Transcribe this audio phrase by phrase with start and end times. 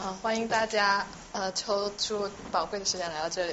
[0.00, 3.52] 啊，欢迎大家呃抽出宝贵的时间来到这里。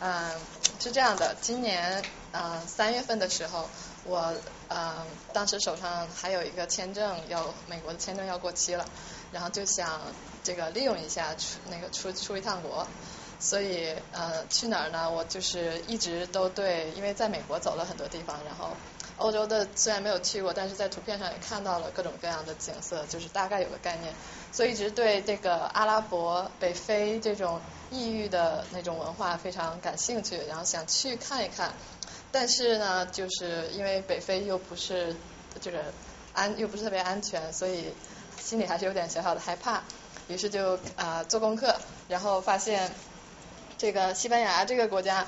[0.00, 0.30] 嗯，
[0.78, 2.02] 是这样的，今年
[2.32, 3.66] 呃三月份的时候，
[4.04, 4.34] 我
[4.68, 8.84] 呃当时手上还有一个签证要美国的签证要过期了，
[9.32, 10.02] 然后就想
[10.44, 12.86] 这个利用一下出那个出出一趟国，
[13.38, 15.10] 所以呃去哪儿呢？
[15.10, 18.76] 我就是一直都对，因为在美国走了很多地方，然后。
[19.20, 24.14] 欧洲的虽然没有去过，但是在图片上也看到了各种各样的景色，就是大概有个概念，
[24.50, 27.60] 所以一直对这个阿拉伯、北非这种
[27.90, 31.74] 异域的那种文化非常感兴趣，然后想去看一看。
[32.32, 35.14] 但是呢，就是因为北非又不是
[35.60, 35.78] 这个
[36.32, 37.92] 安又不是特别安全，所以
[38.40, 39.82] 心里还是有点小小的害怕。
[40.28, 41.76] 于是就啊做功课，
[42.08, 42.90] 然后发现
[43.76, 45.26] 这个西班牙这个国家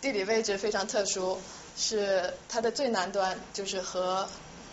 [0.00, 1.38] 地理位置非常特殊。
[1.76, 4.28] 是它的最南端，就是和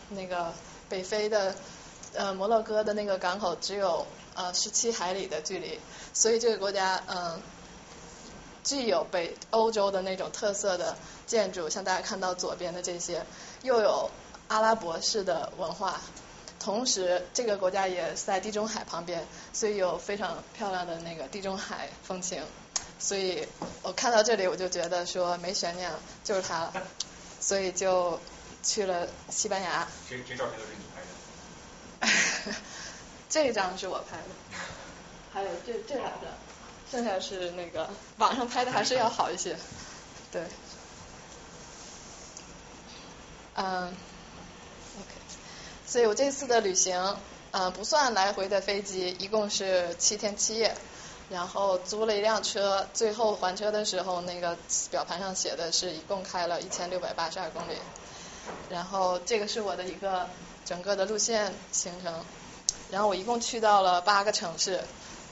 [0.09, 0.53] 那个
[0.89, 1.55] 北非的
[2.13, 4.05] 呃摩洛哥的那个港口只有
[4.35, 5.79] 呃十七海里的距离，
[6.13, 7.41] 所以这个国家嗯
[8.63, 13.25] 既有北欧洲的那种特色的建筑，像大家看到左边的这些，
[13.63, 14.11] 又有
[14.47, 15.99] 阿拉伯式的文化，
[16.59, 22.43] 同时这个国家也在地中海旁边，所以有非常漂亮的那个地中海风情。
[23.01, 23.47] 所以
[23.81, 26.73] 我看到这里，我就觉得说没悬念了，就是他了，
[27.39, 28.19] 所以就
[28.61, 29.87] 去了西班牙。
[30.07, 31.01] 这这照片都是你拍
[32.51, 32.55] 的？
[33.27, 34.23] 这张是我拍的，
[35.33, 36.31] 还有这这两张，
[36.91, 39.57] 剩下是那个网上拍的，还是要好一些。
[40.31, 40.43] 对，
[43.55, 43.95] 嗯，OK，
[45.87, 47.17] 所以我这次的旅行，
[47.49, 50.75] 呃，不算来回的飞机，一共是七天七夜。
[51.31, 54.57] 然后租了一辆车，最后还车的时候，那个
[54.89, 57.77] 表盘上写的是一共开了一千六百八十二公里。
[58.69, 60.27] 然后这个是我的一个
[60.65, 62.13] 整个的路线行程。
[62.89, 64.81] 然后我一共去到了八个城市。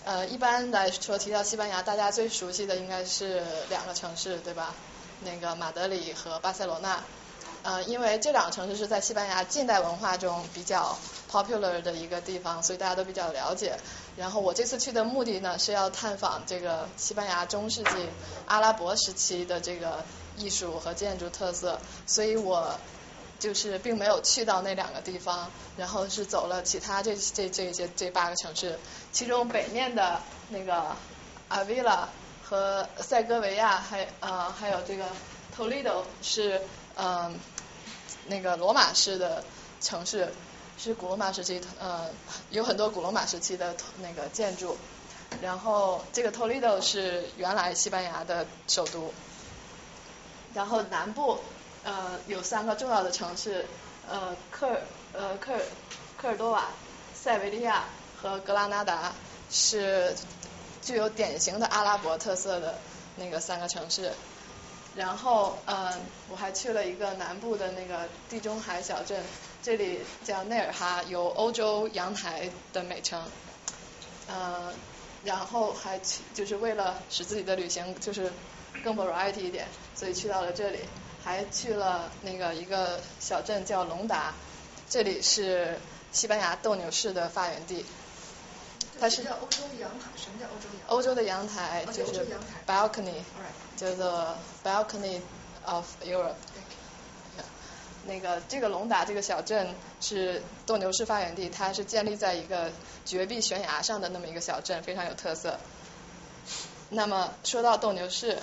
[0.06, 4.74] 呃，一般来说提到西班牙，大家最熟悉的应该是两个城市，对吧？
[5.26, 7.04] 那个马德里和巴塞罗那。
[7.62, 10.98] 呃，因为这两个城市是在西班牙近代文化中比较
[11.30, 13.78] popular 的一个地方，所以大家都比较了解。
[14.20, 18.10] 然后我这次去的目的呢，是要探访这个西班牙中世纪
[18.48, 20.04] 阿拉伯时期的这个
[20.38, 22.78] 艺术和建筑特色，所以我
[23.40, 28.78] 就是并没有去到那两个地方，然后是走了其他这这这些这八个城市，
[29.14, 30.98] 其中北面的那个
[31.48, 32.10] 阿维拉
[32.44, 35.06] 和塞戈维亚，还呃还有这个
[35.58, 36.62] Toledo 是
[36.98, 37.40] 嗯
[38.28, 39.46] 那个罗马式的
[39.80, 40.34] 城市。
[40.82, 42.10] 是古罗马时期，呃，
[42.52, 44.78] 有很多古罗马时期的那个建筑。
[45.42, 49.14] 然后这个 Toledo 是原来西班牙的首都。
[50.54, 51.38] 然后南部
[51.84, 53.66] 呃有三个重要的城市，
[54.10, 54.82] 呃科尔
[55.12, 55.60] 呃科尔
[56.18, 56.70] 科尔多瓦、
[57.14, 57.84] 塞维利亚
[58.22, 59.12] 和格拉纳达
[59.52, 60.16] 是
[60.82, 62.80] 具有典型的阿拉伯特色的
[63.18, 64.14] 那个三个城市。
[64.96, 65.92] 然后嗯，
[66.30, 69.22] 我还去了一个南部的那个地中海小镇。
[69.62, 73.22] 这里叫内尔哈，有欧洲阳台的美称，
[74.28, 74.74] 呃，
[75.24, 78.32] 然后还去就是为了使自己的旅行就是
[78.84, 80.80] 更 variety 一点，所以去到了这里，
[81.24, 84.34] 还去了那个一个小镇叫隆达，
[84.90, 85.78] 这里是
[86.12, 87.86] 西班牙斗牛士的发源地。
[89.00, 90.86] 它是叫欧洲阳台，什么叫欧洲阳台？
[90.88, 92.26] 欧洲的阳台就是
[92.66, 93.22] balcony，
[93.76, 95.20] 叫做 balcony
[95.66, 96.36] of Europe。
[98.10, 102.72] 那个这个隆达这个小镇是斗牛士发源地，它是建立在一个
[103.06, 105.60] 绝壁悬崖上的那么一个小镇，非常有特色。
[106.90, 108.40] 那么说到斗牛士，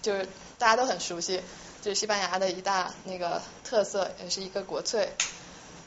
[0.00, 1.42] 就是大家都很熟悉，
[1.82, 5.10] 就是西班牙的一大那个特色，也是一个国粹。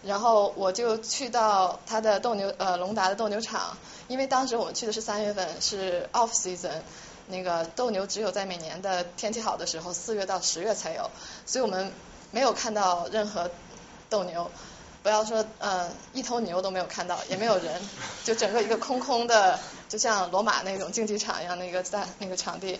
[0.03, 3.77] 然后我就去到它的斗牛呃隆达的斗牛场，
[4.09, 6.81] 因为当时我们去的是三月份，是 off season，
[7.27, 11.09] 那个斗牛只有在每年的天气好的时候，四月到十月才有，
[11.45, 11.91] 所以我们。
[12.31, 13.49] 没有看到任何
[14.09, 14.51] 斗牛，
[15.01, 17.81] 不要说呃一头牛都没有看到，也没有人，
[18.23, 22.79] 就整个一个空空的，就像罗马那种竞技场一样那个在那个场地。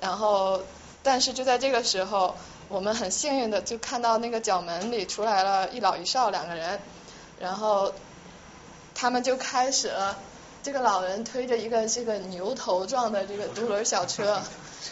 [0.00, 0.62] 然后，
[1.02, 2.36] 但是就在这个时候，
[2.68, 6.80] 我们很幸运的就看到那个角门里出来了一老一少两个人，
[7.40, 7.92] 然后
[8.94, 10.18] 他们就开始了，
[10.62, 14.40] 这个老人推着一个这个牛头状的这个独轮小车，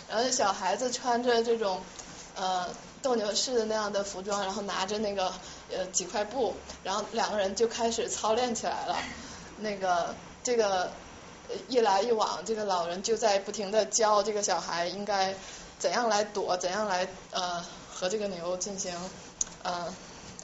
[0.08, 1.80] 然后小孩子穿着这种
[2.34, 2.68] 呃。
[3.02, 5.32] 斗牛士的那样的服装，然后拿着那个
[5.70, 6.54] 呃几块布，
[6.84, 8.96] 然后两个人就开始操练起来了。
[9.58, 10.90] 那个这个
[11.68, 15.34] 一来一往，这个老人就在不停的教这个小孩应该
[15.78, 18.94] 怎样来躲，怎样来呃和这个牛进行
[19.62, 19.92] 呃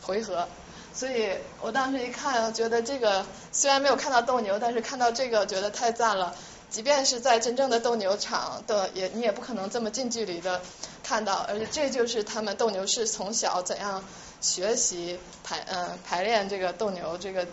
[0.03, 0.47] 回合。
[0.95, 6.35] 所以我当时一看，觉得这个虽然没有看到斗牛，但是看到这个觉得太赞了。
[6.71, 10.61] 即便是在真正的斗牛场的，也你也不可能这么近距离的
[11.03, 14.05] 看到，而且这就是他们斗牛士从小怎样
[14.43, 17.47] 学习排嗯排练这个斗牛这个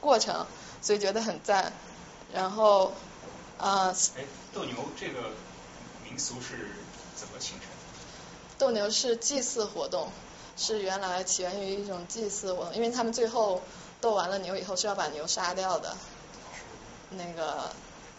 [0.00, 0.46] 过程，
[0.82, 1.72] 所以觉得很赞。
[2.32, 2.92] 然后
[3.58, 5.30] 啊，哎，斗牛这个
[6.04, 6.72] 民俗是
[7.16, 7.68] 怎么形成？
[8.58, 10.12] 斗牛是祭祀活动，
[10.58, 13.62] 是原来起源于一种祭祀活动，因为他们最后
[14.02, 15.96] 斗完了牛以后是要把牛杀掉的，
[17.08, 17.70] 那个。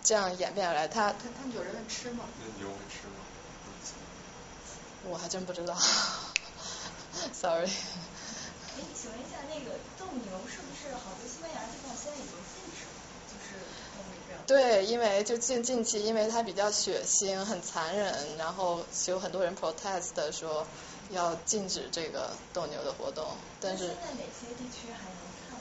[0.03, 2.25] 这样演变而来，他他他们有人吃吗？
[2.39, 3.13] 那牛会吃吗？
[5.09, 5.75] 我还真不知道，
[7.33, 7.65] sorry。
[7.67, 12.93] 哎，请问一下，那个斗牛是不是好多西班牙地方现在已经禁止了？
[13.27, 13.57] 就是
[13.95, 14.41] 斗牛这样。
[14.45, 20.65] 对，因为就近近期，因为它比较血腥、很残忍，然后有很多人 protest 说
[21.09, 23.25] 要禁止这个斗牛的活动。
[23.59, 23.87] 但是。
[23.87, 25.17] 现在哪些地区还能
[25.49, 25.59] 看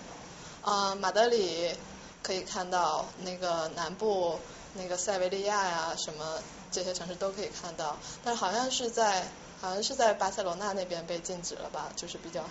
[0.62, 0.70] 到？
[0.70, 1.74] 啊，马德里。
[2.22, 4.38] 可以看到那个南部
[4.74, 6.40] 那个塞维利亚呀，什么
[6.70, 9.26] 这些城市都可以看到，但好像是在
[9.60, 12.44] 好像是在巴塞罗那那边被禁止了吧，就是比较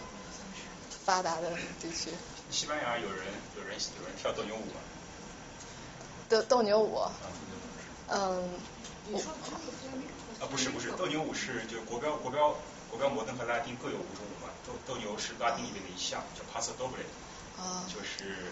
[1.06, 2.12] 发达的地区。
[2.52, 3.26] 西班牙有人
[3.56, 4.82] 有人有人跳斗牛舞吗？
[6.28, 7.00] 斗斗牛舞？
[8.10, 8.50] 嗯。
[10.40, 12.56] 啊不是不是，斗牛舞是就国标国标
[12.90, 17.06] 国标摩登和拉丁各有五种舞嘛，斗斗牛是拉丁里面的一项，叫 Paso Doble，
[17.88, 18.52] 就是。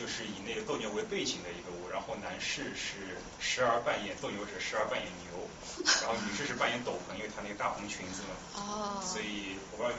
[0.00, 5.46] 就是以那个斗牛为背景的一个舞，然后男士是时而扮演斗牛者，时而扮演牛，
[6.00, 8.32] 然后女士是扮演斗篷，因为她那个大红裙子嘛。
[8.56, 9.02] 哦。
[9.04, 9.90] 所以我要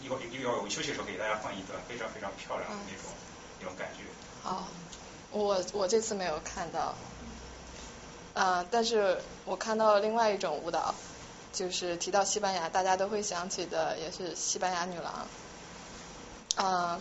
[0.00, 3.10] 一会儿一会儿我们休息的时候给大家放一段非常非常漂亮的那种
[3.58, 4.04] 那种感觉。
[4.44, 4.68] 好，
[5.32, 6.94] 我我这次没有看到，
[8.34, 10.94] 啊，但是我看到了另外一种舞蹈，
[11.52, 15.26] 就是提到西班牙，大家都会想起的，也是西班牙女郎，
[16.54, 17.00] 啊。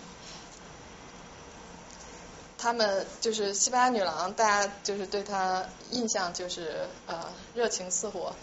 [2.61, 7.25] 他们就是西班牙女郎，大家就是对她印象就是呃
[7.56, 8.33] 热情似火，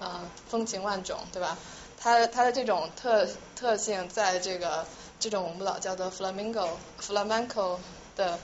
[0.00, 1.56] 呃风情万种，对吧？
[1.96, 4.84] 她她的这种特特性，在这个
[5.20, 6.68] 这种舞蹈叫做 flamenco
[7.00, 7.78] flamenco
[8.16, 8.40] 的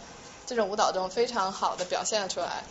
[0.47, 2.63] 这种舞蹈中非常好的表现了出来。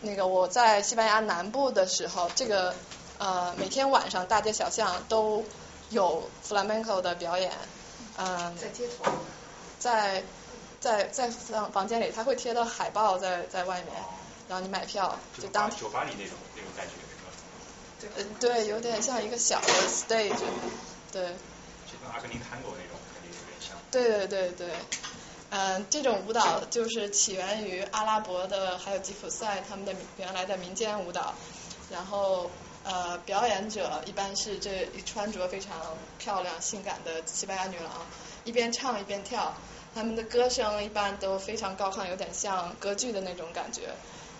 [0.00, 2.74] 那个我在西班牙南部的时候，这个
[3.18, 5.44] 呃每天晚上大街小巷都
[5.90, 7.52] 有 flamenco 的表演，
[8.16, 9.12] 嗯，在街头，
[9.78, 10.24] 在。
[10.84, 13.94] 在在房房间里，他会贴到海报在在外面，
[14.50, 16.92] 然后你买票就当酒吧里那种那种感觉
[18.04, 18.14] 是吧？
[18.18, 20.44] 呃，对，有点像一个小的 stage，
[21.10, 21.28] 对。
[21.86, 23.78] 就跟阿根廷探戈那种肯定有点像。
[23.90, 24.74] 对对对对，
[25.48, 31.32] 嗯，这种舞蹈就是起源于阿拉伯的，还有吉普赛他们的原来的民间舞蹈，
[31.90, 32.50] 然后
[32.84, 38.04] 呃，表演者一般是这穿着非常漂亮性感的西班牙女郎，
[38.44, 39.54] 一边唱一边跳。
[39.94, 43.94] 他们的歌声一般都非常高亢，有点像歌剧的那种感觉。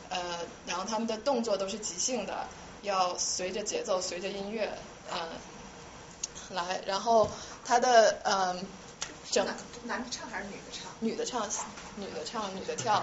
[0.08, 2.46] 呃，然后他们的动作都是即兴的，
[2.82, 4.68] 要随着节奏、随着音乐，
[5.12, 5.18] 嗯，
[6.50, 6.80] 来。
[6.86, 7.30] 然后
[7.64, 8.66] 他的嗯，
[9.30, 9.46] 整
[9.84, 10.92] 男的唱还是女的唱？
[10.98, 11.48] 女的唱，
[11.96, 13.02] 女的唱，女的跳，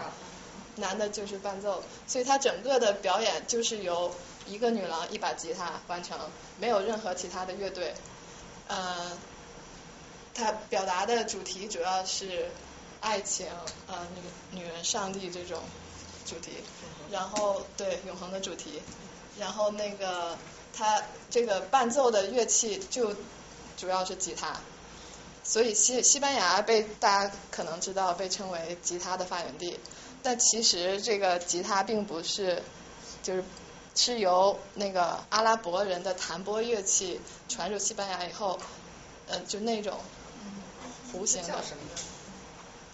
[0.75, 1.83] 男的就是伴奏。
[2.06, 4.13] 所以他整个的表演就是由
[4.45, 6.19] 一个女郎一把吉他完成，
[6.59, 7.94] 没有任何其他的乐队。
[8.68, 9.18] 呃。
[10.33, 12.50] 它表达的主题主要是
[13.01, 13.48] 爱情，
[13.88, 15.60] 呃，女女人、上帝这种
[16.25, 16.51] 主题，
[17.12, 18.82] 然后对永恒的主题，
[19.39, 20.38] 然后那个
[20.74, 23.15] 它这个伴奏的乐器就
[23.75, 24.62] 主要是吉他，
[25.44, 29.79] 所以西西班牙被大家可能知道被称为吉他的发源地，
[30.24, 32.62] 但其实这个吉他并不是，
[33.24, 33.44] 就是
[33.96, 38.60] 是由那个阿拉伯人的弹拨乐器传入西班牙以后，
[39.27, 40.00] 呃，就那种。
[41.13, 41.63] 弧形的，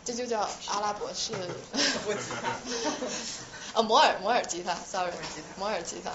[0.06, 1.34] 这就叫阿拉伯式。
[3.74, 5.12] 呃， 摩尔摩尔吉他，sorry，
[5.58, 6.12] 摩尔吉他，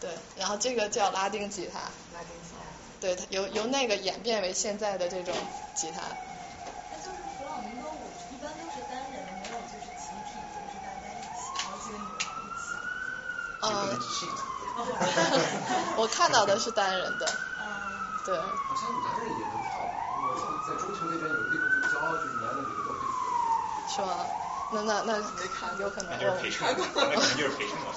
[0.00, 1.78] 对，然后这个叫拉丁吉他。
[2.12, 2.60] 拉丁吉他。
[3.00, 5.34] 对，由由那个演变为现在的这种
[5.74, 6.00] 吉他。
[6.90, 12.68] 那就是弗朗明哥舞一般都是单人，没有就是集体，就是大家一起，好几个女孩一起。
[13.62, 13.66] 嗯。
[15.96, 17.26] 我看到的是单人的。
[17.60, 17.64] 嗯。
[18.24, 18.36] 对。
[18.38, 19.63] 好像男人也能跳。
[20.66, 23.08] 在中球那边有个地方就教，就是男的女的都可以。
[23.86, 24.26] 是吗？
[24.70, 26.86] 那那那没看，有可能我没看过。
[26.94, 27.94] 那可能就是培训了。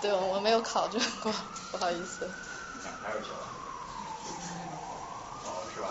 [0.00, 1.32] 对，我没有考证过，
[1.70, 2.28] 不好意思。
[3.02, 3.28] 哪有教？
[5.44, 5.88] 哦，是吧？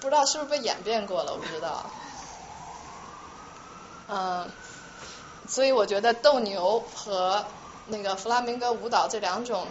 [0.00, 1.84] 不知道是不是被演变过了，我不知道。
[4.08, 4.50] 嗯，
[5.48, 7.44] 所以我觉得斗牛和
[7.86, 9.66] 那个弗拉明戈舞蹈这两种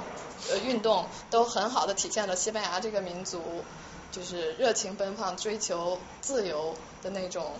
[0.49, 3.65] 呃运动都很好的体现了西班牙这个民族。
[4.11, 7.53] 就是热情奔放、追求自由的那种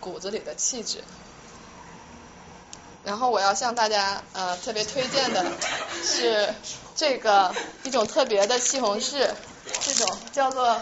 [0.00, 1.02] 骨子里的气质。
[3.04, 5.44] 然后我要向大家呃特别推荐的
[6.02, 6.54] 是
[6.96, 9.30] 这个一种特别的西红柿，
[9.82, 10.80] 这种叫做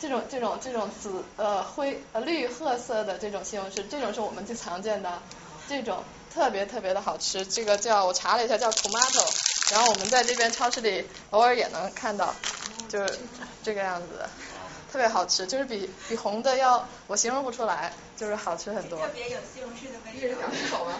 [0.00, 5.22] 这种这种这种紫呃灰呃绿褐色的这种西红柿，这种是我们最常见的，
[5.68, 6.02] 这种
[6.34, 9.24] 特别特别的好吃，这个叫我查了一下叫 tomato，
[9.72, 12.34] 然后我们在这边超市里偶尔也能看到，
[12.88, 13.18] 就是
[13.62, 14.06] 这个样子。
[14.92, 18.96] 特别好吃，就是比比红的要，我形容不出来，就是好吃很多。
[19.00, 20.14] 特别有西红柿的味道。
[20.14, 20.92] 一人两口吗？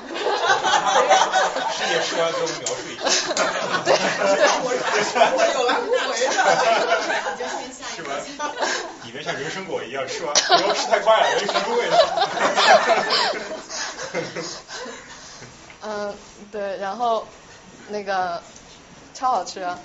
[1.71, 3.05] 师姐吃完给我们描述一下。
[3.87, 4.35] 对对，
[5.31, 6.35] 我有来无回的。
[7.39, 8.11] 就先下一个。
[9.05, 11.97] 里面像人参果一样，吃完不要吃太快了，容易生出味道。
[15.83, 16.13] 嗯，
[16.51, 17.29] 对，然后
[17.91, 18.43] 那个
[19.15, 19.79] 超好吃啊。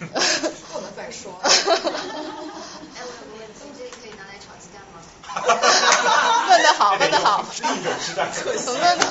[0.00, 1.32] 不能再说。
[1.42, 4.98] 哎，我有个问题，这个可以拿来炒鸡蛋吗？
[6.50, 7.44] 问的好，问的好。
[8.66, 9.10] 问的好。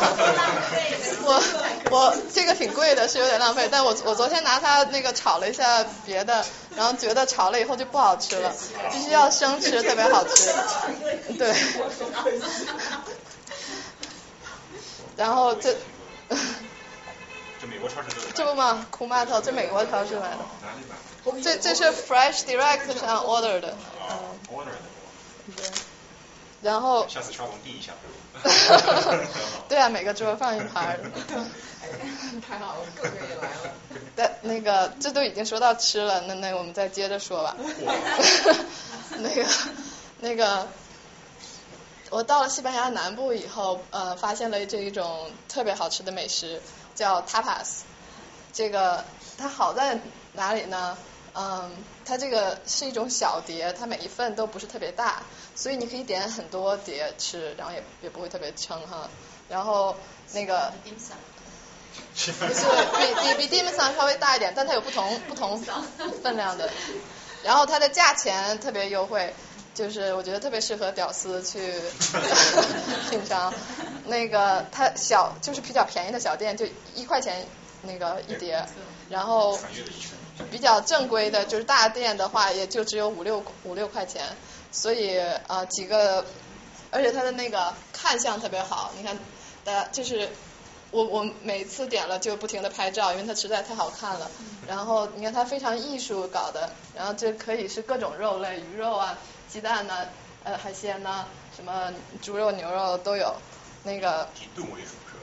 [1.23, 1.41] 我
[1.89, 3.69] 我这个挺贵的，是有点浪费。
[3.71, 8.53] 但我我昨天拿它那个炒了一下别的，然后觉得炒了以后就不好吃了，
[8.91, 10.53] 必须要生吃特别好吃。
[11.39, 11.55] 对。
[15.15, 15.75] 然后这。
[17.59, 20.37] 这美国超市都这不嘛？Kumato，这美国超市买的。
[21.41, 23.75] 这这是 Fresh Direct 上 order 的。
[24.09, 24.39] 嗯。
[24.53, 24.77] order 的。
[25.55, 25.65] 对。
[26.61, 27.07] 然后。
[27.07, 27.93] 下次刷龙递一下。
[29.67, 30.99] 对啊，每个桌放一盘。
[32.47, 33.71] 太好了，各位也来了。
[34.15, 37.55] 但那个，这都已经说到吃了，那那我们再接着说吧。
[39.17, 39.45] 那个
[40.19, 40.67] 那个，
[42.11, 46.61] 我到了西班牙南部以后，呃，发现了这一种特别好吃的美食。
[46.97, 47.83] 叫 tapas，
[48.51, 49.05] 这个
[49.37, 49.99] 它好在
[50.33, 50.97] 哪里呢？
[51.35, 51.71] 嗯，
[52.03, 55.21] 它这个是一种小碟，它每一份都不是特别大，
[55.55, 59.07] 所以你可以点很多碟吃，然后也也不会特别撑哈。
[59.47, 59.95] 然后
[60.31, 60.89] 那个不
[62.19, 62.65] 是
[62.97, 65.63] 比比比 dim sum 稍微大一点，但它有不同不同
[66.23, 66.71] 分量的。
[67.43, 69.35] 然后它的价钱特别优惠。
[69.77, 71.71] 就是我觉得特别适合屌丝去
[73.11, 73.53] 品尝，
[74.07, 76.65] 那个它小就是比较便宜的小店，就
[76.95, 77.45] 一块钱
[77.83, 78.65] 那个一碟，
[79.07, 79.59] 然后
[80.49, 84.23] 比较正规的，就是大店的话也就只有五六五六块钱，
[84.71, 86.25] 所以啊几个，
[86.89, 89.15] 而且它的那个看相特别好，你看
[89.63, 90.27] 大家就是
[90.89, 94.31] 我我每次点了就不停的拍照，因为它实在太好看了，
[94.67, 99.15] 然后你看它非常艺术搞的，然后这可以是各种肉类，鱼肉啊。
[99.51, 100.07] 鸡蛋呢，
[100.43, 101.25] 呃，海鲜呢，
[101.55, 103.35] 什么猪肉、牛肉都有，
[103.83, 104.27] 那个。
[104.41, 105.21] 以炖为主是吧？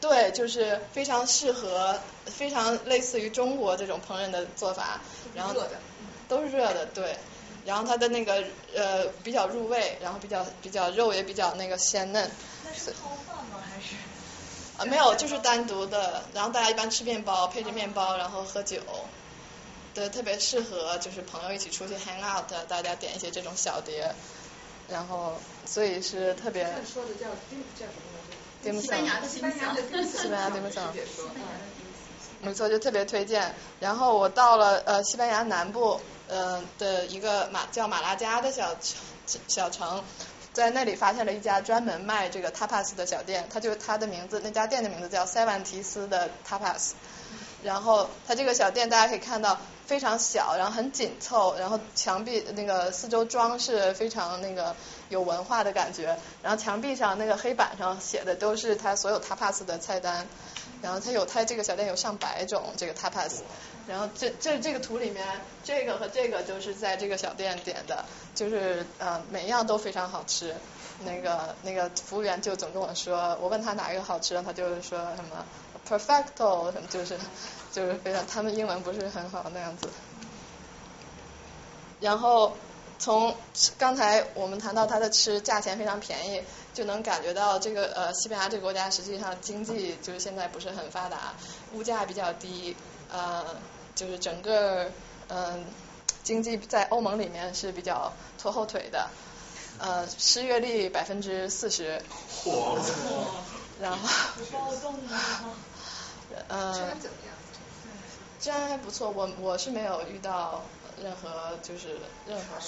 [0.00, 5.00] 对，就是非常适合，非常类似于中国这种烹饪的做法，
[5.34, 5.54] 然后
[6.28, 7.16] 都是热的，对。
[7.64, 8.44] 然后它的那个
[8.76, 12.30] 呃比较入味，然后比较比较肉也比较那个鲜嫩。
[12.64, 13.60] 那是泡饭吗？
[13.68, 13.96] 还是？
[14.78, 16.22] 啊，没有，就是单独的。
[16.32, 18.78] 然后大家一般吃面包，配着面包，然后喝酒。
[19.96, 24.14] 对，特别适合就是朋友一起出去 hang out，大家点一些这种小碟，
[24.90, 26.64] 然后所以是特别。
[26.84, 28.02] 说的叫丁叫什么？
[28.62, 30.92] 丁西班牙的西班牙的西班牙丁香。
[32.42, 33.54] 没错，就特别推荐。
[33.80, 35.98] 然后我到了呃西班牙南部
[36.28, 38.76] 呃的一个马叫马拉加的小
[39.48, 40.04] 小城，
[40.52, 46.90] 在那里发现了一家专门卖这个 tapas 的小店，它就它的名字，那家店的名字叫塞万提斯的 tapas。
[47.62, 54.74] 然后它这个小店大家可以看到非常小，然后很紧凑，然后墙壁那个四周装饰非常那个
[55.08, 60.26] 有文化的感觉，然后墙壁上那个黑板上写的都是它所有 tapas 的菜单，
[60.82, 63.36] 然后它有它这个小店有上百种这个 tapas，
[63.86, 65.24] 然后这这这个图里面
[65.62, 70.54] 这个和这个就是在这个小店点的，就是呃每样都非常好吃，
[71.04, 75.44] 那个那个服务员就总跟我说，我问他哪一个好吃，他就是说什么。
[75.88, 77.16] Perfecto，什么就是
[77.76, 79.86] 就是非常，他们英文不是很好那样子。
[82.00, 82.56] 然后
[82.98, 83.36] 从
[83.76, 86.42] 刚才我们谈到它的吃，价钱非常便宜，
[86.72, 91.34] 就能感觉到这个呃西班牙这个国家实际上经济就是现在不是很发达，
[91.74, 92.74] 物价比较低，
[93.12, 93.44] 呃
[93.94, 94.90] 就是整个
[95.28, 95.62] 嗯
[96.22, 99.10] 经济在欧盟里面是比较拖后腿的，
[99.78, 102.00] 呃失业率百分之四十。
[103.82, 104.08] 然后。
[106.48, 106.74] 嗯，
[108.40, 110.62] 治安还不错，我我是没有遇到
[111.02, 112.58] 任何就是任何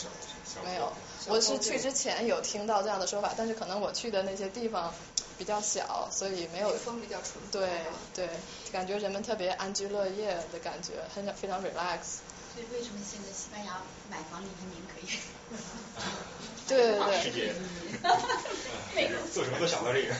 [0.65, 0.93] 没有，
[1.29, 4.93] 我是去之前有听到这样的说法，但是可能我去的那些地方
[5.37, 7.51] 比较小，所以没有风比较淳朴。
[7.53, 7.69] 对
[8.15, 8.29] 对，
[8.73, 12.21] 感觉人们特别安居乐业的感觉，很非常 relax。
[12.55, 15.09] 所以为什么现在西班牙买房移民可以？
[16.69, 17.53] 对对对。
[19.33, 20.15] 做什么都想到这个。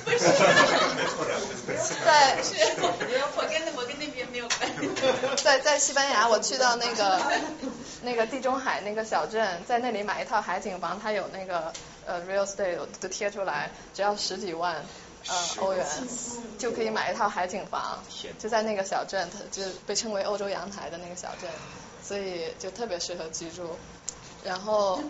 [2.05, 2.39] 在。
[2.81, 4.89] 我跟我跟那边没有关系。
[5.43, 7.21] 在在西班牙，我去到那个
[8.03, 11.73] 那个地中海那个小镇，在那里买一套海景房，它有那个
[12.07, 14.85] 呃 real estate 都贴出来，只要十几万
[15.27, 15.85] 呃欧元
[16.59, 18.03] 就可以买一套海景房，
[18.39, 21.51] 就在那个小镇，它就被称为欧洲阳台的那个小镇，
[22.03, 23.77] 所以就特别适合居住。
[24.45, 25.03] 然后，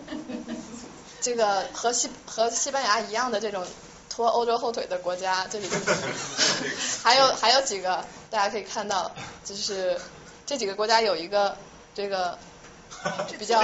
[1.21, 3.65] 这个和西和西班牙一样的这种
[4.09, 5.67] 拖欧洲后腿的国家，这里
[7.03, 9.11] 还有还有几个，大家可以看到，
[9.43, 9.99] 就是
[10.45, 11.57] 这几个国家有一个
[11.93, 12.37] 这个
[13.37, 13.63] 比较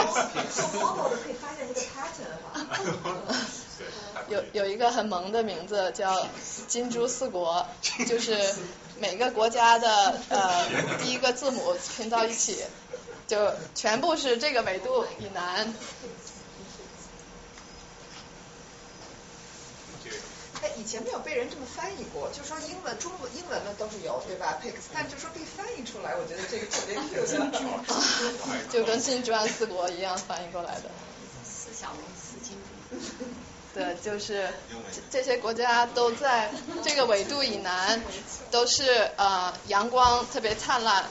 [4.29, 6.27] 有有一个很萌的名字叫
[6.67, 7.65] 金珠四国，
[8.07, 8.55] 就是
[8.99, 10.65] 每个国家的呃
[11.01, 12.63] 第一个字母拼到一起。
[13.27, 15.73] 就全部是这个纬度以南。
[20.65, 24.57] 哎，以前没有被人这么翻译过，就说英文、中文、英文的都是有，对吧？
[24.63, 27.37] Pix，但就说被翻译出来，我觉得这个特别有趣。
[28.71, 30.89] 就跟新珠安四国一样翻译过来的。
[31.45, 32.57] 四小龙，四金
[32.89, 33.25] 珠。
[33.75, 34.49] 对，就是
[35.11, 36.49] 这些国家都在
[36.81, 38.01] 这个纬度以南，
[38.49, 41.03] 都是呃阳光特别灿烂，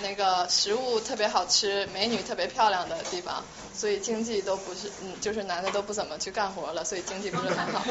[0.00, 3.44] 那个食物特别好吃，美女特别漂亮的地方，
[3.82, 7.82] 所以经济都不是，嗯，就是男的都不怎么去干活了，所以经济不是很好。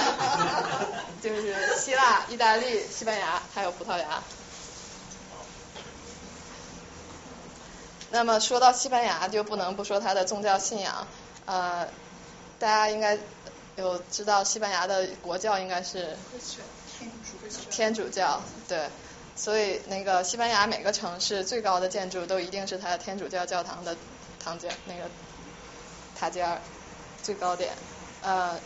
[1.20, 4.22] 就是希腊、意大利、西班牙还有葡萄牙。
[8.10, 11.06] 那么说到西班牙，就不能不说它的宗教信仰，
[11.44, 11.86] 呃，
[12.58, 13.18] 大家应该。
[13.76, 16.16] 有知道西班牙的国教应该是
[17.70, 18.88] 天主教，对，
[19.36, 23.96] 所以那个西班牙每个城市最高的建筑都一定是它的天主教教堂的
[24.42, 25.02] 堂阶那个
[26.18, 26.60] 塔尖儿
[27.22, 27.72] 最高点，
[28.22, 28.58] 呃，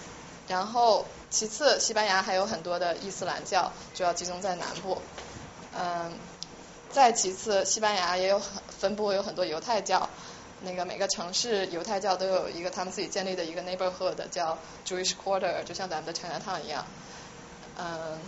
[0.49, 5.03] 然后其次西班牙还有很多的伊斯兰教，主要集中在南部，
[5.77, 6.13] 嗯，
[6.91, 10.09] 再其次西班牙也有很分布有很多犹太教。
[10.61, 16.87] 那个每个城市犹太教都有一个他们自己建立的一个 neighborhood 叫 Jewish Quarter，就像咱们的 Chinatown 一样。
[17.77, 18.19] 嗯，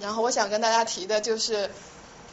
[0.00, 1.70] 然后我想跟大家提的就是，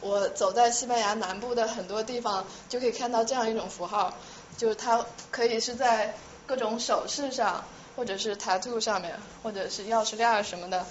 [0.04, 4.12] 我走在西班牙南部的很多地方，就可以看到这样一种符号，
[4.58, 6.14] 就是它可以是在
[6.46, 7.64] 各种首饰上，
[7.96, 10.84] 或者是 tattoo 上面，或者是钥匙链什么的。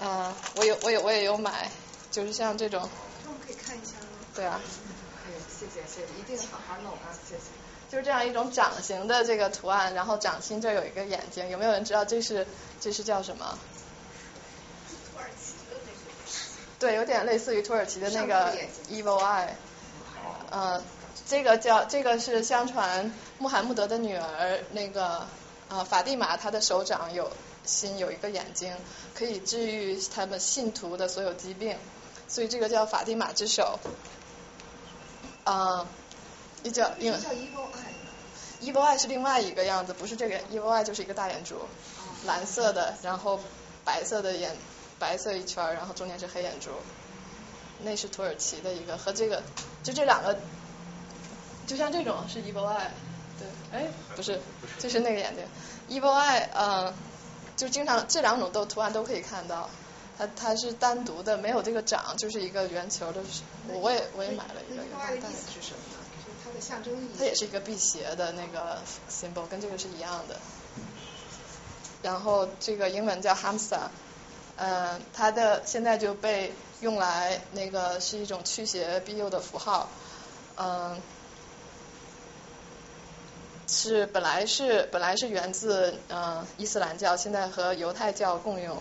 [0.00, 1.70] 嗯，我有我有我也有买，
[2.10, 2.88] 就是像这种。
[3.24, 4.08] 那我可以看一下吗？
[4.34, 4.58] 对啊。
[5.58, 7.12] 谢谢谢谢，一定好好弄啊！
[7.28, 7.42] 谢谢。
[7.90, 12.46] 就是这样一种掌形的这个图案，然后掌心这有一个眼睛，有没有人知道这是
[12.80, 13.58] 这是叫什么？
[14.88, 15.96] 土耳其的那个。
[16.86, 18.54] 对，有点类似于土耳其的那个
[18.88, 19.48] Evil Eye。
[20.52, 20.80] 嗯，
[21.26, 25.26] 这个叫这个是相传穆罕默德的女儿那个
[25.68, 27.32] 啊法蒂玛，她的手掌有
[27.64, 28.72] 心有一个眼睛，
[29.16, 31.76] 可以治愈他们信徒的所有疾病，
[32.28, 33.80] 所以这个叫法蒂玛之手。
[35.42, 35.88] 啊，
[36.62, 37.20] 一叫英文。
[37.20, 38.62] 叫 Evil Eye。
[38.62, 41.56] Evil Eye 是另外一个样子，不是这个 Evil Eye 就是一个大眼珠，
[42.26, 43.40] 蓝色的，然后
[43.84, 44.56] 白色的眼，
[44.98, 46.70] 白色一圈，然后中间是黑眼珠。
[47.82, 49.42] 那是土耳其的一个，和这个
[49.82, 50.38] 就这两个，
[51.66, 52.88] 就像这种是 Evil Eye，
[53.38, 54.40] 对，哎，不是，
[54.78, 55.44] 就是那个眼睛。
[56.00, 56.94] Evil Eye，嗯，
[57.54, 59.68] 就经常这两种都图案都可以看到。
[60.18, 63.20] 它它是单独的，没有这个掌，就是一个圆球的。
[63.68, 64.82] 我也我也买了一个。
[64.98, 65.98] 它的意思是什么呢？
[66.16, 67.10] 就是它的象征意义。
[67.18, 68.78] 它也是一个辟邪的那个
[69.10, 70.38] symbol，跟这个是一样的。
[72.00, 73.90] 然后这个英文叫 Hamsa，
[74.56, 79.88] 嗯，它的现在就被用来那个是一种驱邪庇佑的符号，
[80.56, 80.98] 嗯，
[83.66, 88.80] 是本来是本来是源自嗯伊斯兰教，现在和犹太教共用。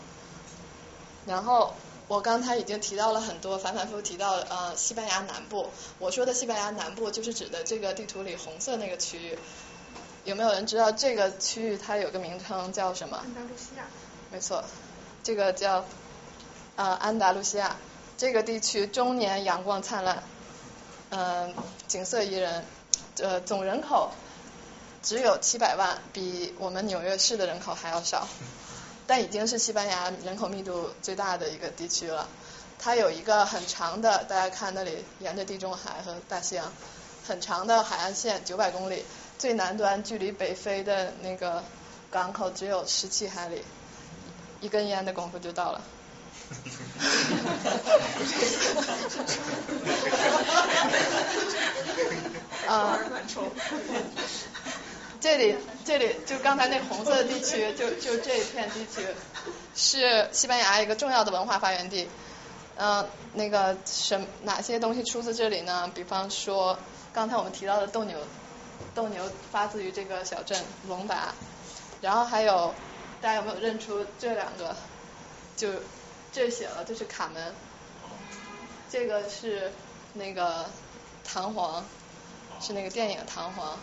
[1.26, 1.74] 然后
[2.08, 5.70] 我刚才已经提到了很多，反反复复提到呃西班牙南部。
[6.00, 9.38] 我说的西班牙南部就是指的这个地图里红色那个区域。
[10.24, 13.18] 有没有人知道这个区域它有个名称叫什么？
[13.18, 13.86] 安达卢西亚。
[14.32, 14.64] 没错，
[15.26, 15.84] 这个叫
[16.76, 17.76] 呃安达卢西亚。
[18.16, 20.22] 这个地区终年阳光灿烂，
[21.10, 21.56] 嗯，
[21.88, 22.64] 景色宜人，
[23.18, 24.12] 呃总人口
[25.02, 28.28] 只有七百万，比我们纽约市的人口还要少。
[29.08, 32.28] 但已经是西班牙人口密度最大的一个地区了。
[32.78, 36.72] 它有一个很长的，大家看那里沿着地中海和大西洋，
[37.28, 39.04] 很长的海岸线，九百公里，
[39.40, 41.64] 最南端距离北非的那个
[42.12, 43.64] 港口只有十七海里，
[44.65, 45.82] 一根烟的功夫就到了。
[52.67, 52.97] 啊，
[55.21, 59.06] 这里这里就刚才那红色的地区，就就这一片地区，
[59.75, 62.10] 是西班牙一个重要的文化发源地。
[62.78, 65.91] 嗯，那个什哪些东西出自这里呢？
[65.93, 66.80] 比方说
[67.13, 68.17] 刚才我们提到的斗牛，
[68.95, 71.36] 斗牛发自于这个小镇隆达。
[72.01, 72.73] 然后还有
[73.26, 74.76] 大家有没有认出这两个？
[75.58, 75.68] 就
[76.32, 77.56] 这写了，这是卡门，
[78.88, 79.72] 这个是
[80.14, 80.70] 那个
[81.24, 81.84] 弹簧，
[82.62, 83.80] 是那个电影弹簧。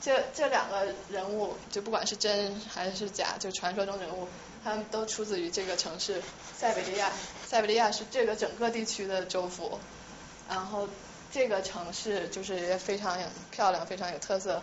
[0.00, 4.28] 这这两个人物，就不管是真还是假，就传说中人物，
[4.62, 6.22] 他们都出自于这个城市
[6.56, 7.10] 塞维利亚。
[7.44, 9.80] 塞维利亚是这个整个地区的州府，
[10.48, 10.88] 然后
[11.32, 13.18] 这个城市就是也非常
[13.50, 14.62] 漂亮，非常有特色，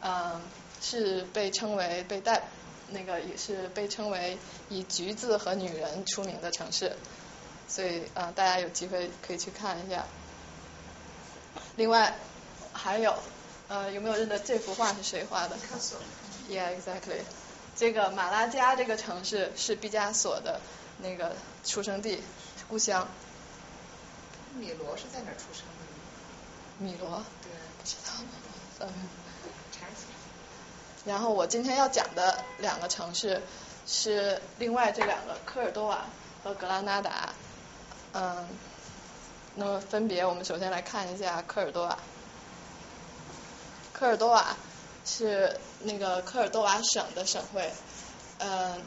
[0.00, 0.40] 嗯，
[0.80, 2.44] 是被称为被带。
[2.90, 6.96] 那个也是被称为以橘子和女人出名的城市，
[7.68, 10.04] 所以呃大家有机会可以去看一下。
[11.76, 12.16] 另外
[12.72, 13.14] 还有
[13.68, 15.56] 呃有没有认得这幅画是谁画的
[16.48, 17.22] ？Yeah, exactly。
[17.74, 20.60] 这个马拉加这个城市是毕加索的
[20.98, 22.22] 那个出生地
[22.68, 23.08] 故乡。
[24.56, 26.84] 米罗是在哪出生的？
[26.84, 27.24] 米罗？
[27.42, 27.50] 对。
[27.78, 28.12] 不知道。
[28.80, 29.23] 嗯。
[31.04, 33.42] 然后我今天要讲的两个城市
[33.86, 36.06] 是另外这两个科尔多瓦
[36.42, 37.28] 和格拉纳达，
[38.12, 38.48] 嗯，
[39.54, 41.98] 那么分别我们首先来看一下科尔多瓦。
[43.92, 44.56] 科尔多瓦
[45.04, 47.70] 是那个科尔多瓦省的省会，
[48.38, 48.82] 嗯，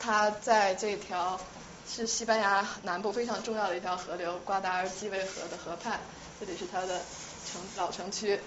[0.00, 1.40] 它在这条
[1.88, 6.00] 是西班牙南部非常重要的一条河流瓜达尔基维河的河畔，
[6.40, 7.00] 这里是它的
[7.46, 8.40] 城老城区。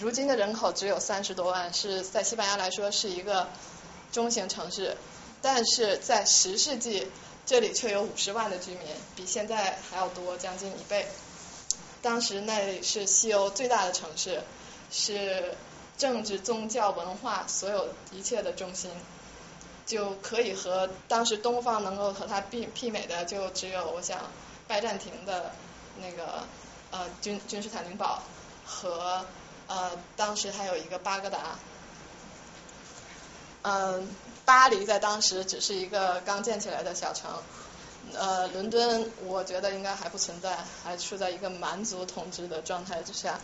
[0.00, 3.48] 如今的人口只有三十多万，是在西班牙来说是一个
[4.10, 4.96] 中型城市，
[5.40, 7.06] 但是在十世纪
[7.46, 8.80] 这里却有五十万的居民，
[9.14, 11.06] 比现在还要多，将近一倍。
[12.02, 14.42] 当时那里是西欧最大的城市，
[14.90, 15.54] 是
[15.96, 18.90] 政治、宗教、文化所有一切的中心，
[19.86, 24.18] 就可以和当时东方能够和它媲媲美的，就只有我想
[24.66, 25.52] 拜占庭的
[26.00, 26.44] 那个
[26.90, 28.24] 呃君君士坦丁堡
[28.66, 29.24] 和。
[29.74, 31.58] 呃，当时还有一个巴格达，
[33.62, 34.08] 嗯，
[34.44, 37.28] 巴黎在当时只是一个刚建起来的小城，
[38.12, 43.40] 呃，伦敦我觉得应该还不存在，还处在一个蛮族统治的状态之下。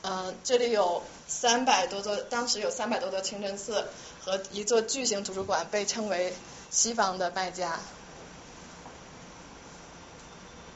[0.00, 3.86] 嗯，这里有三百多座，当时有三百多座清真寺
[4.24, 6.34] 和一座巨型图书馆，被称为
[6.70, 7.78] 西方的麦加。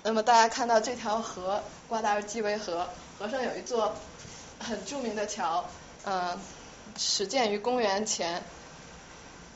[0.02, 2.87] 那么大家看到这条河，瓜达尔基维河，
[3.18, 3.94] 河上有一座。
[4.58, 5.64] 很著名的桥，
[6.04, 6.38] 嗯，
[6.96, 8.42] 始建于公元前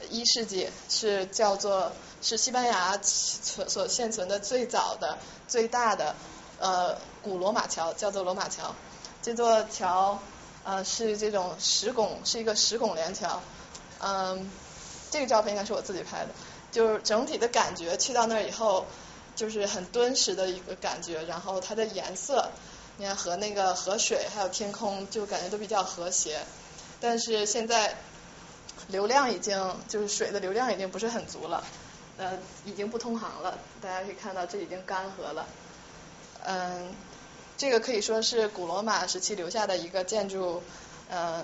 [0.09, 6.15] 一世纪，是叫做是西班牙所所现存的最早的、最大的
[6.59, 8.75] 呃古罗马桥，叫做罗马桥。
[9.23, 10.19] 这座桥
[10.65, 13.43] 呃是这种石拱，是一个石拱连桥。
[14.01, 14.51] 嗯，
[15.11, 16.31] 这个照片应该是我自己拍的，
[16.71, 18.87] 就是整体的感觉，去到那儿以后
[19.37, 22.51] 就是很敦实的一个感觉，然后它的颜色。
[22.99, 26.41] 你看和那个河水还有天空就感觉都比较和谐，
[27.01, 27.97] 但是现在
[28.89, 31.65] 流量已经就是水的流量已经不是很足了，
[32.19, 35.47] 呃已经不通航了，大家可以看到这已经干涸了，
[36.45, 36.95] 嗯，
[37.57, 40.63] 这个可以说是古罗马时期留下的一个建筑，
[41.09, 41.43] 呃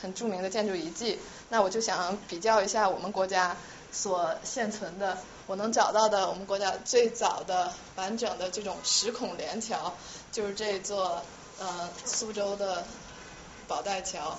[0.00, 1.18] 很著名的建筑遗迹。
[1.48, 3.56] 那我就想比较一下我们国家
[3.90, 5.18] 所现存的。
[5.46, 9.94] 我能找到的，我们国家最早的完整的这种石孔连桥，
[10.30, 11.22] 就是这座
[11.58, 12.84] 呃苏州的
[13.66, 14.38] 宝带桥，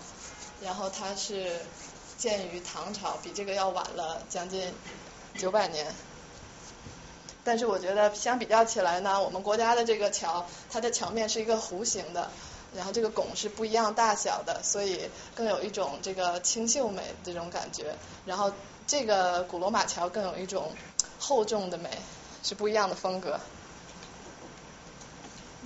[0.62, 1.60] 然后它是
[2.18, 4.74] 建于唐朝，比这个要晚了将近
[5.38, 5.94] 九百年。
[7.44, 12.32] 但是我觉得相比较起来呢，我们国家的这个桥，它的桥面是一个弧形的，
[12.74, 17.96] 然后这个拱是不一样大小的，所以更有一种这个清秀美这种感觉。
[18.26, 18.54] 然后
[18.88, 20.72] 这个古罗马桥更有一种。
[21.26, 21.90] 厚重的美
[22.44, 23.40] 是不一样的风格。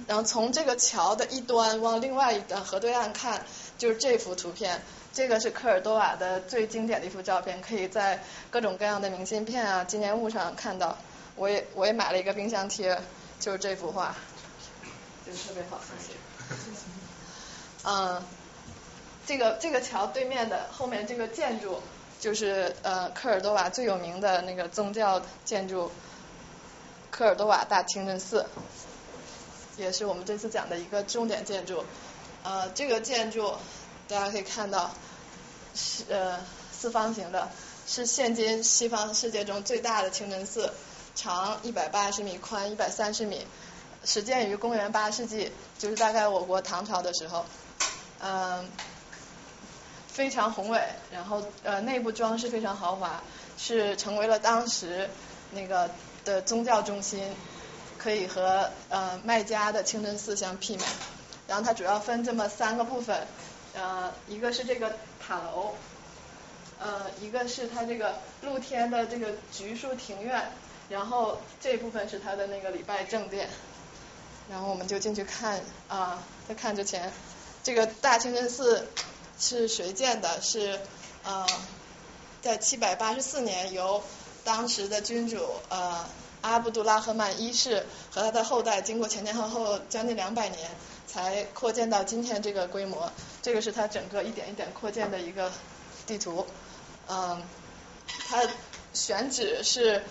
[0.06, 3.44] 然后从这个桥的一端往另外一端河对岸看，
[3.76, 4.84] 就是这幅图片。
[5.14, 10.96] 这个是科尔多瓦的最经典的一幅照片，可以在各种各样的明信片啊、纪念物上看到。
[11.36, 13.02] 我也我也买了一个冰箱贴，
[13.40, 14.16] 就是这幅画，
[15.26, 16.20] 就是特别好，谢谢。
[17.84, 18.24] 嗯，
[19.26, 21.82] 这个这个桥对面的后面这个建筑。
[22.20, 25.92] 就是呃科尔多瓦最有名的那个宗教建筑
[27.12, 28.46] 科尔多瓦大清真寺，
[29.78, 31.84] 也是我们这次讲的一个重点建筑。
[32.44, 33.54] 呃，这个建筑
[34.08, 34.92] 大家可以看到
[35.76, 36.40] 是呃
[36.72, 37.50] 四方形的，
[37.88, 40.72] 是现今西方世界中最大的清真寺，
[41.16, 43.46] 长一百八十米，宽一百三十米，
[44.06, 47.46] 始建于公元八世纪，就是大概我国唐朝的时候，
[48.20, 48.70] 嗯，
[50.18, 53.22] 非常宏伟，然后呃内部装饰非常豪华，
[53.56, 55.08] 是成为了当时
[55.52, 55.92] 那个
[56.26, 57.36] 的宗教中心，
[58.00, 60.84] 可以和呃麦加的清真寺相媲美。
[61.48, 63.28] 然后它主要分这么三个部分，
[63.76, 65.76] 呃，一个是这个塔楼，
[66.80, 70.52] 呃，一个是它这个露天的这个橘树庭院，
[70.90, 73.48] 然后这部分是它的那个礼拜正殿。
[74.50, 77.14] 然后我们就进去看啊，在看之前，
[77.62, 78.88] 这个大清真寺
[79.40, 80.42] 是谁建的？
[80.42, 80.80] 是
[81.24, 81.46] 呃，
[82.42, 84.04] 在七百八十四年由
[84.44, 85.38] 当时的君主
[85.70, 86.06] 呃
[86.42, 90.70] 阿卜杜拉赫曼一世和他的后代经过前前后后将近两百年。
[91.10, 93.10] 才扩建到今天这个规模，
[93.42, 95.50] 这个是它整个一点一点扩建的一个
[96.06, 96.46] 地图。
[97.08, 97.42] 嗯，
[98.28, 98.44] 它
[98.94, 100.04] 选址是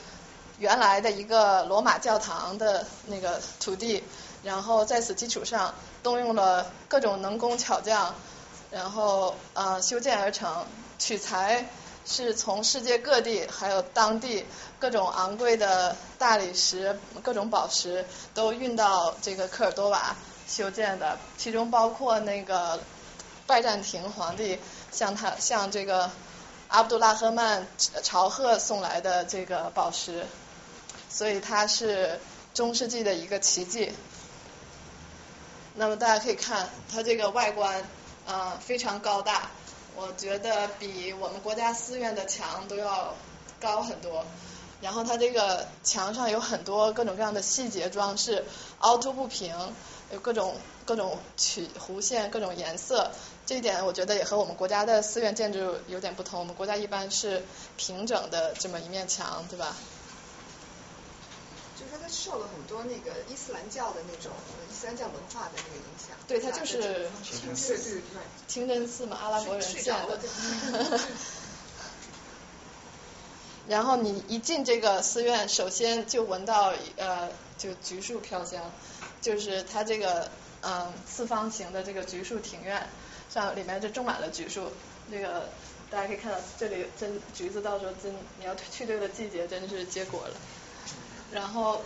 [0.58, 4.02] 原来的一个罗马教堂的那个土地，
[4.42, 8.14] 然后在此基础上动用了各种能工巧匠，
[8.70, 10.66] 然后呃修建而成。
[10.98, 11.66] 取材
[12.06, 14.46] 是从世界各地还有当地
[14.78, 20.16] 各种昂贵的大理石、各种宝石都运到这个科尔多瓦。
[20.48, 22.80] 修建的，其中包括那个
[23.48, 24.58] 拜占庭皇帝
[24.92, 26.08] 向他向这个
[26.68, 27.66] 阿卜杜拉赫曼
[28.02, 30.24] 朝贺送来的这个宝石，
[31.10, 32.20] 所以它是
[32.54, 33.92] 中世纪的一个奇迹。
[35.74, 37.84] 那么大家可以看它这个外观
[38.26, 39.50] 啊非常高大，
[39.94, 43.14] 我觉得比我们国家寺院的墙都要
[43.60, 44.24] 高很多。
[44.82, 48.44] 然后它这个墙上有很多各种各样的细节装饰，
[48.80, 49.54] 凹凸不平。
[50.12, 53.10] 有各种各种曲弧线，各种颜色，
[53.44, 56.38] 这一点我觉得也和我们国家的寺院建筑有点不同。
[56.38, 57.44] 我们国家一般是
[57.76, 59.74] 平整的这么一面墙，对吧？
[62.08, 64.32] 受了很多那个伊斯兰教的那种
[64.70, 66.16] 伊斯兰教文化的那个影响。
[66.26, 68.02] 对，它就是清真寺，
[68.46, 70.18] 清真寺嘛，阿拉伯人建的。
[73.68, 78.70] 然后你一进这个寺院，首先就闻到呃，就橘树飘香。
[79.20, 80.30] 就是它这个
[80.62, 82.88] 嗯四方形的这个橘树庭院，
[83.28, 84.70] 上里面就种满了橘树。
[85.10, 85.48] 这个
[85.90, 90.34] 大家可以看到，这里真橘子到时候真你要去对的季节，真是结果了。
[91.32, 91.82] 然后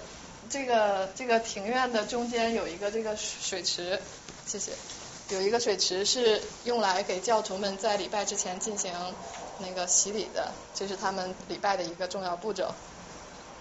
[0.48, 4.00] 这个这个庭院的中间有一个这个水池，
[4.46, 4.72] 谢谢。
[5.30, 8.92] 有一个水池是用来给教徒们在礼拜之前进行
[9.60, 12.74] 那个洗礼的，这是他们礼拜的一个重要步骤。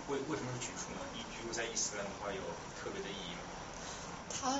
[0.07, 0.99] 为为什么是橘树呢？
[1.31, 2.41] 橘树在伊斯兰的话有
[2.81, 3.41] 特别的意义吗。
[4.41, 4.59] 它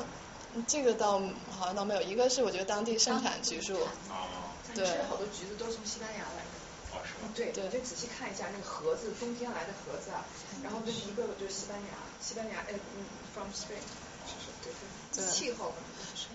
[0.67, 1.19] 这个倒
[1.57, 3.79] 好像倒没有，一个是我觉得当地盛产橘树，
[4.75, 6.48] 对，好多橘子都是从西班牙来的，
[6.91, 7.29] 哦是吗？
[7.35, 10.25] 对，对，就仔细看一下那个盒子，冬天来的盒子啊，
[10.63, 10.97] 然后这是。
[11.09, 11.85] 一个就是西班牙，
[12.21, 13.81] 西班牙，哎，嗯，from Spain，
[14.63, 14.73] 对
[15.13, 15.73] 对，气候，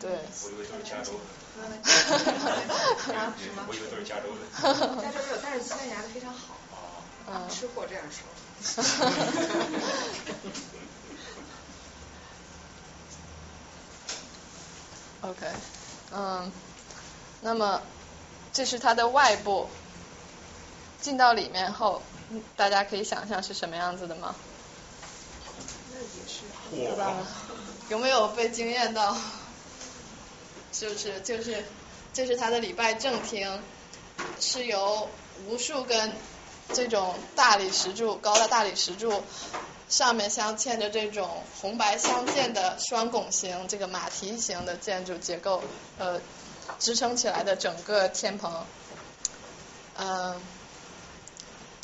[0.01, 0.11] 对，
[0.45, 1.21] 我以为都是加州的，
[3.15, 3.65] 啊什么？
[3.69, 4.41] 我以为都是加州的，
[5.03, 6.57] 加州有，但是西班牙的非常好，
[7.31, 8.25] 啊，吃货这样说。
[15.23, 15.47] OK，
[16.13, 16.51] 嗯，
[17.41, 17.81] 那么
[18.53, 19.69] 这是它的外部，
[21.05, 22.01] 进到里面后，
[22.57, 24.35] 大家可以想象是什么样子的吗？
[26.71, 27.13] 对吧？
[27.91, 29.15] 有没有被惊艳到？
[30.73, 31.21] 是不是？
[31.21, 31.63] 就是，
[32.15, 33.61] 这是它的礼拜正厅，
[34.41, 35.11] 是由
[35.47, 36.11] 无数根
[36.73, 39.23] 这种大理石柱，高的大理石柱。
[39.91, 41.29] 上面镶嵌着这种
[41.61, 45.63] 红白相间的双拱形这个马蹄形的建筑结构，
[45.99, 46.19] 呃，
[46.79, 48.65] 支撑起来的整个天棚，
[49.99, 50.41] 嗯，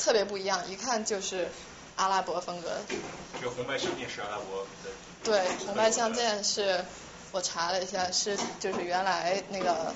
[0.03, 1.49] 特别不一样，一看就是
[1.95, 2.77] 阿拉伯风格。
[3.39, 4.89] 这个红白相间是阿拉伯的。
[5.23, 6.83] 对，红白相间是
[7.31, 9.93] 我查了一下，是就是原来那个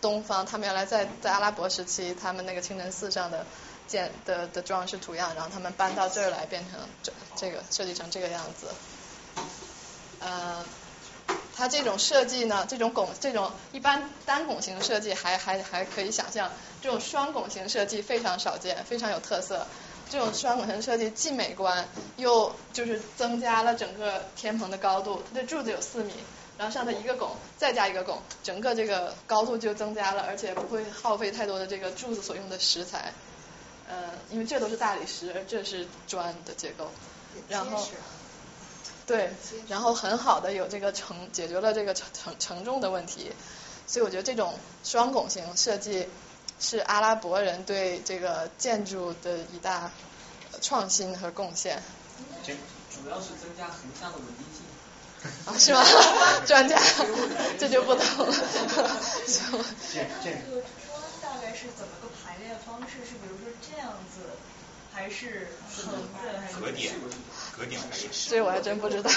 [0.00, 3.44] 东方，他们原来在在阿拉伯时期，他们那个清真寺上的。
[3.88, 8.68] 建的的装饰图样，然后他们搬到这儿来，变成这这个设计成这个样子。
[10.20, 10.64] 呃，
[11.62, 19.64] 它这种设计呢，这种拱这种一般单拱形设计还还还可以想象，这种双拱形设计非常少见，非常有特色。
[20.10, 25.22] 这种双拱形设计既美观，又就是增加了整个天棚的高度。
[25.30, 26.12] 它的柱子有四米，
[26.58, 33.12] 然后上头一个拱，再加一个拱，整个这个高度就增加了，而且不会耗费太多的这个柱子所用的石材。
[33.88, 36.90] 呃，因为这都是大理石，而这是砖的结构，
[37.48, 37.86] 然后
[39.06, 39.30] 对，
[39.68, 43.32] 然后很好的有这个承解决了这个承承承重的问题，
[43.86, 46.08] 所以我觉得这种双拱形设计
[46.60, 49.90] 是阿拉伯人对这个建筑的一大
[50.60, 51.82] 创新和贡献。
[52.44, 54.62] 主要是增加横向的稳定性。
[55.46, 55.82] 啊，是吗？
[56.44, 56.76] 专家，
[57.58, 58.34] 这就不懂了。
[59.92, 62.98] 这这个砖大概是怎么个排列方式？
[63.06, 64.34] 是比如说这样子，
[64.92, 66.90] 还是横着，还是
[68.28, 69.10] 这我还真不知道。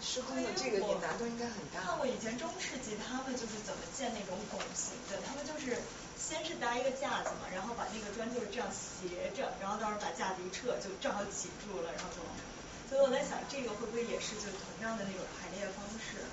[0.00, 1.80] 施工的这个难度应该很大。
[1.84, 5.76] 看过以前中世纪他们就是怎么建那种拱形的，他们就是
[6.16, 12.20] 先是搭一个架子嘛，然后把那个砖就是这样斜着，然后到时候把架子一撤，就正好挤住了，然后就。
[12.88, 16.24] 所以我在想，这个会不会也是就同样的那种排列方式？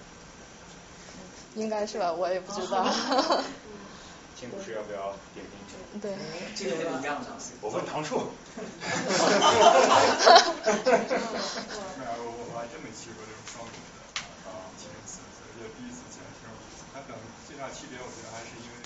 [1.56, 2.84] 应该是吧，我也不知道。
[4.39, 5.58] 金博士要不要点评？
[6.02, 6.13] 对。
[6.56, 7.28] 这个一样的。
[7.62, 8.30] 我问唐树。
[11.97, 14.00] 没有，我我还真没去过这种双语的
[14.45, 16.86] 啊，清真寺，所以第一次见，挺有意思。
[16.93, 17.19] 它可能
[17.50, 18.78] 最大区别，我觉得还是因为，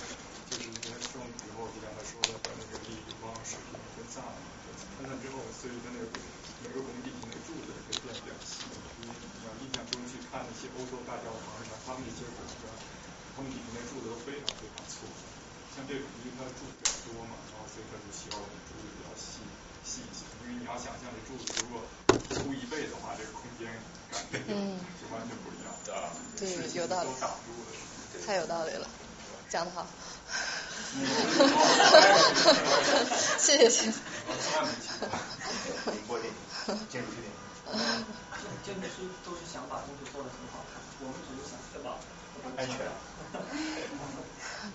[0.48, 4.32] 就是因为双以后，就刚才说的，把那个力光水平分散了，
[4.98, 6.08] 分散之后，所以它那个
[6.64, 7.12] 每个拱底。
[7.92, 8.64] 可以变得比较细，
[9.04, 12.72] 因为你要印象中去看那些欧洲大教堂上，他们那些拱砖，
[13.36, 14.48] 他们底下那柱子都非常。
[15.76, 18.36] 像这种，因为它柱子比较多嘛，然后所以它就需要
[18.68, 19.24] 柱子比较细
[19.84, 20.20] 细一些。
[20.44, 21.80] 因为你要想象这柱子如果
[22.30, 23.72] 粗一倍的话，这个空间
[24.12, 24.40] 感觉
[25.00, 25.68] 就完全不一样。
[26.38, 26.44] 对，
[26.76, 27.10] 有道理。
[28.26, 28.88] 太有道理了，
[29.50, 29.88] 讲得好。
[33.40, 33.92] 谢谢谢谢。
[36.90, 37.32] 建筑师点。
[38.66, 41.98] 建筑师都是想把东西做的很好看，我们只是想确保
[42.58, 42.76] 安全。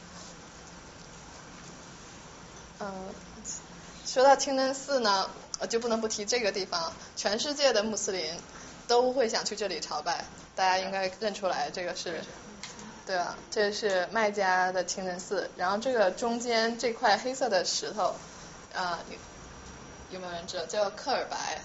[2.78, 2.92] 嗯，
[4.04, 6.92] 说到清真寺呢，我就不能不提这个地方。
[7.16, 8.34] 全世界的穆斯林
[8.86, 12.20] 都会想去这里朝拜，大家应该认出来，这个是，
[13.06, 15.50] 对啊，这是麦加的清真寺。
[15.56, 18.14] 然后这个中间这块黑色的石头，
[18.74, 18.98] 啊，
[20.10, 20.66] 有没有人知道？
[20.66, 21.58] 叫克尔白。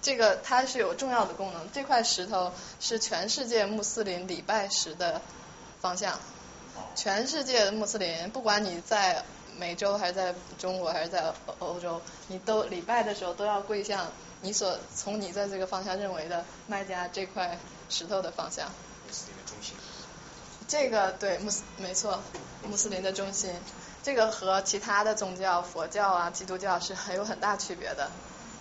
[0.00, 5.20] 这个它是有重要的功能，这块石头是全世界穆斯林礼拜时的
[5.80, 6.20] 方向。
[6.94, 9.24] 全世界的穆斯林，不管你在
[9.58, 14.06] 美洲还是在中国还是在欧洲，你都礼拜的时候都要跪向
[14.40, 18.66] 你所从你在这个方向认为的麦加这块石头的方向。
[19.06, 19.76] 穆斯林的中心。
[20.66, 22.20] 这个对穆斯没错，
[22.62, 23.52] 穆斯林的中心，
[24.02, 28.10] 这个和其他的宗教，佛教啊、基督教是很有很大区别的。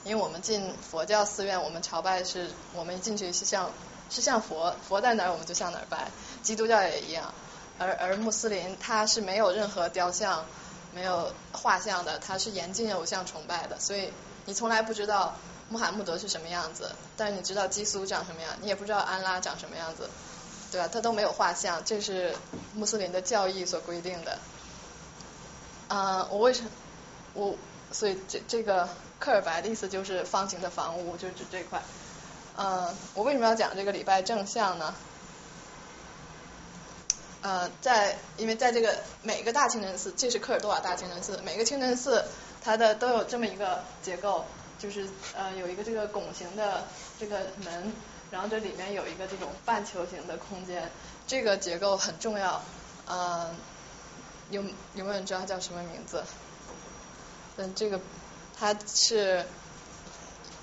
[0.03, 3.71] 因为我们进佛教寺院，我们朝拜是，我们一进去是向
[4.09, 6.11] 是向佛，佛在哪儿我们就向哪儿拜。
[6.41, 7.33] 基督教也一样，
[7.79, 10.45] 而而穆斯林他是没有任何雕像、
[10.93, 13.79] 没有画像的，他是严禁偶像崇拜的。
[13.79, 14.11] 所以
[14.45, 15.35] 你从来不知道
[15.69, 20.09] 穆罕默德是什么样子，但是你知道基督长什么样，你也不知道安拉长什么样子，
[20.71, 20.89] 对吧？
[20.91, 22.35] 他都没有画像，这是
[22.73, 24.37] 穆斯林的教义所规定的。
[25.87, 26.69] 啊，我为什么
[27.33, 27.55] 我
[27.91, 28.87] 所以这这个。
[29.19, 31.81] 克尔白的意思就是方形的房屋，就指这块。
[32.57, 34.93] 嗯，我为什么要讲这个礼拜正向呢？
[37.43, 42.25] 呃，在因为在这个每个大清真寺，这是科尔多瓦大清真寺，每个清真寺
[42.63, 44.45] 它的都有这么一个结构，
[44.79, 46.85] 就是呃有一个这个拱形的
[47.19, 47.93] 这个门，
[48.31, 50.89] 然后这里面有一个这种半球形的空间，
[51.27, 52.61] 这个结构很重要。
[53.07, 53.55] 嗯，
[54.49, 54.63] 有
[54.95, 56.23] 有没有人知道它叫什么名字？
[57.57, 57.99] 嗯，这个。
[58.55, 59.43] 它是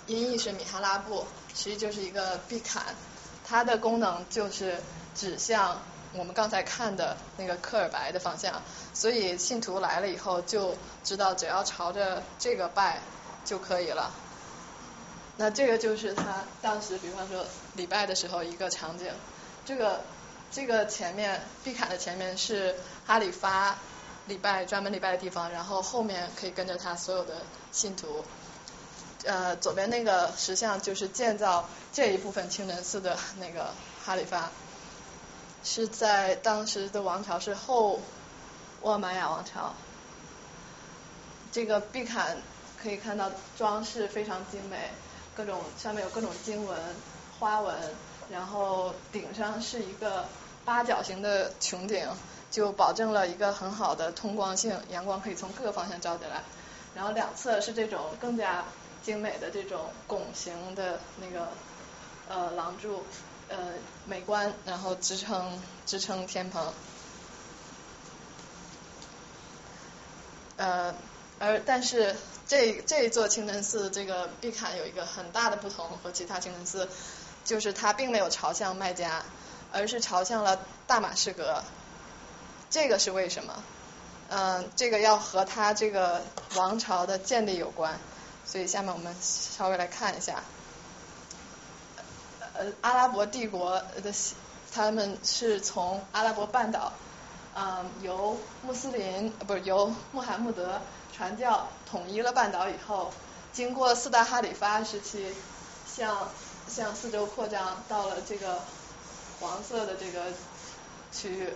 [0.06, 2.82] 音译是米哈拉布，其实就是一个壁坎，
[3.44, 4.80] 它的功能就是
[5.14, 8.62] 指向我们刚才看的那个科尔白的方向，
[8.94, 13.00] 所以信徒来了以后就知道只要朝着这个拜
[13.44, 14.12] 就可以了。
[15.36, 19.06] 那这个就是他当时，比方说礼拜的时候一个场景，
[19.64, 20.00] 这个
[20.50, 22.74] 这个前面壁龛的前面是
[23.06, 23.76] 哈里发。
[24.26, 27.38] 礼拜专门礼拜的地方，然后后面可以跟着他所有的
[27.72, 28.22] 信徒。
[29.24, 33.72] 呃，左边那个石像就是建造这一部分清真寺的那个
[34.04, 34.50] 哈里发，
[35.62, 38.00] 是在当时的王朝是后
[38.82, 39.74] 沃玛雅王朝。
[41.52, 42.36] 这个壁坎
[42.82, 44.90] 可以看到装饰非常精美，
[45.36, 46.78] 各种上面有各种经文
[47.38, 47.74] 花纹，
[48.30, 50.26] 然后顶上是一个
[50.64, 52.08] 八角形的穹顶。
[52.50, 56.42] 就保证了一个很好的通光性，阳光可以从各个方向照进来。
[56.96, 58.64] 然后两侧是这种更加
[59.04, 61.46] 精美的这种拱形的那个
[62.28, 63.04] 呃廊柱，
[63.50, 63.56] 呃
[64.06, 66.72] 美观，然后支撑支撑天棚。
[70.56, 70.94] 呃，
[71.38, 76.88] 而但是这这一座清真寺这个壁龛有一个很大的不同和其他清真寺，
[77.44, 79.22] 就是它并没有朝向麦加，
[79.72, 81.62] 而是朝向了大马士革。
[82.70, 83.62] 这个是为什么？
[84.28, 86.22] 嗯，这个要和他这个
[86.54, 87.98] 王朝的建立有关。
[88.46, 90.42] 所以下面我们稍微来看一下，
[92.54, 94.12] 呃，阿拉伯帝国的
[94.72, 96.92] 他们是从阿拉伯半岛，
[97.54, 100.80] 嗯，由穆斯林不是由穆罕默德
[101.12, 103.12] 传教统一了半岛以后，
[103.52, 105.34] 经过四大哈里发时期，
[105.86, 106.28] 向
[106.68, 108.60] 向四周扩张到了这个
[109.40, 110.26] 黄色的这个
[111.12, 111.52] 区域，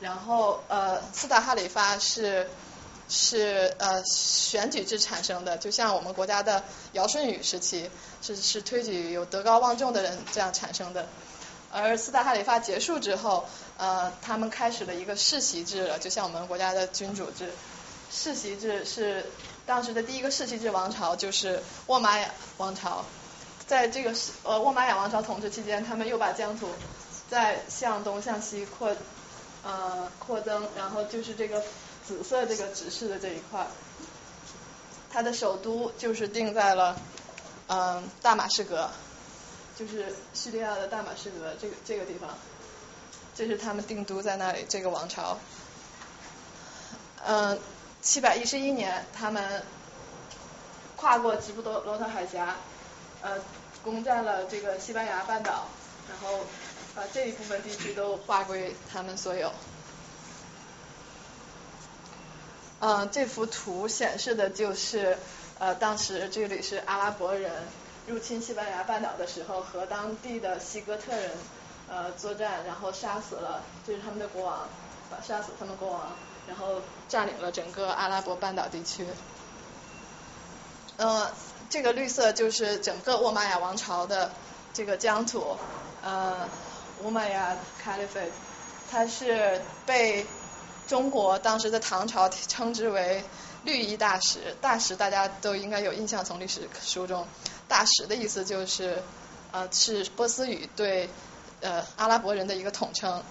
[0.00, 2.48] 然后呃，四大哈里发是。
[3.10, 7.90] 是呃选举制产生的，就像我们国家的尧舜禹时期
[8.22, 11.08] 是是推举有德高望重的人这样产生的，
[11.72, 13.44] 而四大哈里发结束之后，
[13.78, 17.50] 呃他们开始了一个世袭制了，就像我们国家的君主制。
[18.12, 19.26] 世袭制是
[19.66, 23.04] 当时的第一个世袭制王朝就是沃玛雅王朝，
[23.66, 26.68] 在这个世呃沃玛雅王朝统治期间，他们又把疆土
[27.28, 28.94] 再向东向西扩
[29.64, 31.60] 呃扩增，然后就是这个。
[32.10, 33.64] 紫色这个指示的这一块，
[35.12, 36.96] 它的首都就是定在了
[37.68, 38.90] 嗯大马士革，
[39.78, 42.36] 就是叙利亚的大马士革这个这个地方，
[43.36, 45.38] 这是他们定都在那里这个王朝。
[47.24, 47.56] 嗯，
[48.02, 49.62] 七百一十一年，他们
[50.96, 52.56] 跨过直布罗陀海峡，
[53.22, 53.38] 呃，
[53.84, 55.68] 攻占了这个西班牙半岛，
[56.08, 56.40] 然后
[56.96, 59.52] 把这一部分地区都划归他们所有。
[62.80, 65.18] 嗯，这幅图显示的就是
[65.58, 67.52] 呃，当时这里是阿拉伯人
[68.06, 71.30] 入侵西班牙半岛的时候，和当地的西哥特人
[71.90, 74.66] 呃作战，然后杀死了，这是他们的国王，
[75.10, 76.16] 把杀死他们国王，
[76.48, 79.06] 然后占领了整个阿拉伯半岛地区。
[80.96, 81.28] 嗯，
[81.68, 84.30] 这个绿色就是整个沃玛亚王朝的
[84.72, 85.58] 这个疆土，
[86.02, 86.48] 呃，
[87.02, 87.54] 乌玛亚
[87.84, 88.30] Caliphate，
[88.90, 90.24] 它是被。
[90.90, 93.22] 中国当时的唐朝称之为
[93.62, 97.28] 绿衣大使，大使大家都应该有印象，从历史书中，
[97.68, 99.00] 大使的意思就是
[99.52, 101.08] 呃是波斯语对
[101.60, 103.22] 呃阿拉伯人的一个统称，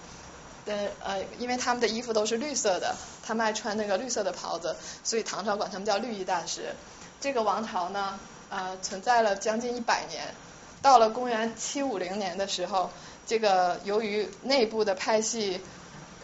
[0.64, 6.74] 呃呃因为他们的衣服都是绿色的，他们爱穿那个绿色的袍子，所以唐朝管他们叫绿衣大使。
[7.20, 10.34] 这个王朝呢呃存在了将近一百年，
[10.80, 12.88] 到了公元七五零年的时候，
[13.26, 15.60] 这个由于内部的派系。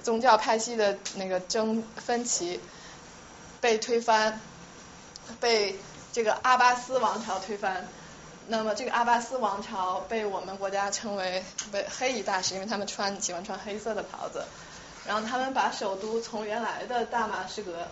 [0.06, 2.60] 宗教派系的那个争分歧
[3.60, 4.40] 被推翻，
[5.40, 5.76] 被
[6.12, 7.88] 这个阿巴斯王朝推翻。
[8.46, 14.44] 那么这个阿巴斯王朝被我们国家称为被黑衣大使，因为他们穿喜欢穿黑色的袍子。
[15.08, 17.88] 然后他们把首都从原来的大马士革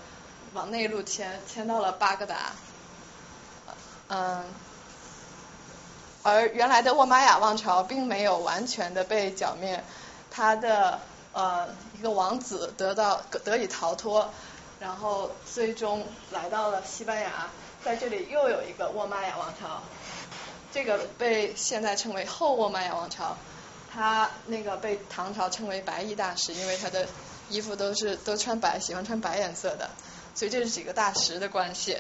[0.52, 2.52] 往内陆迁，迁到了巴格达。
[4.06, 4.44] 嗯，
[6.22, 9.82] 而原来的沃玛亚王朝并没有完全的被剿灭，
[10.30, 11.00] 它的。
[11.34, 11.66] 呃，
[11.98, 14.30] 一个王子得到得以逃脱，
[14.78, 17.50] 然后最终来到了西班牙，
[17.84, 19.82] 在这里又有一个沃玛雅王朝，
[20.72, 23.36] 这个被现在称为后沃玛雅王朝，
[23.92, 27.08] 他那个被唐朝称为白衣大使，因为他的
[27.48, 29.90] 衣服都是都穿白，喜欢穿白颜色的，
[30.36, 31.98] 所以这是几个大使的关系，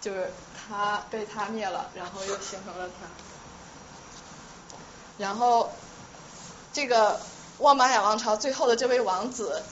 [0.00, 0.28] 就是
[0.68, 3.06] 他被他灭了，然后又形成了他，
[5.18, 5.70] 然后
[6.72, 7.20] 这个。
[7.58, 9.62] 沃玛雅王朝最后的这位王子，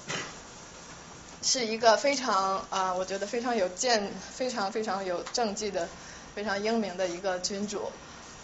[1.43, 5.87] 是一个非常啊，我觉得非常有见、非常非常有政绩的、
[6.35, 7.93] 非常英明的一个君主。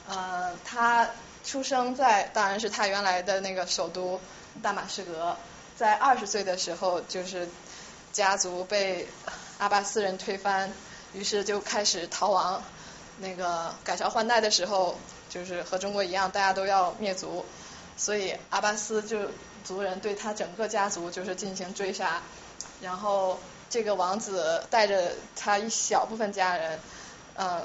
[0.06, 1.08] 呃，他
[1.42, 4.20] 出生在当然是他原来的那个首都
[4.62, 5.34] 大马士革，
[5.74, 7.48] 在二十岁的时候，就是
[8.12, 9.08] 家族被
[9.56, 10.70] 阿巴斯人推翻，
[11.14, 12.62] 于是就开始逃亡。
[13.20, 14.98] 那个改朝换代的时候，
[15.30, 17.46] 就是和中国一样，大家都要灭族。
[18.00, 19.18] 所以阿巴斯就
[19.62, 22.22] 族人对他整个家族就是进行追杀，
[22.80, 23.38] 然后
[23.68, 26.80] 这个王子带着他一小部分家人，
[27.34, 27.60] 嗯，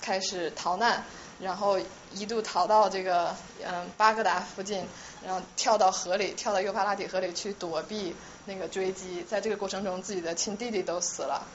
[0.00, 1.04] 开始逃难，
[1.38, 1.78] 然后
[2.14, 4.86] 一度逃到这个嗯巴格达附近，
[5.22, 8.16] 然后跳到河里，跳到幼发拉底河里去躲避
[8.46, 11.46] 那个追击，在这个过程中自己的亲弟弟都死了，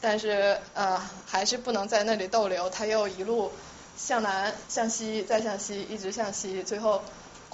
[0.00, 3.50] 但是呃还是不能在那里逗留，他又一路
[3.96, 7.02] 向南向西再向西一直向西，最后。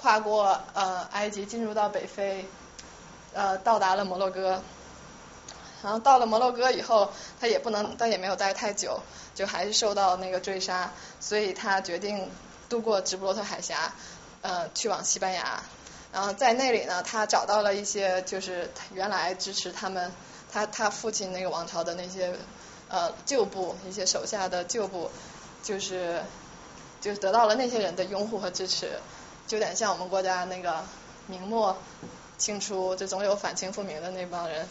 [0.05, 2.45] 跨过呃埃及，进入到北非，
[3.33, 4.61] 呃到达了摩洛哥，
[5.81, 8.99] 然后到了摩洛哥以后，他也不能，但也没有待太久，
[9.33, 12.29] 就还是受到那个追杀，所以他决定
[12.69, 13.95] 渡过直布罗陀海峡，
[14.43, 15.63] 呃去往西班牙，
[16.13, 20.11] 然后在那里呢，他找到了一些就是原来支持他们，
[20.53, 22.31] 他他父亲那个王朝的那些
[22.89, 25.09] 呃旧部，一些手下的旧部，
[25.63, 26.21] 就是
[27.01, 28.99] 就得到了那些人的拥护和支持。
[29.47, 30.83] 就有点像我们国家那个
[31.27, 31.77] 明末
[32.37, 34.67] 清初，就总有反清复明的那帮人。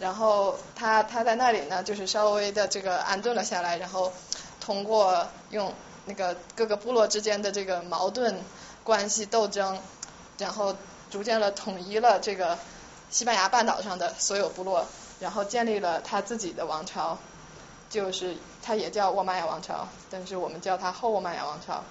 [0.00, 4.12] 然后他他在那里呢，就是稍微的这个安顿了下来，然后
[4.60, 5.72] 通过用
[6.04, 8.40] 那个各个部落之间的这个矛盾
[8.82, 9.78] 关系斗争，
[10.38, 10.74] 然后
[11.10, 12.58] 逐渐的统一了这个
[13.08, 14.84] 西班牙半岛上的所有部落，
[15.20, 17.18] 然后建立了他自己的王朝，
[17.88, 21.84] 就是他也叫沃玛亚王朝，但是我们叫他后沃玛亚王朝。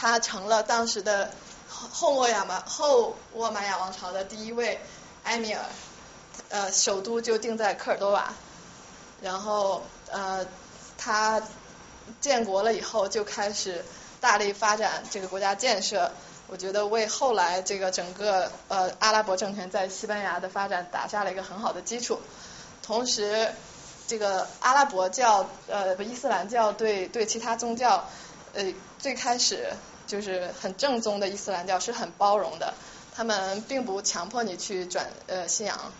[0.00, 1.32] 他成了当时的
[1.68, 4.78] 后沃亚马后沃玛亚王朝的第一位
[5.24, 5.64] 埃米尔，
[6.50, 8.32] 呃，首都就定在科尔多瓦，
[9.20, 10.46] 然后呃，
[10.96, 11.42] 他
[12.20, 13.84] 建国了以后就开始
[14.20, 16.12] 大力发展这个国家建设，
[16.46, 22.20] 我觉得为后来这个整个呃阿拉伯政权在西班牙的发展打下了一个很好的基础，
[22.84, 23.52] 同时
[24.06, 28.04] 这个阿拉伯教呃不伊斯兰教对对其他宗教
[28.54, 29.68] 呃最开始。
[30.08, 32.72] 就是很正宗的伊斯兰教是很包容的，
[33.14, 35.92] 他们并不强迫你去转呃信仰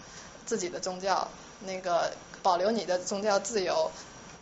[0.46, 1.28] 自己的宗教，
[1.60, 2.10] 那个
[2.42, 3.90] 保留你的宗教自由，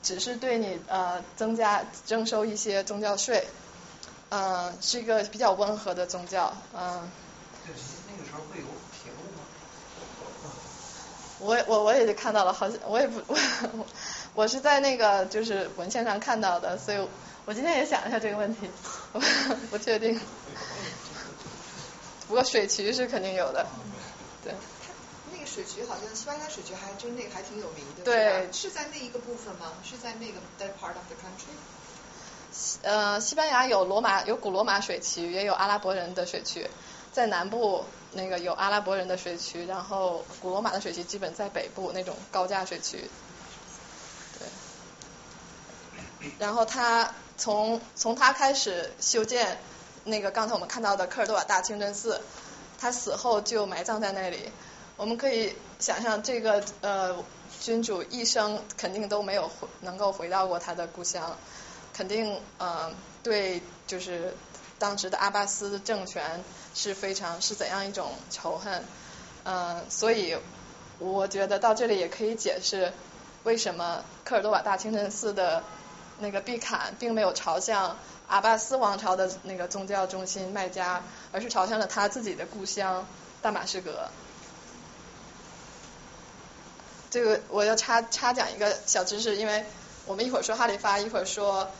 [0.05, 3.49] 只是对你呃增加征收一些宗教税，
[4.29, 7.11] 嗯，是一个比较温和的宗教，嗯。
[7.67, 7.75] 对，
[8.09, 8.67] 那个时候会有
[9.03, 9.43] 铁路吗？
[11.41, 13.21] 我我我也看到了，好像我也不
[13.77, 13.87] 我
[14.35, 17.05] 我是在那个就是文献上看到的，所以。
[17.47, 18.69] 我今天也想一下这个问题，
[19.15, 19.21] 我
[19.71, 20.21] 不确定。
[22.27, 23.65] 不过水渠是肯定有的，
[24.43, 24.53] 对。
[25.33, 28.49] 那个水渠好像西班牙水渠还真那个还挺有名的，对。
[28.53, 29.73] 是在那一个部分吗？
[29.85, 31.55] 是在那个 that part of the country？
[32.83, 36.69] 呃，西班牙有罗马有古罗马水渠，也有阿拉伯人的水渠，
[37.13, 43.09] 在南部那个有阿拉伯人的水渠，然后古罗马的水渠基本在北部那种高架水渠，
[44.37, 44.49] 对。
[46.41, 47.15] 然后它。
[47.37, 49.59] 从从他开始修建
[50.05, 52.20] 那个刚才我们看到的科尔多瓦大清真寺，
[52.78, 54.51] 他死后就埋葬在那里。
[54.97, 57.16] 我们可以想象，这个呃
[57.61, 61.37] 君主一生肯定都没有回能够回到过他的故乡，
[61.93, 62.91] 肯定呃
[63.22, 64.34] 对就是
[64.78, 66.43] 当时的阿巴斯政权
[66.74, 68.84] 是非常是怎样一种仇恨，
[69.45, 70.37] 嗯，所以
[70.99, 72.93] 我觉得到这里也可以解释
[73.45, 75.62] 为什么科尔多瓦大清真寺的。
[76.19, 81.03] 那个毕坎并没有朝向阿巴斯王朝的那个宗教中心麦加，
[81.33, 83.07] 而是朝向了他自己的故乡
[83.43, 84.09] 大马士革。
[87.11, 89.64] 这个我要插插讲一个小知识，因为
[90.07, 91.71] 我们一会儿说哈里发，一会儿说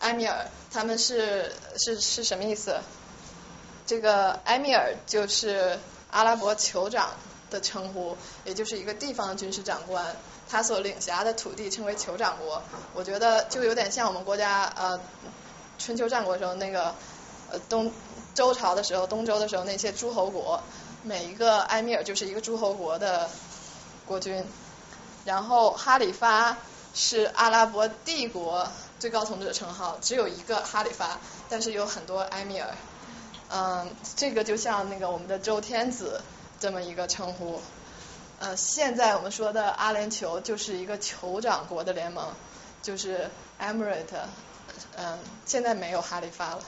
[0.00, 2.80] 埃米尔，他们是是是什么意思？
[3.86, 5.78] 这个埃米尔就是
[6.10, 7.10] 阿拉伯酋长
[7.50, 10.14] 的称呼，也就是一个地方的军事长官。
[10.48, 12.62] 他所领辖的土地称为酋长国，
[12.94, 15.00] 我觉得就有点像我们国家呃
[15.78, 16.94] 春秋战国时候那个
[17.50, 17.92] 呃东
[18.34, 20.60] 周朝的时候东周的时候那些诸侯国，
[21.02, 23.28] 每一个埃米尔就是一个诸侯国的
[24.06, 24.44] 国君，
[25.24, 26.56] 然后哈里发
[26.94, 28.68] 是阿拉伯帝国
[28.98, 31.18] 最高统治的称号，只有一个哈里发，
[31.48, 32.68] 但是有很多埃米尔，
[33.50, 36.20] 嗯，这个就像那个我们的周天子
[36.60, 37.60] 这么一个称呼。
[38.40, 42.34] 呃，现在我们说的阿联酋就是一个酋长国的联盟，
[42.82, 43.30] 就是
[43.60, 44.04] Emirate，
[44.96, 46.60] 嗯，现在没有哈里发了。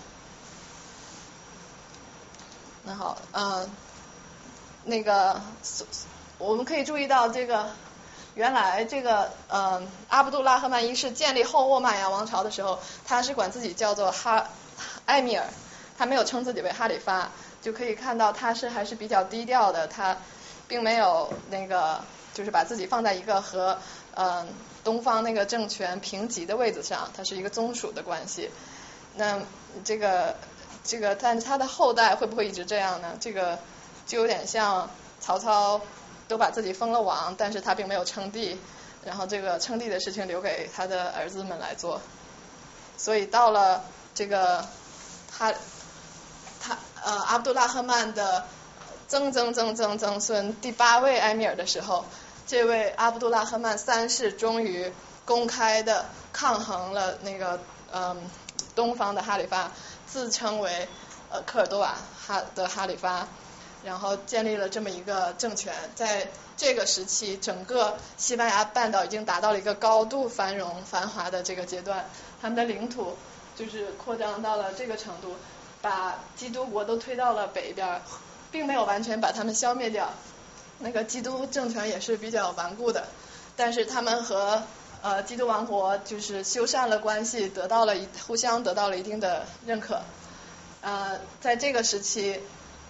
[2.85, 3.69] 那好，嗯，
[4.85, 5.41] 那个，
[6.39, 7.69] 我们可以注意到这个，
[8.35, 14.49] 原来这个，嗯，阿卜杜拉赫曼一世建立后沃玛亚王朝的时候，他是管自己叫做哈
[15.07, 15.45] 埃米尔，
[15.99, 17.29] 他没有称自己为哈里发，
[17.61, 20.17] 就可以看到他是还是比较低调的，他。
[20.69, 22.03] 并没有那个，
[22.35, 23.79] 就是把自己放在一个和
[24.15, 24.47] 嗯
[24.83, 28.51] 东方那个政权平级的位置上，它是一个宗属的关系。
[29.15, 29.41] 那
[29.85, 30.37] 这个
[30.83, 33.17] 这个，但他的后代会不会一直这样呢？
[33.21, 33.59] 这个
[34.07, 34.91] 就有点像
[35.21, 35.81] 曹操
[36.27, 38.59] 都把自己封了王，但是他并没有称帝，
[39.05, 42.01] 然后这个称帝的事情留给他的儿子们来做。
[42.97, 44.67] 所以到了这个
[45.31, 45.55] 他
[46.61, 48.45] 他呃阿卜杜拉赫曼的。
[49.09, 52.05] 曾曾曾曾曾孙第八位埃米尔的时候，
[52.45, 54.93] 这位阿卜杜拉赫曼三世终于
[55.25, 57.61] 公开的抗衡了那个
[57.93, 58.29] 嗯
[58.75, 59.71] 东方的哈里发，
[60.09, 60.89] 自称为
[61.31, 61.95] 呃科尔多瓦
[62.27, 63.29] 哈的哈里发，
[63.85, 65.73] 然后建立了这么一个政权。
[65.95, 72.07] 在这个时期，整个西班牙半岛已经达到了一个高度繁荣繁华的这个阶段，
[72.43, 73.17] 他们的领土
[73.55, 75.37] 就是扩张到了这个程度，
[75.81, 78.03] 把基督国都推到了北边。
[78.57, 80.09] 并没有完全把他们消灭掉，
[80.79, 83.07] 那个基督政权也是比较顽固的，
[83.55, 84.63] 但是他们和
[85.03, 90.01] 呃基督王国就是修缮了关系，得到了一互相得到了一定的认可，
[90.81, 92.41] 呃在这个时期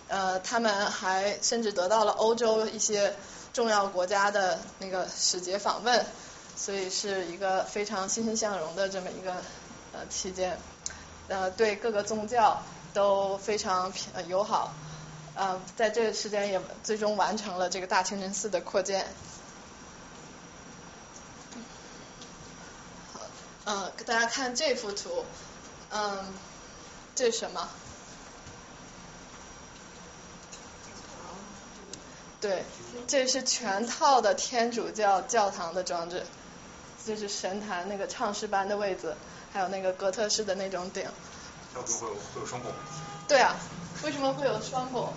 [0.06, 3.16] 呃他们还甚至得到了欧洲一些
[3.52, 6.06] 重要国家的那个使节访问，
[6.54, 9.32] 所以是一个非常欣欣向荣的这么一个
[9.92, 10.56] 呃期间，
[11.26, 12.62] 呃对各个宗教
[12.94, 13.92] 都非常
[14.28, 14.72] 友好，
[15.36, 19.06] 呃在这个时间也最终完成了这个大清真寺的扩建。
[23.12, 23.20] 好，
[23.66, 25.24] 嗯，给大家看这幅图，
[25.90, 26.34] 嗯，
[27.14, 27.68] 这是什么？
[32.38, 32.64] 对，
[33.06, 36.24] 这是全套的天主教教堂的装置，
[37.04, 39.14] 这是神坛那个唱诗班的位置，
[39.52, 41.08] 还有那个哥特式的那种顶。
[41.74, 42.72] 为什么会有会有双拱？
[43.26, 43.56] 对啊，
[44.04, 45.12] 为什么会有双拱？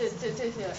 [0.00, 0.74] 这这这些，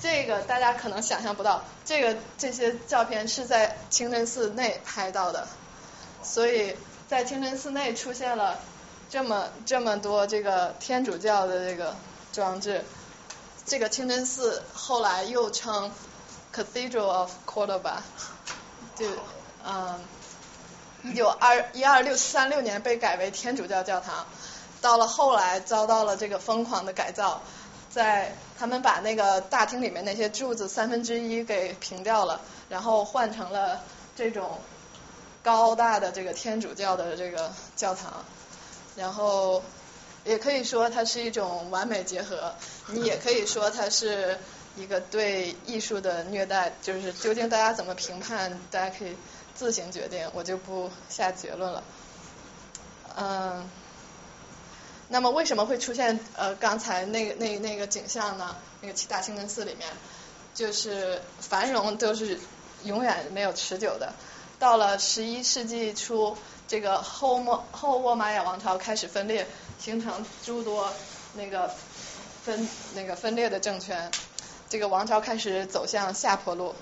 [0.00, 5.46] 这个大家可能想象不到，这个这些照片是在清真寺内拍到的，
[6.22, 6.74] 所以
[7.06, 8.58] 在清真寺内出现了
[9.10, 11.94] 这么这么多这个天主教的这个
[12.32, 12.82] 装置。
[13.66, 15.92] 这个清真寺后来又称
[16.54, 17.98] Cathedral of Cordoba，
[18.96, 19.06] 就
[19.64, 20.00] 嗯，
[21.04, 24.26] 一九二一二六三六年被改为天主教教堂，
[24.80, 27.42] 到了后来遭到了这个疯狂的改造，
[27.92, 33.84] 在他们把那个大厅里面那些柱子三分之一给平掉了，然后换成了
[34.16, 34.58] 这种
[35.44, 38.24] 高大的这个天主教的这个教堂，
[38.96, 39.62] 然后。
[40.24, 42.54] 也可以说它是一种完美结合，
[42.86, 44.38] 你也可以说它是
[44.76, 49.16] 一个对艺术的虐待，就是究竟大家怎么评判，大家可以
[49.56, 51.82] 自行决定，我就不下结论了。
[53.16, 53.68] 嗯，
[55.12, 58.56] 那么为什么会出现呃刚才那个那那个景象呢？
[58.80, 59.86] 那个七大清真寺里面，
[60.54, 62.40] 就是繁荣都是
[62.84, 64.14] 永远没有持久的，
[64.58, 66.36] 到了十一世纪初。
[66.68, 69.46] 这个后莫后沃玛雅王朝开始分裂，
[69.78, 70.90] 形成诸多
[71.34, 71.70] 那个
[72.42, 74.10] 分那个分裂的政权，
[74.70, 76.74] 这个王朝开始走向下坡路。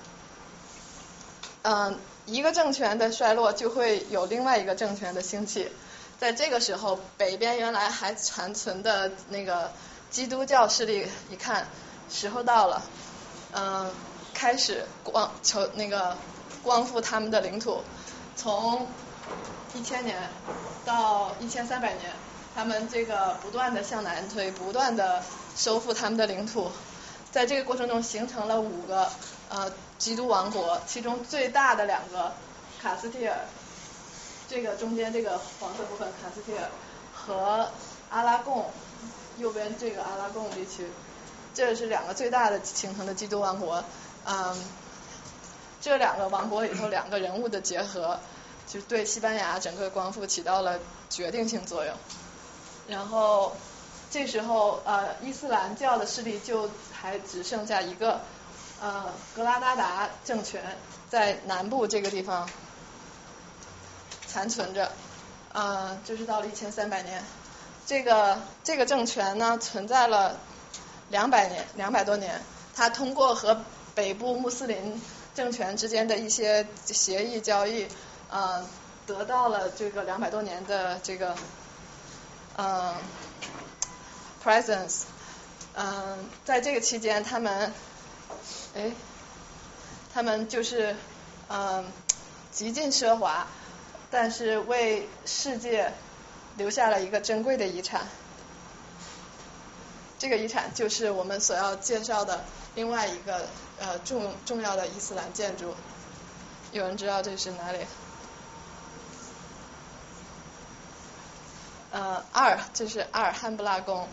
[1.63, 5.67] 嗯，一个政权的衰落就会有另外一个政权的兴起，
[6.21, 9.71] 在这个时候，北边原来还残存的那个
[10.11, 11.65] 基督教势力一看
[12.11, 12.83] 时候到了，
[13.53, 13.91] 嗯，
[14.31, 16.15] 开始光求那个
[16.61, 17.81] 光复他们的领土，
[18.35, 18.87] 从。
[19.73, 20.29] 一千年
[20.83, 22.11] 到一千三百年，
[22.53, 25.23] 他们这个不断的向南推，不断的
[25.55, 26.69] 收复他们的领土，
[27.31, 29.09] 在这个过程中形成了五个
[29.47, 32.33] 呃基督王国，其中最大的两个
[32.81, 33.37] 卡斯蒂尔，
[34.51, 36.69] 这个中间这个黄色部分卡斯蒂尔
[37.15, 37.71] 和
[38.09, 38.65] 阿拉贡
[39.37, 40.85] 右边这个阿拉贡地区，
[41.53, 43.81] 这是两个最大的形成的基督王国，
[44.25, 44.55] 嗯，
[45.79, 48.19] 这两个王国里头两个人物的结合。
[48.67, 50.79] 就对西班牙整个光复起到了
[51.09, 51.93] 决定性作用，
[52.87, 53.51] 然后
[54.09, 58.21] 这时候呃伊斯兰教的势力就还只剩下一个
[58.79, 60.77] 呃格拉纳达政权
[61.09, 62.49] 在南部这个地方
[64.31, 64.91] 残存着，
[65.51, 67.21] 呃就是到了一千三百年，
[67.85, 70.39] 这个这个政权呢存在了
[71.09, 72.41] 两百年两百多年，
[72.75, 73.61] 它通过和
[73.93, 75.01] 北部穆斯林
[75.35, 77.87] 政权之间的一些协议交易。
[78.29, 78.65] 呃，
[79.05, 81.35] 得到了这个两百多年的这个
[82.55, 82.95] 嗯
[84.41, 85.01] presence，
[85.73, 87.73] 嗯，在这个期间，他们
[88.73, 88.93] 哎，
[90.13, 90.95] 他们就是
[91.49, 91.91] 嗯
[92.53, 93.47] 极尽奢华，
[94.11, 95.93] 但是为世界
[96.57, 98.05] 留下了一个珍贵的遗产。
[100.19, 102.43] 这个遗产就是我们所要介绍的
[102.75, 103.47] 另外一个
[103.79, 105.73] 呃重重要的伊斯兰建筑。
[106.71, 107.79] 有人知道这是哪里？
[111.91, 114.07] 呃，阿尔，这是阿尔汉布拉宫，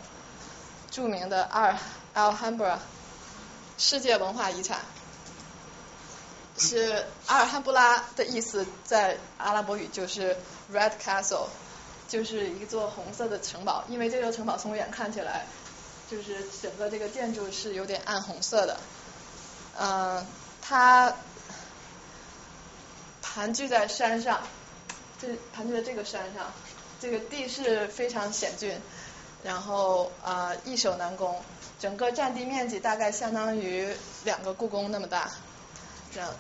[0.91, 1.77] 著名的阿尔
[2.15, 2.79] Alhambra
[3.77, 4.81] 世界文化遗产，
[6.59, 10.37] 是阿尔汉布拉的意思，在阿拉伯语就是
[10.73, 11.47] Red Castle，
[12.09, 15.47] 就是一座红色的城堡，因为这座城堡从远看起来，
[16.11, 18.81] 就是整个这个建筑是有点暗红色的，
[19.79, 20.27] 嗯，
[20.61, 21.15] 它
[23.23, 24.41] 盘踞在山上，
[25.21, 26.53] 这盘踞在这个山上。
[27.01, 28.77] 这个地势非常险峻，
[29.45, 31.41] 然后啊易守难攻，
[31.79, 33.89] 整个占地面积大概相当于
[34.25, 35.31] 两个故宫那么大，
[36.15, 36.31] 这样，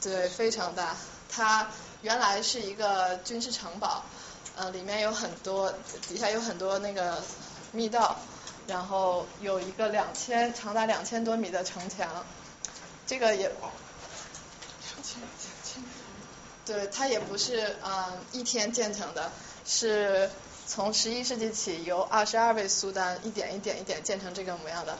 [0.00, 0.96] 对，非常大。
[1.28, 1.68] 它
[2.02, 4.02] 原来是一个军事城堡，
[4.56, 5.72] 呃，里面有很多，
[6.08, 7.22] 底下有很多那个
[7.72, 8.16] 密道，
[8.66, 12.24] 然后有一个两千长达两千多米的城墙，
[13.06, 13.50] 这个也。
[16.64, 19.32] 对，它也不是嗯一天建成的。
[19.64, 20.30] 是
[20.66, 24.96] 从十一世纪起，由二十二位苏丹一点一点一点建成这个模样的。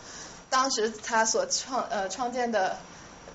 [0.50, 2.78] 当时他所创呃创建的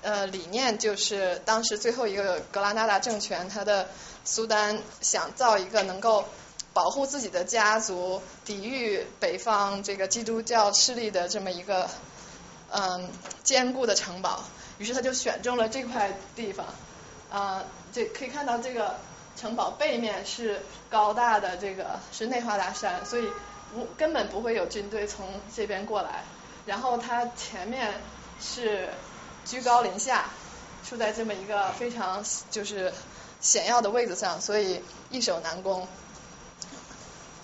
[0.02, 3.88] 呃理念就是当时最后一个格拉纳达政权，他的
[4.24, 6.24] 苏丹想造一个能够
[6.72, 11.88] 保护自己的家族、抵御北方这个基督教势力的这么一个
[12.70, 13.10] 嗯
[13.42, 14.44] 坚固的城堡，
[14.78, 16.66] 于是他就选中了这块地方
[17.30, 18.96] 啊，这可以看到这个
[19.36, 23.28] 城堡背面是高大的这个是内华达山，所以
[23.74, 26.22] 不根本不会有军队从这边过来。
[26.66, 27.94] 然后它前面
[28.40, 28.88] 是
[29.48, 30.26] 居高临下，
[30.86, 32.92] 处在这么一个非常就是
[33.40, 35.88] 险要的位置上，所以易守难攻。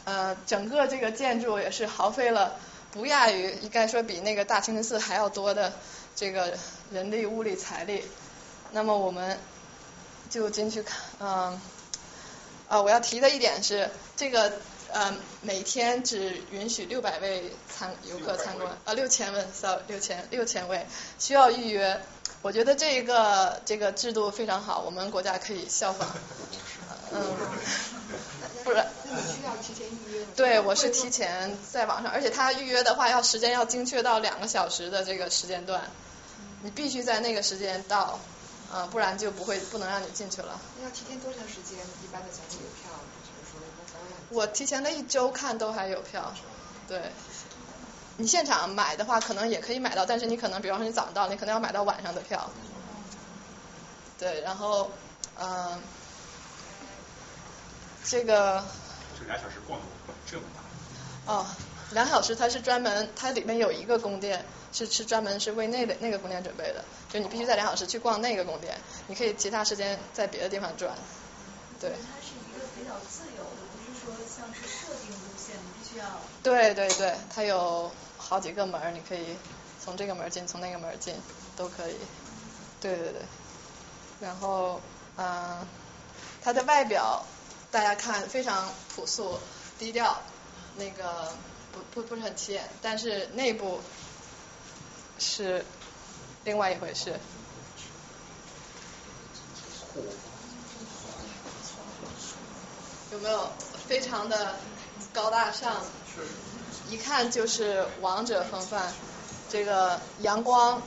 [0.04, 2.56] 呃，整个这个建筑也是耗费了
[2.92, 5.72] 不亚于，应该说比那个大清真寺还要多的
[6.14, 6.58] 这个
[6.92, 8.04] 人力、物力、财力。
[8.72, 9.38] 那么我们
[10.28, 11.60] 就进去看，嗯，
[12.68, 14.52] 啊，我要提的一点是这个。
[14.94, 20.86] 呃，每天只允许六百位参游客参观，啊，六千位，sorry，六千六千位，
[21.18, 22.00] 需要预约。
[22.42, 26.08] 我觉得这个这个制度非常好，我们国家可以效仿。
[27.10, 27.20] 嗯，
[28.62, 28.86] 不然。
[29.04, 35.90] 那你需要提前预约对，我是提前在网上，而且他预约的话，要时间要精确到两个小时的这个时间段，
[36.62, 38.20] 你必须在那个时间到，
[38.72, 40.60] 啊，不然就不会不能让你进去了。
[40.78, 41.80] 那要提前多长时间？
[42.04, 42.92] 一般的才会有票？
[44.30, 46.32] 我提前了一周看都还有票，
[46.88, 47.00] 对，
[48.16, 52.50] 你现场买的话可能也可以买到，但是你可能比方说你早上到，你可能要买到晚上的票，
[54.18, 54.90] 对，然后
[55.38, 55.80] 嗯，
[58.04, 58.64] 这个
[59.18, 59.80] 这两小时逛
[60.26, 60.42] 这么
[61.26, 61.32] 大？
[61.32, 61.46] 哦，
[61.92, 70.92] 两小时它是专门，它里面有一个宫殿是是专门是为那个那个宫殿准备的，就你必须在两小时去逛那个宫殿，你可以其他时间在别的地方转，
[71.80, 71.90] 对。
[71.90, 73.23] 它是一个比较自由的。
[74.36, 76.06] 像是设定路线，你必须要。
[76.42, 79.36] 对对对，它有好几个门，你可以
[79.82, 81.14] 从这个门进，从那个门进，
[81.56, 81.96] 都可以。
[82.80, 83.22] 对对对。
[84.20, 84.80] 然后，
[85.16, 85.66] 嗯，
[86.42, 87.24] 它的外表
[87.70, 89.38] 大家看非常朴素、
[89.78, 90.20] 低调，
[90.76, 91.32] 那个
[91.72, 93.80] 不不不是很起眼，但是内部
[95.18, 95.64] 是
[96.44, 97.18] 另外一回事。
[103.12, 103.48] 有没有？
[103.86, 104.56] 非常的
[105.12, 105.82] 高大上，
[106.88, 108.92] 一看就是王者风范。
[109.50, 110.82] 这个阳光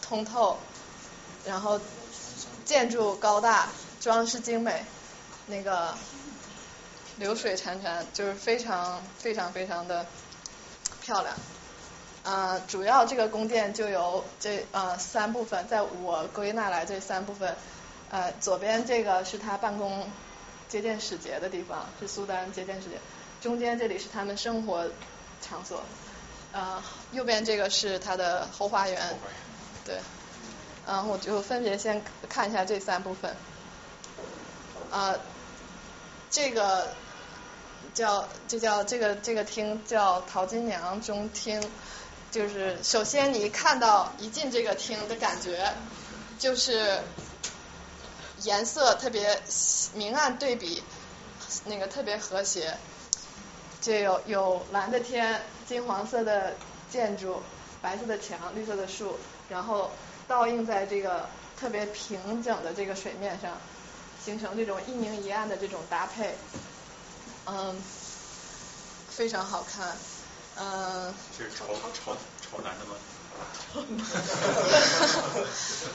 [0.00, 0.56] 通透，
[1.44, 1.80] 然后
[2.64, 3.68] 建筑高大，
[4.00, 4.84] 装饰精美，
[5.46, 5.94] 那个
[7.16, 10.06] 流水潺潺，就是非常非常非常的
[11.02, 11.34] 漂亮。
[12.22, 17.56] 啊，主要这个宫殿就由这呃三部分，在我归纳来这三部分，
[18.10, 20.08] 呃，左边这个是他办公。
[20.68, 22.96] 接见使节的地方是苏丹接见使节，
[23.40, 24.86] 中间这里是他们生活
[25.40, 25.82] 场所，
[26.52, 29.18] 呃，右边这个是他的后花园，
[29.84, 29.98] 对，
[30.86, 33.34] 嗯，我就分别先看一下这三部分，
[34.90, 35.14] 啊，
[36.30, 36.88] 这个
[37.94, 41.62] 叫这叫这个这个厅叫淘金娘中厅，
[42.30, 45.72] 就是首先你一看到一进这个厅的感觉
[46.38, 47.00] 就是。
[48.44, 49.42] 颜色特别
[49.94, 50.82] 明暗对比，
[51.64, 52.76] 那个特别和谐，
[53.80, 56.54] 就有有蓝的天，金黄色的
[56.90, 57.42] 建筑，
[57.82, 59.18] 白色的墙，绿色的树，
[59.48, 59.90] 然后
[60.26, 61.28] 倒映在这个
[61.58, 63.56] 特别平整的这个水面上，
[64.24, 66.36] 形成这种一明一暗的这种搭配，
[67.46, 67.76] 嗯，
[69.08, 69.96] 非常好看，
[70.56, 71.14] 嗯。
[71.36, 72.94] 这是朝朝朝南的吗？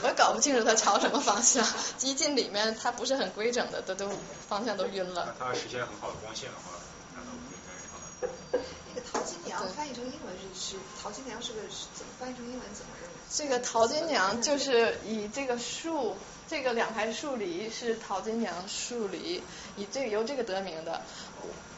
[0.02, 1.66] 我搞不清楚它朝什么方向，
[2.00, 4.08] 一进里面它不是很规整的，都都
[4.48, 5.34] 方向都晕了。
[5.38, 6.70] 它实现很好的光线的话，
[7.14, 8.62] 难道不应该朝南？
[8.94, 11.60] 那个淘金娘翻译成英文是是淘金娘是个
[11.94, 13.10] 怎么翻译成英文怎么认？
[13.30, 16.16] 这个淘金娘就是以这个树，
[16.48, 19.42] 这个两排树篱是淘金娘树篱，
[19.76, 21.02] 以这个由这个得名的。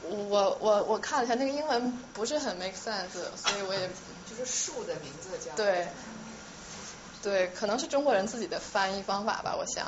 [0.08, 3.90] 我我我看了一下那个英文不是很 make sense，所以我也。
[4.38, 5.54] 就是树的名字叫。
[5.56, 5.88] 对，
[7.22, 9.86] 对，可能是中国人自己的翻译方法吧，我想。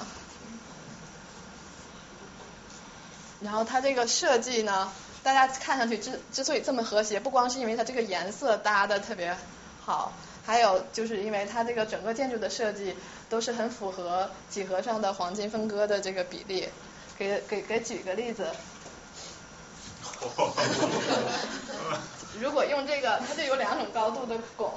[3.41, 4.93] 然后它这个设计呢，
[5.23, 9.37] 大家看上去之之所以这么和谐，不光是因为它这个颜色搭的特别
[9.81, 10.13] 好，
[10.45, 12.97] 还有就是因为它这个整个建筑的设计
[13.29, 16.69] 都是很符合几何上的黄金分割的这个比例。
[17.19, 18.47] 给给给举个例子。
[22.41, 24.73] 如果用这个，它就有两种高度的拱。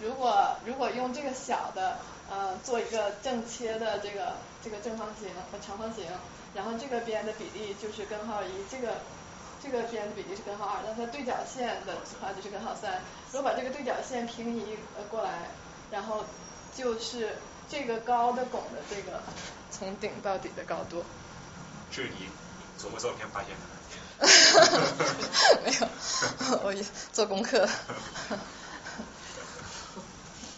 [0.00, 1.98] 如果如果用这个小的，
[2.30, 6.04] 呃，做一个正切的这个这个正方形和长方形，
[6.54, 8.94] 然后这个边的比例就是根号一，这个
[9.62, 13.00] 这个边的比例是根号二，那它对角线的话就是根号三。
[13.32, 14.76] 如果把这个对角线平移
[15.10, 15.50] 过来，
[15.90, 16.24] 然后
[16.74, 17.36] 就是
[17.68, 19.22] 这个高的拱的这个
[19.70, 21.04] 从顶到底的高度。
[21.90, 22.28] 是你
[22.80, 23.81] 琢磨照片发现的？
[25.64, 25.88] 没有，
[26.62, 27.68] 我也做功课。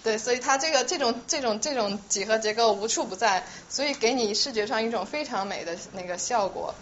[0.03, 6.75] 对，所以它这个这种这种这种几何结构无处不在，所以给你视觉上一种非常美的那个效果。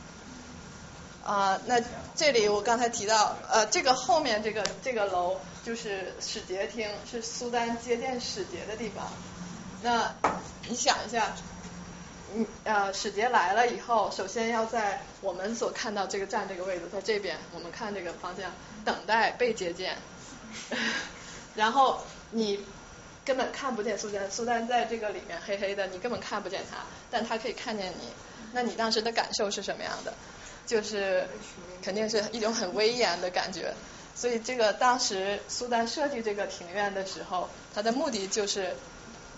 [1.24, 1.80] 啊，那
[2.16, 9.07] 这里我刚才提到，呃，这个后面这个这个楼就是使节厅，是苏丹接见使节的地方。
[9.83, 10.12] 那
[10.68, 11.33] 你想一下，
[12.35, 18.53] 嗯呃，使节来了以后，首先要在我们所看到这个站这个位置，在这边，我们看这个方向
[18.85, 19.97] 等待被接见。
[21.57, 22.03] 然后
[22.33, 22.62] 你
[23.25, 26.79] 根本看不见苏丹，苏丹在这个里面黑黑的，你根本看不见他，
[27.11, 28.09] 但他可以看见你。
[28.53, 30.12] 那你当时的感受是什么样的？
[30.66, 31.27] 就是
[31.83, 33.75] 肯定是一种很威严的感觉，
[34.14, 38.77] 所以这个当时苏丹设计这个庭院的时候，他的目的就是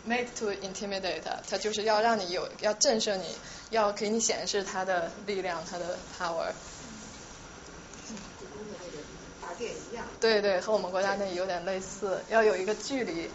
[0.06, 3.24] make to intimidate，它就是要让你有要震慑你，
[3.70, 6.52] 要给你显示它的力量，它的 power。
[10.20, 13.30] 对对，和我们国家那有点类似，要有一个距离。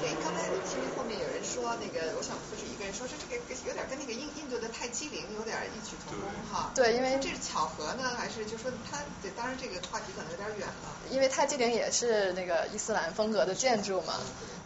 [0.00, 6.70] 对，刚才其实后面有人说那个，我想不是一个人说，是这个有点跟那个印印度的泰姬陵有点异曲同工哈。
[6.74, 8.98] 对，因为这是巧合呢，还是就说它？
[9.22, 10.96] 对，当然这个话题可能有点远了。
[11.10, 14.14] 因为泰姬陵也是那个伊斯兰风格的建筑嘛，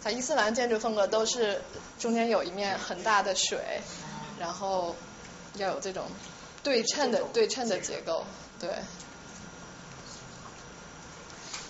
[0.03, 1.61] 它伊斯兰建筑风格都是
[1.99, 3.81] 中间有一面很大的水，
[4.39, 4.95] 然后
[5.57, 6.05] 要有这种
[6.63, 8.25] 对称的对称的结构，
[8.61, 8.71] 对。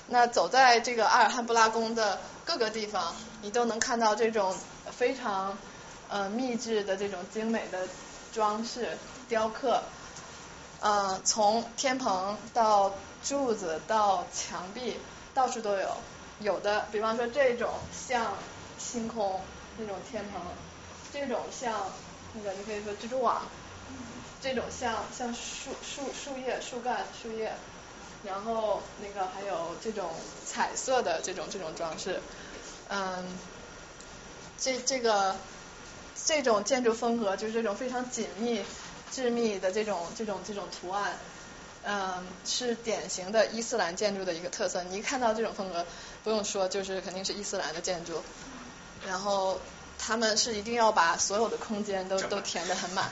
[0.07, 4.55] 那走在这个阿尔汉布拉宫的各个地方，你都能看到这种
[4.91, 5.57] 非常
[6.09, 7.89] 呃秘制的这种精美的
[8.33, 8.99] 装饰
[9.29, 9.83] 雕刻，
[10.81, 12.93] 呃，从天棚到
[13.23, 14.99] 柱子到墙壁，
[15.33, 15.97] 到处都有。
[16.41, 18.35] 有的，比方说这种像
[18.79, 19.41] 星空
[19.79, 20.41] 那种天棚，
[21.13, 21.73] 这种像
[22.35, 23.43] 那个你可以说蜘蛛网，
[24.43, 27.55] 这种像像树树树叶树干树叶。
[28.27, 30.11] 然后那个还有这种
[30.47, 32.21] 彩色的这种这种装饰，
[32.89, 33.25] 嗯，
[34.59, 35.37] 这这个
[36.25, 38.65] 这种建筑风格就是这种非常紧密、
[39.13, 41.19] 致密的这种这种这种图案，
[41.83, 44.83] 嗯，是典型的伊斯兰建筑的一个特色。
[44.85, 45.85] 你一看到这种风格，
[46.23, 48.23] 不用说，就是肯定是伊斯兰的建筑。
[49.07, 49.61] 然后
[49.99, 53.11] 他们是一定要把所有的空间都都填得很满。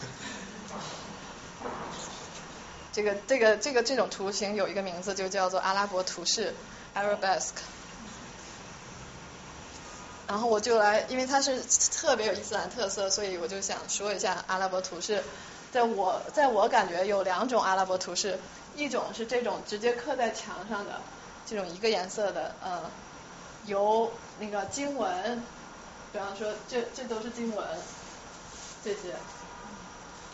[2.93, 6.55] 这个这个这个这种图形有一个名字，就叫做阿拉伯图式
[6.95, 7.63] （Arabesque）。
[10.29, 15.23] 然后我就来，因为它是特别有伊斯兰特色，所以我就想说一下阿拉伯图式。
[15.73, 18.39] 在我在我感觉有两种阿拉伯图式，
[18.77, 21.01] 一种是这种直接刻在墙上的，
[21.47, 22.83] 这种一个颜色的，嗯，
[23.67, 25.43] 由那个经文，
[26.13, 27.67] 比方说这这都是经文，
[28.85, 29.15] 这些。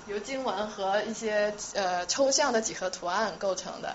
[0.09, 3.95] 由经文和一些呃抽象的几何图案构成的。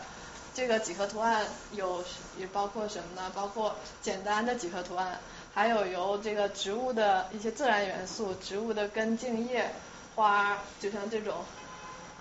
[0.55, 2.03] 这个几何图案有
[2.37, 3.31] 也包括什么呢？
[3.33, 5.19] 包括简单的几何图案，
[5.51, 9.73] 还有由这个植物的一些自然元素，植物的根茎叶
[10.15, 11.43] 花，就像这种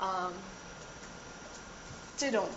[0.01, 0.33] 啊
[2.17, 2.49] 这种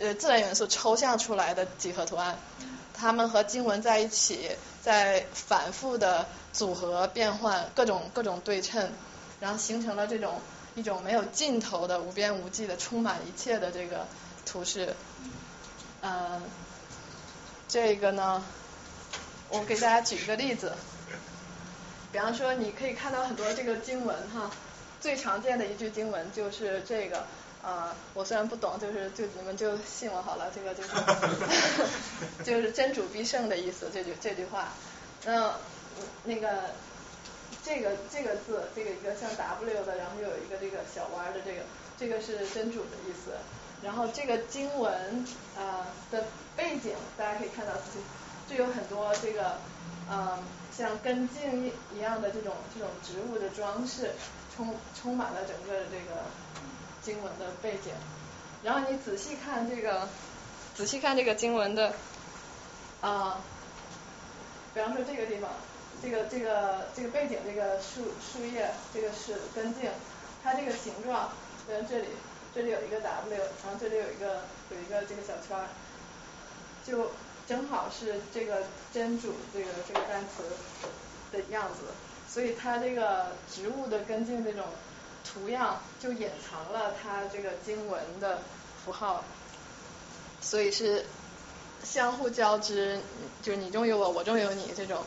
[0.00, 2.36] 呃自然元素抽象出来的几何图案，
[2.92, 4.50] 它们和经文在一起，
[4.82, 8.90] 在反复的组合变换，各种各种对称，
[9.38, 10.40] 然后形成了这种。
[10.80, 14.06] 一种没有尽头的、无边无际的、充满一切的这个
[14.46, 14.94] 图式，
[16.00, 16.40] 嗯，
[17.68, 18.42] 这个呢，
[19.50, 20.72] 我给大家举一个例子，
[22.10, 24.50] 比方说，你可以看到很多这个经文哈，
[25.02, 27.26] 最常见的一句经文就是这个，
[27.62, 30.88] 啊，我虽然不懂，就是就你们就信我好了，这个就是
[32.42, 34.72] 就是真主必胜的意思，这句这句话，
[35.26, 35.56] 那
[36.24, 36.70] 那个。
[37.62, 41.60] 这个这个字，这个一个像 W 的，然后又有一个这个小弯的这个，
[41.98, 43.32] 这个是真主的意思。
[43.82, 45.24] 然后这个经文
[45.56, 46.24] 啊的
[46.56, 49.58] 背景，大家可以看到，就就有很多这个
[50.10, 50.38] 嗯
[50.76, 54.12] 像根茎一样的这种这种植物的装饰，
[54.56, 56.24] 充充满了整个这个
[57.02, 57.92] 经文的背景。
[58.62, 60.08] 然后你仔细看这个，
[60.74, 61.94] 仔细看这个经文的
[63.00, 63.40] 啊，
[64.74, 65.50] 比方说这个地方。
[66.02, 69.90] 这个这个这个背景，这个树树叶，这个是根茎，
[70.42, 71.30] 它这个形状，
[71.66, 72.06] 比如这里，
[72.54, 75.68] 这里有一个 W，然后这里有一个有一个这个小圈儿，
[76.86, 77.10] 就
[77.46, 78.62] 正好是这个
[78.94, 80.42] 真主这个这个单词
[81.32, 81.92] 的样子，
[82.26, 84.64] 所以它这个植物的根茎这种
[85.22, 88.40] 图样就隐藏了它这个经文的
[88.84, 89.22] 符号，
[90.40, 91.04] 所以是
[91.84, 92.98] 相互交织，
[93.42, 95.04] 就是你中有我，我中有你这种。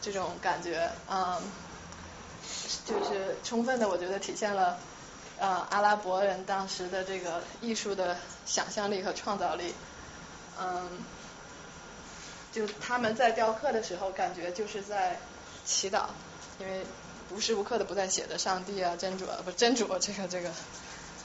[0.00, 1.40] 这种感觉，嗯，
[2.86, 4.78] 就是充分的我觉得体现了
[5.38, 9.74] 呃阿拉伯人当时的这个艺术的想象力和创造力，
[10.60, 10.88] 嗯，
[12.52, 15.18] 就他们在雕刻的时候感觉就是在
[15.64, 16.06] 祈祷，
[16.58, 16.84] 因为
[17.30, 20.50] 无时无刻的不在写着上帝啊真主啊不真主这个这个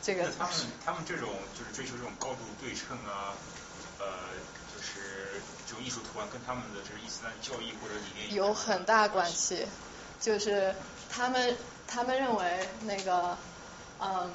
[0.02, 0.30] 这个。
[0.38, 0.54] 他们
[0.86, 3.32] 他们这种就是追求这种高度对称啊，
[4.00, 4.06] 呃，
[5.74, 9.66] 这种艺术图案跟他们的这个伊斯兰教义或者理念有很大关系，
[10.20, 10.76] 就是
[11.10, 11.58] 他们
[11.88, 13.36] 他们认为那个
[14.00, 14.30] 嗯。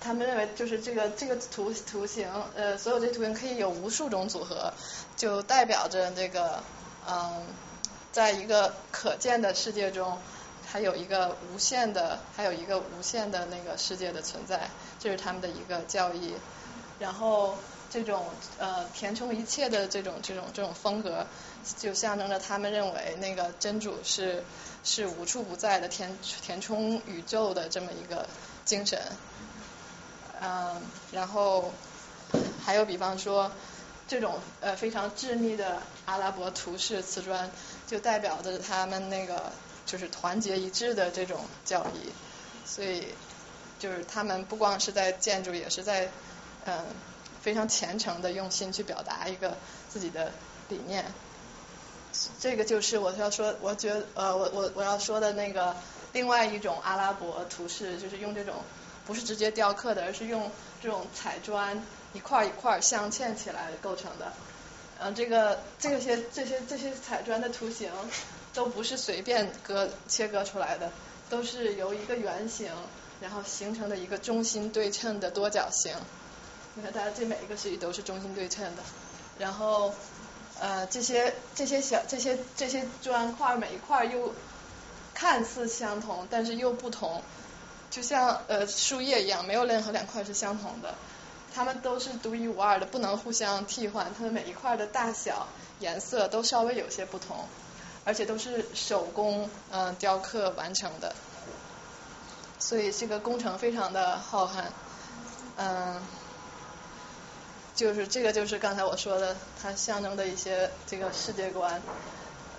[0.00, 4.72] 他们认为就是这个这个图图形，呃，所有这图形可以有无数种组合，
[5.16, 6.62] 就代表着这个，
[7.06, 7.44] 嗯，
[8.12, 10.16] 在一个可见的世界中，
[10.64, 14.70] 还有一个无限的，还有一个无限的那个世界的存在，
[15.00, 16.36] 这是他们的一个教义。
[17.00, 17.58] 然后
[17.90, 18.26] 这种
[18.58, 21.26] 呃填充一切的这种这种这种风格，
[21.78, 24.42] 就象征着他们认为那个真主是
[24.84, 28.28] 是无处不在的填填充宇宙的这么一个
[28.64, 29.00] 精神。
[30.40, 30.80] 嗯，
[31.12, 31.72] 然后
[32.64, 33.50] 还有比方说
[34.06, 37.50] 这种呃非常致密的阿拉伯图式瓷砖，
[37.86, 39.50] 就代表着他们那个
[39.84, 42.12] 就是团结一致的这种教义，
[42.64, 43.08] 所以
[43.78, 46.08] 就是他们不光是在建筑，也是在
[46.66, 46.84] 嗯
[47.48, 49.56] 非常虔诚的用心去表达一个
[49.88, 50.32] 自己的
[50.68, 51.02] 理念。
[52.38, 55.74] 这个就是我要说，我觉得呃我我我要说的那个
[56.12, 58.56] 另外一种阿拉伯图式，就是用这种。
[59.06, 60.50] 不是直接雕刻的，而是用
[60.82, 61.82] 这种彩砖
[62.12, 64.30] 一块一块镶嵌起来构成的。
[65.00, 67.90] 嗯，这个这些这些这些彩砖的图形
[68.52, 70.92] 都不是随便割切割出来的，
[71.30, 72.70] 都是由一个圆形
[73.18, 75.94] 然后形成的一个中心对称的多角形。
[76.78, 78.82] 你看，它这每一个实际都是中心对称的。
[79.36, 79.92] 然后
[80.60, 84.32] 呃，这些这些小这些这些砖块每一块又
[85.12, 87.20] 看似相同，但是又不同。
[87.90, 90.94] 就像呃树叶一样，没有任何两块是相同的，
[91.52, 94.12] 它们都是独一无二的，不能互相替换。
[94.16, 95.48] 它们每一块的大小、
[95.80, 97.46] 颜色都稍微有些不同，
[98.04, 101.12] 而且都是手工嗯雕刻完成的，
[102.60, 104.64] 所以这个工程非常的浩瀚。
[105.56, 106.00] 嗯，
[107.78, 111.80] 就是这个就是刚才我说的，它象征的一些这个世界观。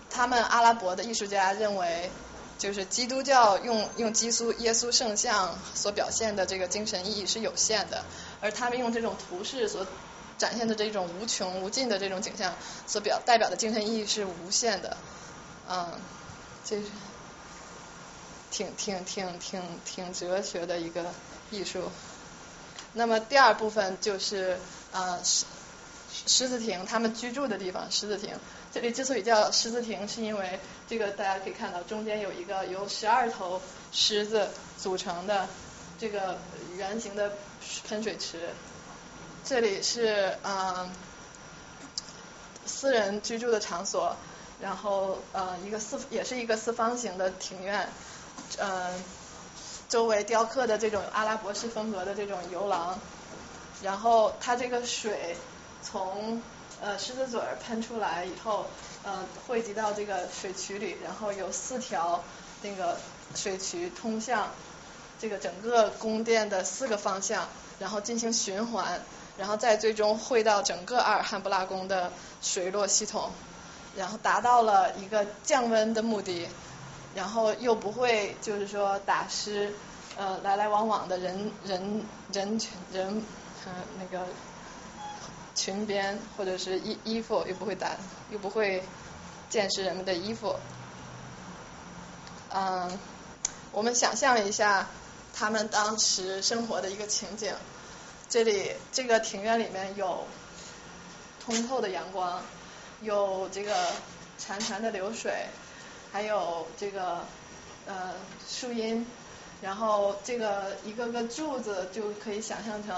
[0.09, 2.09] 他们阿拉伯的艺术家认为。
[2.59, 8.03] 就是基督教用用基督耶稣圣像所表现的这个精神意义是有限的，
[8.41, 9.87] 而他们用这种图式所
[10.37, 12.53] 展现的这种无穷无尽的这种景象
[12.85, 14.97] 所表代表的精神意义是无限的，
[15.69, 15.93] 嗯，
[16.65, 16.87] 这是
[18.51, 21.05] 挺挺挺挺挺哲学的一个
[21.51, 21.83] 艺术。
[22.93, 24.57] 那么第二部分就是
[24.91, 25.45] 啊狮
[26.25, 28.35] 狮子亭他们居住的地方狮子亭。
[28.71, 33.59] 这里之所以叫狮子亭，是因为这个大家可以看到，中间有一个由十二头
[33.91, 35.47] 狮子组成的
[35.99, 36.37] 这个
[36.77, 37.31] 圆形的
[37.87, 38.49] 喷水池。
[39.43, 40.87] 这里是嗯
[42.65, 44.15] 私人居住的场所，
[44.61, 47.89] 然后呃一个四也是一个四方形的庭院，
[48.59, 48.93] 嗯
[49.89, 52.97] 周围雕刻的这种阿拉伯式风格的这种游廊，
[53.81, 55.35] 然后它这个水
[55.81, 56.41] 从
[56.81, 58.67] 呃，狮子嘴喷出来以后，
[59.03, 62.23] 呃，汇集到这个水渠里，然后有四条
[62.61, 62.97] 那个
[63.35, 64.47] 水渠通向
[65.19, 69.01] 这个整个宫殿的四个方向，然后进行循环，
[69.37, 73.31] 然后再最终汇到整个阿尔汉布拉宫的水落系统，
[73.97, 76.47] 然后达到了一个降温的目的，
[77.15, 79.73] 然后又不会就是说打湿
[80.17, 82.03] 呃来来往往的人人
[82.33, 83.23] 人群人
[83.65, 84.25] 呃那个。
[85.55, 87.91] 裙边或者是衣衣服又不会打，
[88.29, 88.81] 又不会
[89.49, 90.55] 溅湿人们的衣服。
[92.49, 92.97] 嗯，
[93.73, 94.87] 我们想象一下
[95.33, 97.53] 他们当时生活的一个情景。
[98.29, 100.25] 这里这个庭院里面有
[101.43, 102.41] 通透的阳光，
[103.01, 103.75] 有这个
[104.39, 105.47] 潺潺的流水，
[106.11, 107.25] 还有这个
[107.85, 108.13] 呃
[108.47, 109.05] 树荫，
[109.61, 112.95] 然后这个一个个柱子就可以想象成。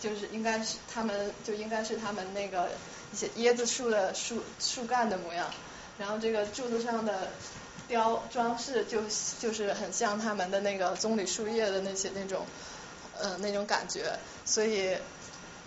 [0.00, 2.68] 就是应该是他们就应该是他们那个
[3.10, 5.48] 一些椰子树的树树干的模样，
[5.96, 7.28] 然后这个柱子上的
[7.88, 9.00] 雕装饰就
[9.40, 12.44] 就是很像他们的那个棕榈树叶的那些那种
[13.22, 14.94] 嗯那种感觉，所以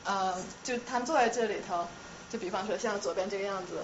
[0.03, 1.87] 呃就他们坐在这里头，
[2.29, 3.79] 就比方说像左边这个样子，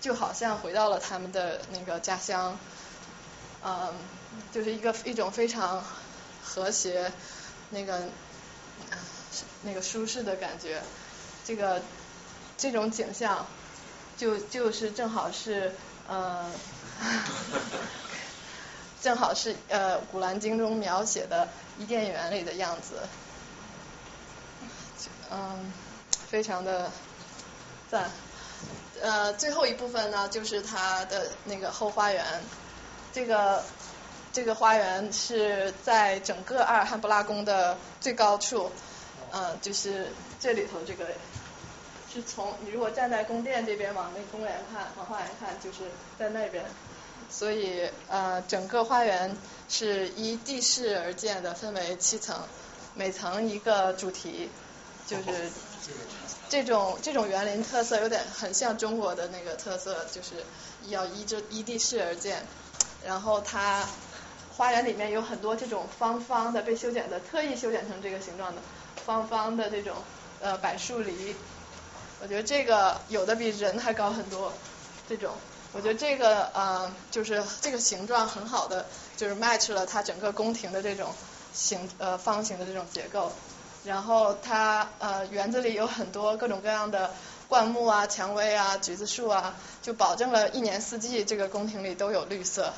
[0.00, 2.56] 就好像回到了他们的那个家乡，
[3.64, 3.94] 嗯
[4.52, 5.84] 就是一个一种非常
[6.42, 7.12] 和谐
[7.70, 8.00] 那个。
[9.62, 10.80] 那个舒适的感觉，
[11.44, 11.82] 这个
[12.56, 13.46] 这种景象
[14.16, 15.74] 就就是正好是
[16.06, 16.50] 呃，
[19.02, 23.02] 正好是呃《古兰经》中描写的伊甸园里的样子，
[25.30, 25.70] 嗯，
[26.28, 26.90] 非常的
[27.90, 28.10] 赞。
[29.02, 32.24] 呃，最后一部分呢，就是它的那个后花园，
[33.12, 33.62] 这个
[34.32, 38.70] 这个花园是在整个阿尔汉布拉宫的最高处，
[39.30, 40.08] 呃，就是
[40.40, 41.06] 这里头这个。
[42.14, 46.64] 是从你如果站在宫殿这边往那公园看，往花园看，就是在那边。
[47.28, 49.36] 所以呃，整个花园
[49.68, 52.40] 是依地势而建的，分为七层，
[52.94, 54.48] 每层一个主题，
[55.06, 55.50] 就是
[56.48, 60.44] 这种这种园林特色有点很像中国的那个特色，就是
[60.88, 62.46] 要依着依地势而建。
[63.04, 63.86] 然后它
[64.56, 68.60] 花园里面有很多这种方方的被修剪的，特意修剪成这个形状的
[69.04, 69.94] 方方的这种
[70.40, 71.36] 呃柏树篱。
[72.22, 74.52] 我觉得这个有的比人还高很多，
[75.08, 75.34] 这种，
[75.72, 78.86] 我觉得这个呃就是这个形状很好的，
[79.16, 81.12] 就是 match 了它整个宫廷的这种
[81.52, 83.30] 形呃方形的这种结构，
[83.86, 87.14] 然后它呃园子里有很多各种各样的
[87.48, 92.72] 灌木啊、蔷薇啊、橘子树啊，就保证了一年四季这个宫廷里都有绿色，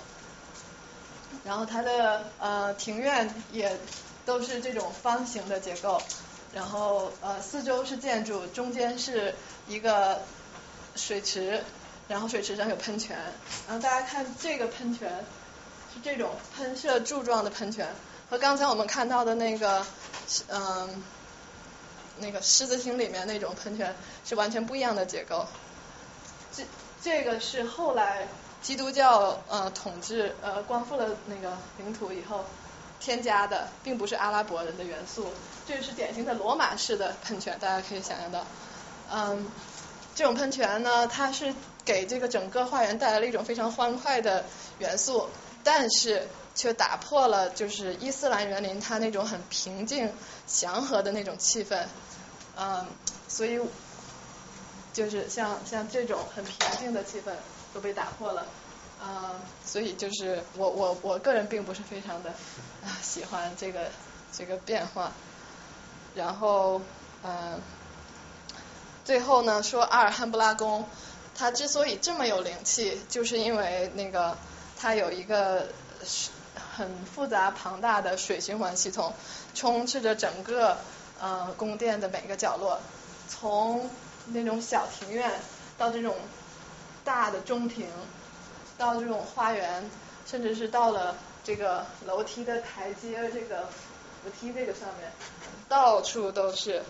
[1.45, 3.79] 然后它的呃庭院也
[4.27, 6.01] 都是这种方形的结构。
[6.55, 9.35] 然后呃四周是建筑，中间是
[9.67, 10.23] 一个
[10.97, 11.63] 水池，
[12.09, 13.19] 然后水池上有喷泉，
[13.67, 15.25] 然后大家看这个喷泉
[15.95, 17.89] 是这种喷射柱状的喷泉，
[18.31, 19.85] 和刚才我们看到的那个
[20.49, 21.03] 嗯
[22.19, 25.47] 那个狮子厅里面那种喷泉是完全不一样的结构。
[26.53, 26.65] 这
[27.03, 28.29] 这个是后来
[28.63, 32.45] 基督教呃统治呃光复了那个领土以后。
[33.01, 35.29] 添加的并不是阿拉伯人的元素，
[35.69, 38.45] 这是典型的罗马式的喷泉，大家可以想象到，
[39.09, 39.47] 嗯，
[40.17, 41.55] 这种喷泉呢，它是
[41.85, 44.45] 给这个整个花园带来了一种非常欢快的
[44.81, 45.29] 元素，
[45.63, 46.27] 但是
[46.59, 50.13] 却打破了就是伊斯兰园林它那种很平静
[50.49, 51.85] 祥和的那种气氛，
[52.57, 52.85] 嗯，
[53.29, 53.61] 所以
[54.93, 57.31] 就是像像这种很平静的气氛
[57.73, 58.45] 都被打破了。
[59.01, 59.31] 啊，
[59.65, 62.31] 所以就是我我我个人并不是非常的
[62.83, 63.93] 啊喜欢这个
[64.37, 65.13] 这个变化，
[66.17, 66.83] 然后
[67.23, 67.61] 嗯，
[69.05, 70.85] 最后呢说阿尔汉布拉宫，
[71.37, 74.37] 它之所以这么有灵气，就是因为那个
[74.77, 75.69] 它有一个
[76.79, 79.13] 很复杂庞大的水循环系统，
[79.53, 80.79] 充斥着整个
[81.21, 82.79] 呃宫殿的每个角落，
[83.29, 83.91] 从
[84.27, 85.33] 那种小庭院
[85.77, 86.15] 到这种
[87.05, 87.87] 大的中庭。
[88.79, 89.91] 到这种花园，
[90.25, 93.69] 甚至是到了这个楼梯的台阶，这个
[94.23, 95.11] 扶梯这个上面，
[95.69, 96.85] 到处都是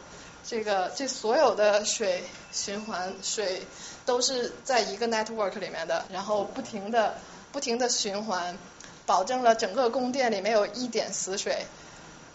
[0.45, 2.23] 这个这所有的水
[2.53, 3.63] 循环水
[4.05, 7.17] 都是在一个 network 里面的，然后不停的
[7.53, 8.59] 不停的循环，
[9.09, 11.67] 保证了整个宫殿里没有一点死水。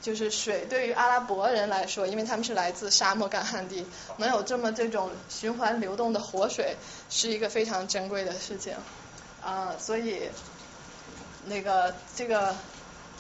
[0.02, 3.86] 就是水对于阿拉伯人来说，因为他们是来自沙漠干旱地，
[4.18, 6.76] 能有这么这种循环流动的活水，
[7.10, 8.76] 是一个非常珍贵的事情。
[9.42, 10.24] 啊，所以
[11.46, 12.54] 那个这个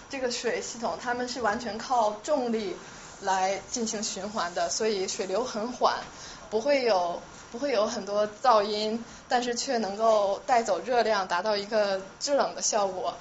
[0.09, 2.75] 这个水系统，他们是完全靠重力
[3.21, 6.01] 来进行循环的，所以水流很缓，
[6.49, 7.21] 不会有
[7.53, 13.13] 不会有很多噪音，但是却能够带走热量，达到一个制冷的效果，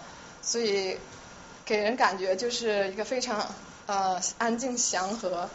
[0.43, 0.99] 所以
[1.64, 3.55] 给人感觉就是一个非常
[3.86, 5.49] 呃安静祥和，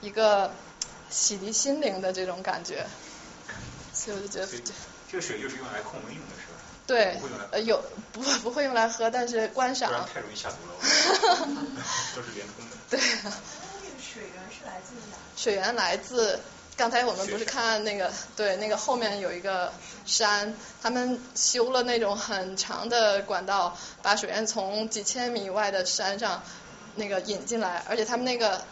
[0.00, 0.50] 一个
[1.10, 2.84] 洗涤心灵的这种感觉，
[3.92, 4.46] 所以我就觉得
[5.10, 6.58] 这个水就是用来控温用的是吧？
[6.86, 7.16] 对，
[7.52, 7.82] 呃，有
[8.12, 9.90] 不不会用来喝，但是观赏。
[10.12, 10.74] 太容易下毒了。
[12.14, 12.76] 都是连通的。
[12.90, 13.00] 对。
[13.00, 15.16] 那个水源是来自哪？
[15.36, 16.38] 水源来自
[16.76, 19.72] 刚才我们不是看那个对那个后面有一个
[20.04, 26.42] 山，他们修了那种很长的管道，把水源从几千米以外的山上
[26.96, 28.62] 那个引进来，而且他们那个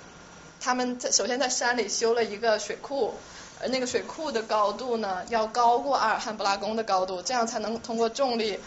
[0.60, 3.14] 他们在首先在山里修了一个水库。
[3.60, 8.58] 而那个水库的高度呢，要高过阿尔汉布拉宫的高度，这样才能通过重力，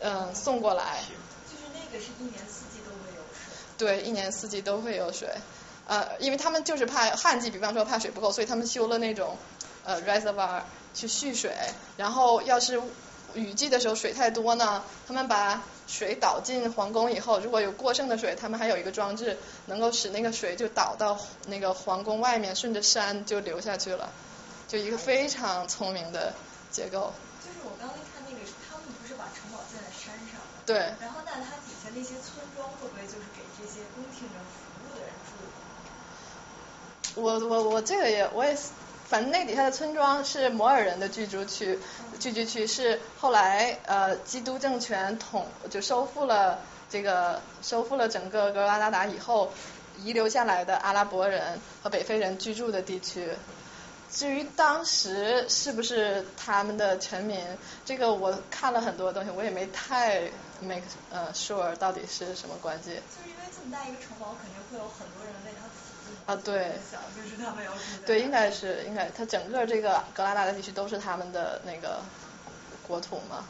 [0.00, 1.02] 嗯，送过来。
[1.46, 3.46] 就是那个是一年四季都会有水。
[3.76, 5.28] 对，一年四季都会有水，
[5.88, 9.36] 呃，因为他们就是怕旱季，比方说怕水不够，所以他们修了那种
[9.84, 10.62] 呃 reservoir
[10.94, 11.50] 去蓄水，
[11.96, 12.80] 然后要是
[13.34, 24.10] 雨季的时候水太多呢，他们把水导进皇宫以后，如果有过剩的水，他们还有一个装置能够使那个水就导到那个皇宫外面，顺着山就流下去了。
[24.68, 26.34] 就一个非常聪明的
[26.70, 27.14] 结构。
[27.40, 30.60] 就是我刚才看那个，他们不是把城堡建在山上吗？
[30.66, 30.76] 对。
[31.00, 35.32] 然后，那它底下那些村庄会不会就是给这些宫廷人服务的人住？
[37.20, 38.68] 我我我这个也我也是
[39.06, 41.78] 反正那底下的村庄是摩尔人的居住区，
[42.20, 46.58] 聚居区是后来呃基督政权统就收复了
[46.90, 49.50] 这个收复了整个格拉纳达以后
[49.98, 53.28] 遗留下来的阿拉伯人和北非人居住的地区。
[54.10, 57.38] 至于当时是不是他们的臣民，
[57.84, 60.20] 这个我看了很多东西，我也没太
[60.60, 60.80] make
[61.10, 62.90] 呃 sure 到底是什么关系。
[62.90, 65.87] 就是因为这么大一个城堡，肯定会有很多人为他服。
[66.26, 66.78] 啊，对。
[67.16, 67.72] 就是他们要
[68.06, 72.00] 对，应该是应该，它整个这个格拉纳达地区都是他们的那个
[72.86, 73.44] 国土嘛。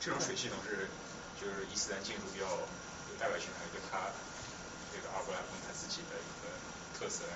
[0.00, 0.88] 这种水系统是
[1.40, 3.98] 就是伊斯兰建筑比较有代表性，还是就它
[4.92, 6.48] 这个阿布拉罕他自己的一个
[6.98, 7.34] 特色呀？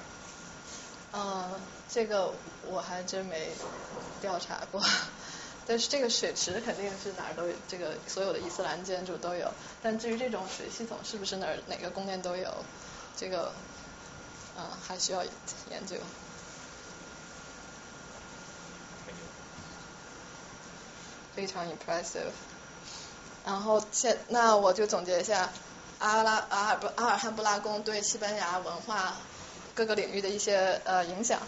[1.14, 1.60] 嗯，
[1.90, 2.32] 这个
[2.62, 3.50] 我还真没
[4.20, 4.80] 调查过，
[5.72, 9.50] 但是这个水池肯定是哪儿都有，这个所有的伊斯兰建筑都有。
[9.82, 12.46] 但至于这种水系统是不是哪儿哪个宫殿都有，
[13.16, 13.54] 这个
[14.58, 15.96] 嗯还需要研究。
[21.34, 22.32] 非常 impressive。
[23.46, 25.48] 然后现那我就总结一下，
[26.00, 29.14] 阿拉阿尔不阿尔汉布拉宫对西班牙文化。
[29.74, 31.40] 各个领域的一些呃影响，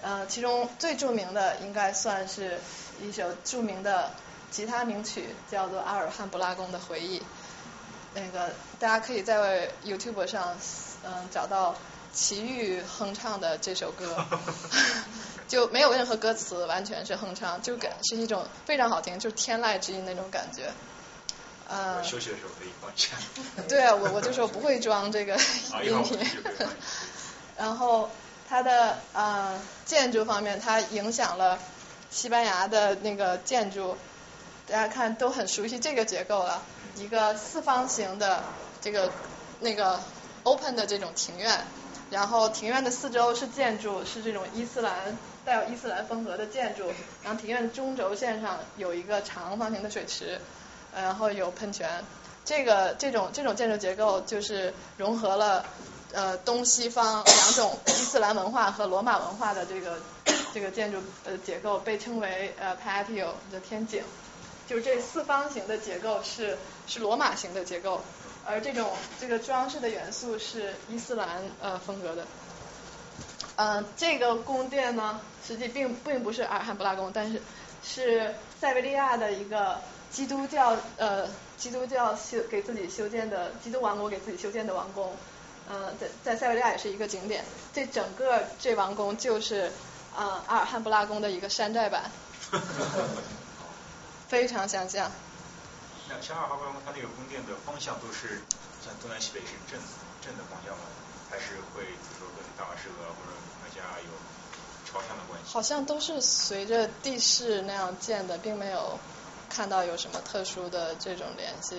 [0.00, 2.60] 呃，其中最著名的应该算是
[3.02, 4.10] 一首著名的
[4.50, 7.20] 吉他名曲，叫做《阿尔汉布拉宫的回忆》。
[8.14, 10.56] 那个大家可以在 YouTube 上
[11.04, 11.76] 嗯找到
[12.12, 14.24] 齐豫哼唱的这首歌，
[15.46, 20.72] 就没有任何歌词，完全是哼唱，就感是一种非常好听，就是天籁之音那种感觉。
[21.68, 23.10] 呃，休息的时候可以放一下。
[23.68, 25.36] 对啊，我我就说不会装这个
[25.84, 26.18] 音频。
[27.58, 28.10] 然后
[28.48, 31.58] 它的呃建筑方面，它影响了
[32.10, 33.96] 西班牙的那个建筑，
[34.66, 36.62] 大家看都很熟悉这个结构了，
[36.96, 38.42] 一个四方形的
[38.80, 39.10] 这个
[39.60, 40.00] 那个
[40.42, 41.66] open 的这种庭院，
[42.10, 50.40] 然后庭院的四周是建筑，是这种伊斯兰带有伊斯兰风格的建筑，然后庭院中轴线上有一个长方形的水池，
[50.94, 52.04] 然后有喷泉，
[52.44, 55.64] 这个这种这种建筑结构就是融合了。
[56.10, 59.98] 呃，东西方两种伊斯兰文化和罗马文化的这个
[60.52, 64.02] 这个建筑呃结构被称为呃 patio 的天井，
[64.66, 66.56] 就是这四方形的结构是
[66.86, 68.00] 是罗马型的结构，
[68.44, 68.90] 而这种
[69.20, 72.26] 这个装饰的元素是伊斯兰呃风格的。
[73.56, 77.42] 嗯，这个宫殿呢，实际并并不是阿尔罕布拉宫，但是
[77.82, 79.80] 是塞维利亚的一个
[80.10, 85.12] 基督教呃基督教修给自己修建的基督王国给自己修建的王宫。
[85.70, 87.44] 嗯，在在塞维利亚也是一个景点。
[87.74, 89.70] 这整个这王宫就是
[90.18, 92.10] 啊阿尔汉布拉宫的一个山寨版，
[94.26, 95.10] 非常相像。
[96.08, 98.42] 那像阿尔汉布拉宫，它那个宫殿的方向都是
[98.84, 99.78] 像东南西北是正
[100.20, 100.82] 正的方向吗？
[101.30, 103.30] 还是会比如说跟大马士革或者
[103.62, 104.10] 麦加有
[104.90, 105.52] 朝向的关系？
[105.52, 108.98] 好像都是随着地势那样建的，并没有
[109.48, 111.76] 看到有什么特殊的这种联系。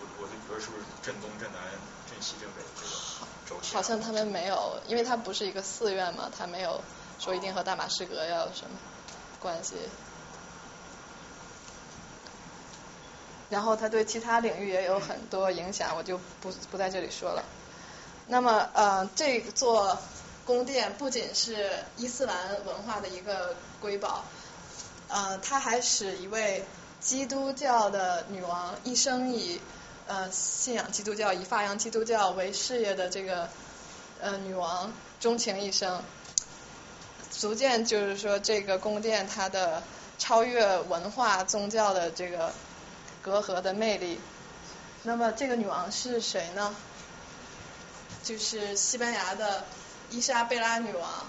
[0.00, 1.60] 我我就觉得是不是正东正南？
[2.10, 2.62] 正西正北
[3.70, 6.80] 好像他们没有，因为它不是一个寺院嘛，它没有
[7.18, 8.76] 说一定和大马士革要有什么
[9.40, 9.74] 关系。
[13.50, 17.42] 然后它对其他领域也有很多影响，我就不不在这里说了。
[18.26, 19.98] 那么呃，这座
[20.44, 24.22] 宫殿不仅是伊斯兰文化的一个瑰宝，
[25.08, 26.62] 呃，它还使一位
[27.00, 29.60] 基督教的女王一生以
[30.06, 33.48] 呃，信仰基督教、以发扬基督教为事业的这个
[34.20, 36.02] 呃女王钟情一生，
[37.38, 39.82] 逐渐就是说这个宫殿它的
[40.18, 42.52] 超越文化宗教的这个
[43.22, 44.20] 隔阂的魅力。
[45.04, 46.74] 那么这个女王是谁呢？
[48.24, 49.64] 就是西班牙的
[50.10, 51.26] 伊莎贝拉女王，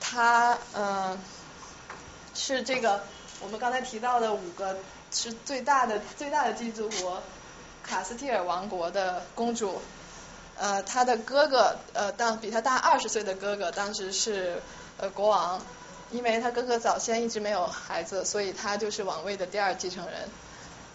[0.00, 1.18] 她嗯
[2.34, 3.02] 是这个
[3.40, 4.76] 我们刚才提到的五个。
[5.16, 7.22] 是最大的最大的基督国
[7.84, 9.80] 卡斯蒂尔王国的公主，
[10.58, 14.62] 呃，她的哥哥呃当比她大二十岁的哥哥当时是
[14.98, 15.60] 呃国王，
[16.10, 20.14] 因为他哥哥早先一直没有孩子，所以他就是王位的第二继承人。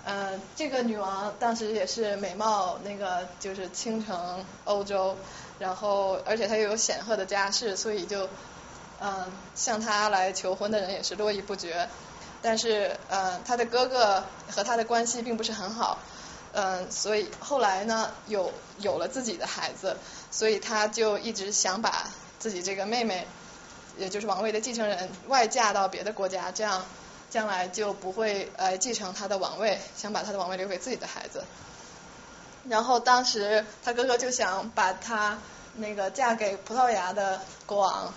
[0.06, 5.18] 呃，这个女王当时也是美貌那个就是倾城欧洲，
[5.60, 8.30] 然后而且她又有显赫的家世，所以就
[9.02, 9.26] 嗯
[9.56, 11.90] 向她来求婚的人也是络绎不绝。
[12.42, 16.00] 但是，呃，他的哥哥和他的关系并不是很好，
[16.54, 19.98] 嗯，所以后来呢，有有了自己的孩子，
[20.32, 22.10] 所以他就一直想把
[22.40, 23.28] 自己这个妹妹，
[23.98, 26.84] 也就是王位的继承人外嫁到别的国家，这样
[27.30, 31.44] 将来就不会呃继承他的王位，想把他的王位留给自己的孩子。
[32.68, 35.40] 然后当时他哥哥就想把他
[35.76, 38.14] 那个嫁给葡萄牙的国王，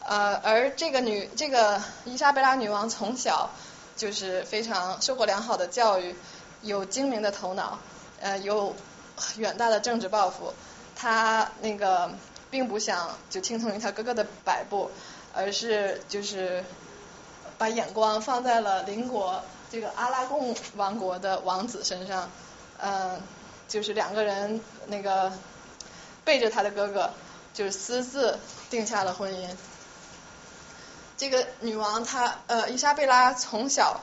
[0.00, 3.50] 呃，而这个女这个伊莎贝拉女王从小
[3.96, 6.14] 就是非常受过良好的教育，
[6.62, 7.78] 有精明的头脑，
[8.20, 8.74] 呃，有
[9.36, 10.54] 远大的政治抱负。
[10.94, 12.10] 他那个
[12.50, 14.90] 并不想就听从于他哥哥的摆布，
[15.34, 16.64] 而是就是
[17.58, 22.30] 把眼光放在了邻国这个阿拉贡王国的王子身上，
[22.78, 23.20] 嗯，
[23.68, 25.32] 就是两个人那个
[26.24, 27.10] 背着他的哥哥，
[27.54, 28.38] 就是私自
[28.70, 29.48] 定下了婚姻。
[31.16, 34.00] 这个女王她呃伊莎贝拉从小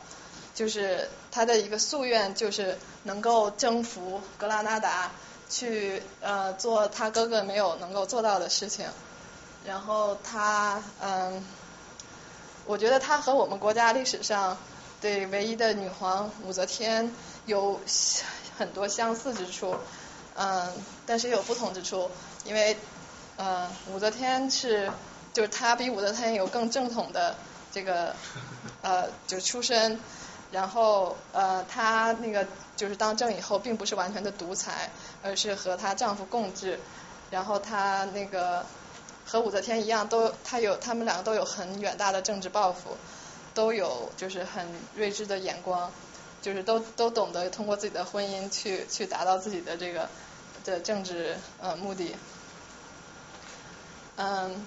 [0.55, 5.11] 就是她的一个夙愿就是能够征服格拉纳达。
[5.51, 8.85] 去呃做他哥哥没有能够做到的事情，
[9.65, 11.43] 然后他嗯，
[12.67, 14.59] 我觉得他和我们国家历史上
[15.01, 17.11] 对唯一的女皇武则天
[17.47, 17.81] 有
[18.59, 19.75] 很多相似之处，
[20.35, 20.71] 嗯，
[21.07, 22.11] 但是也有不同之处，
[22.45, 22.77] 因为
[23.37, 24.91] 呃武则天是
[25.33, 27.35] 就是她比武则天有更正统的
[27.71, 28.15] 这个
[28.83, 29.99] 呃就出身，
[30.51, 34.89] 然后呃她那个就是当政以后并不是完全的独裁。
[35.21, 36.79] 而是和她丈夫共治，
[37.29, 38.65] 然后她那个
[39.25, 42.95] 和武则天一样，都她有他们两个都有很远大的政治抱负，
[43.53, 44.65] 都有就是很
[44.95, 45.91] 睿智的眼光，
[46.41, 50.07] 就是都都懂得通过自己的婚姻去去达到自己的这个
[50.63, 52.15] 的政治呃目的。
[54.15, 54.65] 嗯，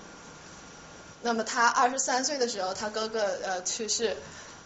[1.22, 4.18] 那么她二十三岁的时候，她哥哥呃去世，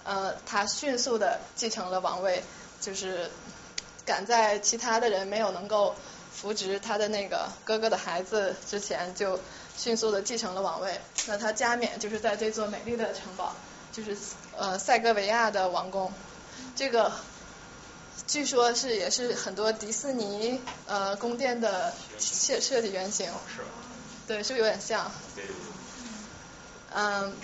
[0.06, 2.42] 呃，他迅速的继承了王位，
[2.80, 3.30] 就是。
[4.06, 5.96] 赶在其他的人没有能够
[6.32, 9.40] 扶植他的那个哥哥的孩子之前，就
[9.76, 11.00] 迅速的继承了王位。
[11.26, 13.52] 那他加冕就是在这座美丽的城堡，
[13.90, 14.16] 就是
[14.56, 16.12] 呃塞戈维亚的王宫。
[16.76, 17.10] 这个
[18.28, 23.26] 据说是也是很多迪士尼呃宫殿的设设计原型。
[23.26, 23.62] 是
[24.28, 25.10] 对，是不是有点像？
[26.94, 27.34] 嗯，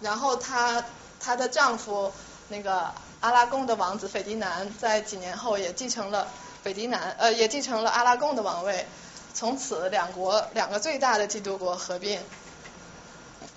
[0.00, 0.84] 然后她
[1.20, 2.12] 她的丈夫
[2.48, 2.92] 那个。
[3.20, 6.26] 阿拉贡的王子斐迪南在几年后也继承了
[6.62, 8.86] 斐迪南呃也继承了阿拉贡的王位，
[9.34, 12.18] 从此两国两个最大的基督国合并，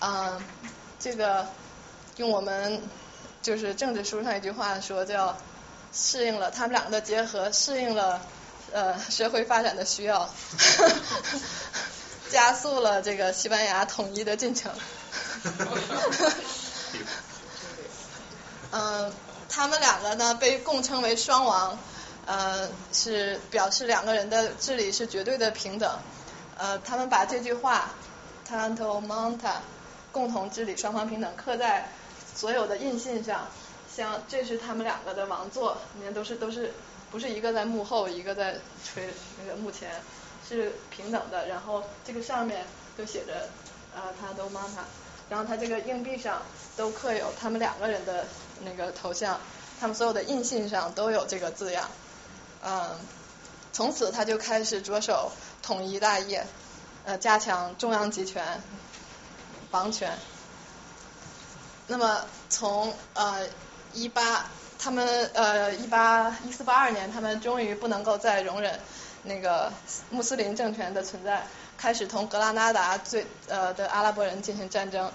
[0.01, 0.43] 嗯，
[0.99, 1.47] 这个
[2.17, 2.81] 用我们
[3.41, 5.37] 就是政治书上一句话说叫
[5.93, 8.19] 适应了他们两个的结合适应了
[8.73, 10.29] 呃社会发展的需要，
[12.29, 14.73] 加速了这个西班牙统一的进程，
[18.73, 19.13] 嗯。
[19.49, 21.77] 他们两个呢被共称为双王，
[22.25, 25.99] 呃，是表示两个人的治理是绝对的平等。
[26.57, 27.91] 呃，他们把这句话
[28.49, 29.57] “tanto monta”，
[30.11, 31.87] 共同治理，双方平等，刻在
[32.33, 33.45] 所有的印信上。
[33.95, 36.73] 像这是他们两个的王座，你看都是都是
[37.11, 39.07] 不是一个在幕后，一个在垂
[39.39, 40.01] 那个幕前，
[40.49, 41.47] 是平等的。
[41.47, 42.65] 然后这个上面
[42.97, 43.49] 就写着
[43.93, 44.81] 呃 “tanto monta”，
[45.29, 46.41] 然后它这个硬币上
[46.75, 48.25] 都刻有他们两个人的。
[48.65, 49.41] 那个头像，
[49.81, 51.89] 他们所有的印信上都有这个字样，
[52.63, 52.91] 嗯，
[53.73, 56.45] 从此他就开始着手统一大业，
[57.03, 58.61] 呃，加强中央集权、
[59.71, 60.17] 王权。
[61.87, 63.45] 那么从呃
[63.91, 64.45] 一八，
[64.79, 68.79] 他们呃一八一四八二年，他们终于不能够再容忍
[69.23, 69.73] 那个
[70.09, 71.45] 穆斯林政权的存在，
[71.83, 75.11] 开始同格拉纳达最呃的阿拉伯人进行战争。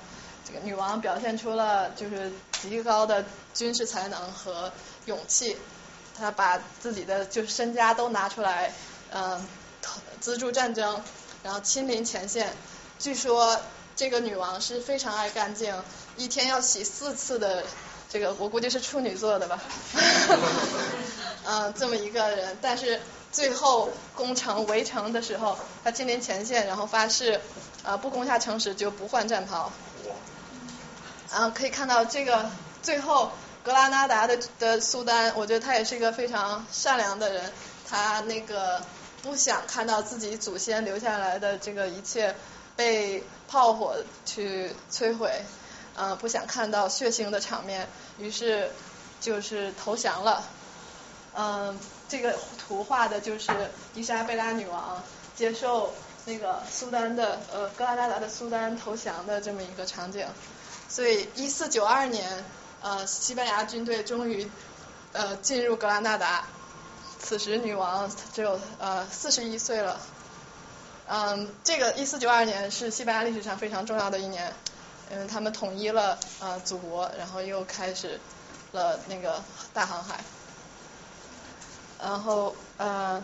[0.47, 2.31] 这个女王表现出了就是
[2.61, 3.25] 极高的
[3.55, 4.71] 军事才能和
[5.07, 5.57] 勇气，
[6.15, 8.71] 她把自己的就是身家都拿出来，
[9.11, 9.49] 嗯，
[10.21, 11.03] 资助战争，
[11.43, 12.53] 然后亲临前线。
[12.99, 13.59] 据说
[13.97, 15.75] 这个女王是非常爱干净，
[16.19, 17.65] 一天要洗四次的，
[18.11, 19.59] 这个我估计是处女座的吧，
[21.47, 22.59] 嗯， 这么一个人。
[22.61, 23.01] 但是
[23.31, 27.41] 最后攻城围城的时候，他亲临前线，然后发誓，
[27.83, 29.71] 呃，不攻下城池就不换战袍。
[31.31, 32.51] 啊，可以看到这个
[32.83, 33.31] 最后
[33.63, 37.53] 格拉纳达的的苏丹，我觉得他也是一个非常善良的人，
[37.87, 38.81] 他那个
[39.23, 42.35] 不想看到自己祖先留下来的这个一切
[42.77, 45.45] 被炮火去摧毁，
[45.95, 47.87] 呃，不想看到血腥的场面，
[48.19, 48.71] 于是
[49.21, 50.43] 就是投降了。
[51.35, 51.79] 嗯，
[52.09, 52.35] 这个
[52.69, 53.51] 图画的就是
[53.95, 55.03] 伊莎贝拉女王
[55.35, 55.95] 接受
[56.27, 60.27] 那个苏丹的呃格拉纳达的苏丹投降的这么一个场景。
[60.91, 62.45] 所以，一四九二年，
[62.83, 64.51] 呃，西班牙军队终于
[65.13, 66.47] 呃进入格拉纳达。
[67.19, 70.01] 此时，女王只有呃四十一岁了。
[71.07, 74.53] 嗯，这个一四九二年是西班牙历史上非常重要的一年，
[75.11, 78.21] 因为他们统一了呃祖国，然后又开始
[78.73, 79.43] 了那个
[79.75, 80.21] 大航海。
[82.01, 83.23] 然后呃，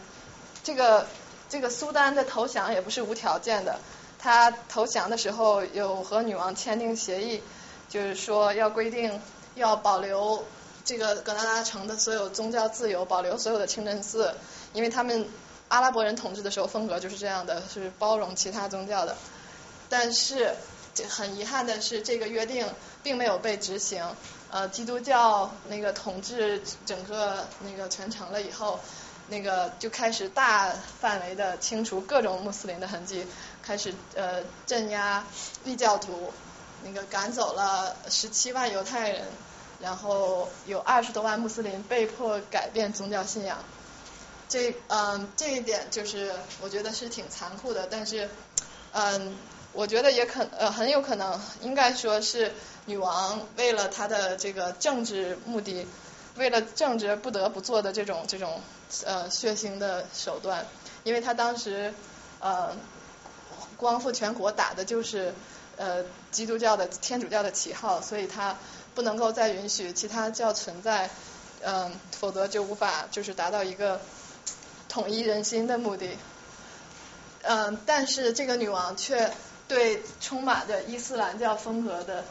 [0.63, 1.07] 这个。
[1.47, 3.79] 这个苏丹的投降也不是无条件的，
[4.19, 7.41] 他投降的时候有和女王签订协议，
[7.89, 9.21] 就是说要规定
[9.55, 10.45] 要保留
[10.85, 14.35] 这个格拉达城的所有宗教自由，保留所有的清真寺，
[14.73, 15.29] 因为他们
[15.69, 19.15] 阿拉伯人统治的时候风格就是这样的，是包容其他宗教的。
[19.89, 20.57] 但是
[21.09, 22.67] 很遗憾的是，这个约定
[23.05, 24.05] 并没有被执行。
[24.55, 28.79] 呃，基督教那个统治整个那个全城了以后，
[29.27, 33.27] 那个就开始大范围的清除各种穆斯林的痕迹，
[33.65, 35.27] 开始呃镇压
[35.65, 36.33] 异教徒，
[36.85, 39.25] 那个赶走了十七万犹太人，
[39.81, 43.59] 然后有二十多万穆斯林被迫改变宗教信仰。
[44.49, 48.31] 这嗯这一点就是我觉得是挺残酷的，但是
[48.93, 49.37] 嗯
[49.73, 52.55] 我觉得也可呃很有可能应该说是。
[52.86, 55.86] 女王为了她的这个政治目的，
[56.36, 58.61] 为了政治不得不做的这种这种
[59.06, 60.66] 呃血腥的手段，
[61.02, 61.94] 因为她当时
[62.40, 62.77] 呃
[63.77, 65.32] 光复全国打的就是
[65.77, 68.56] 呃基督教的天主教的旗号，所以她
[68.94, 71.09] 不能够再允许其他教存在，
[71.62, 74.01] 嗯，否则就无法就是达到一个
[74.89, 76.19] 统一人心的目的。
[77.43, 79.32] 嗯，但是这个女王却
[79.69, 82.24] 对充满着伊斯兰教风格的。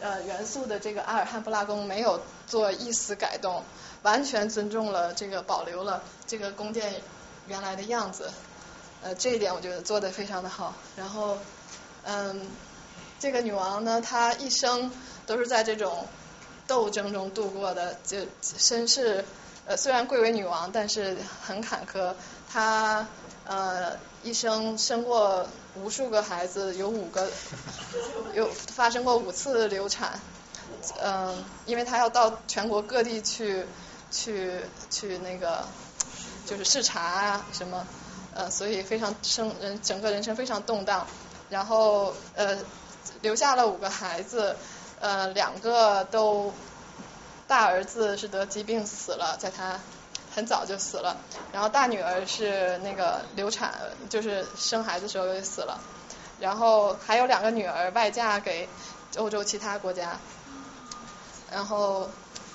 [0.00, 3.62] 呃，元素的这个阿尔汉布拉宫没有做一丝改动，
[4.02, 7.00] 完全尊重了这个，保留了这个宫殿
[7.46, 8.30] 原来的样子。
[9.02, 10.74] 呃，这一点我觉得做的非常的好。
[10.96, 11.38] 然后，
[12.04, 12.46] 嗯，
[13.18, 14.90] 这个女王呢，她一生
[15.26, 16.06] 都是在这种
[16.66, 19.24] 斗争中度过的，就身世
[19.66, 22.14] 呃虽然贵为女王，但是很坎坷。
[22.52, 23.06] 她
[24.26, 25.46] 一生生过。
[25.78, 27.30] 无数个孩子，有五个，
[28.32, 30.18] 有发生过五次流产，
[31.02, 33.66] 嗯，因为他要到全国各地去
[34.10, 35.66] 去去那个
[36.46, 37.86] 就是视察啊什么，
[38.34, 41.06] 呃，所以非常生人整个人生非常动荡，
[41.50, 42.56] 然后呃
[43.20, 44.56] 留下了五个孩子，
[44.98, 46.54] 呃两个都
[47.46, 49.78] 大儿子是得疾病死了，在他。
[50.36, 51.16] 很早就死了，
[51.50, 53.72] 然后大女儿是那个流产，
[54.10, 55.80] 就是生孩子时候就死了，
[56.38, 58.68] 然后还有两个女儿外嫁给
[59.16, 60.20] 欧洲其他国家，
[61.50, 62.10] 然后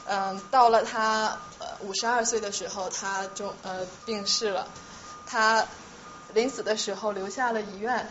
[0.05, 1.35] 嗯，到了他
[1.79, 4.67] 五十二岁的时候，她就呃病逝了，
[5.25, 5.65] 她
[6.35, 8.07] 临死的时候留下了遗愿，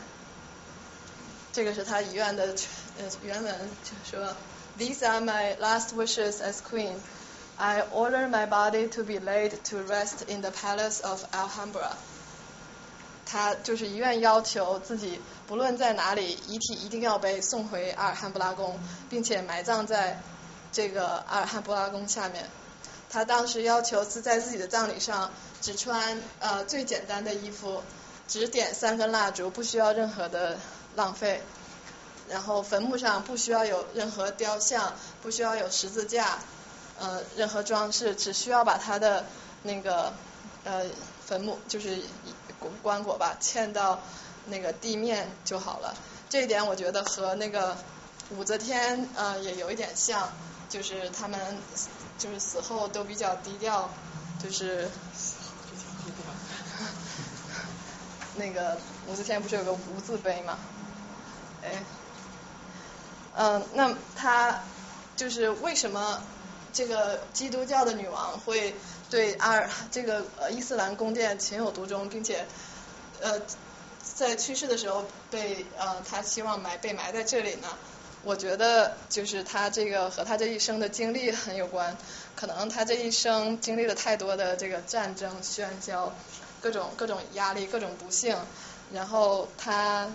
[1.53, 2.57] 这个是他遗愿的
[2.99, 4.35] 呃原文，就说
[4.77, 6.97] These are my last wishes as queen.
[7.61, 11.91] I order my body to be laid to rest in the palace of Alhambra。
[13.27, 18.81] 他就是遗愿要求自己不论在哪里，遗体一定要被送回阿尔汉布拉宫，
[19.11, 20.23] 并且埋葬在
[20.73, 22.49] 这个阿尔汉布拉宫下面。
[23.11, 25.31] 他当时要求是在自己的葬礼上
[25.61, 27.83] 只穿呃最简单的衣服，
[28.27, 30.59] 只点三根蜡烛，不需要任何的
[30.97, 31.43] 浪费。
[32.31, 36.39] 然后坟墓上不需要有任何雕像，不需要有十字架。
[37.01, 39.25] 呃，任何装饰只需要把他的
[39.63, 40.13] 那个
[40.65, 40.85] 呃
[41.27, 41.99] 坟墓就是
[42.83, 43.99] 棺椁吧嵌到
[44.47, 45.95] 那个地面就好了。
[46.29, 47.77] 这一点我觉得和那个
[48.31, 50.29] 武则天呃也有一点像，
[50.69, 51.41] 就是他们
[52.19, 53.91] 就是死后都比较低调，
[54.39, 54.89] 就是
[58.37, 58.79] 那个
[59.09, 60.57] 武则天不是有个无字碑吗？
[61.63, 61.71] 哎，
[63.37, 64.61] 嗯，那他
[65.17, 66.21] 就是为什么？
[66.73, 68.75] 这个基督教的女王会
[69.11, 72.47] 对阿尔这个呃伊斯兰宫殿情有独钟，并且
[73.21, 73.41] 呃
[74.03, 77.69] 在去世的时候被呃她希望埋被埋在这里呢？
[78.23, 81.97] 我觉得就是她这个和她这一生的经历很有关，
[82.37, 86.13] 可能她这一生经历了太多的这个战争喧嚣，
[86.61, 88.37] 各种各种压力，各种不幸，
[88.93, 90.11] 然后他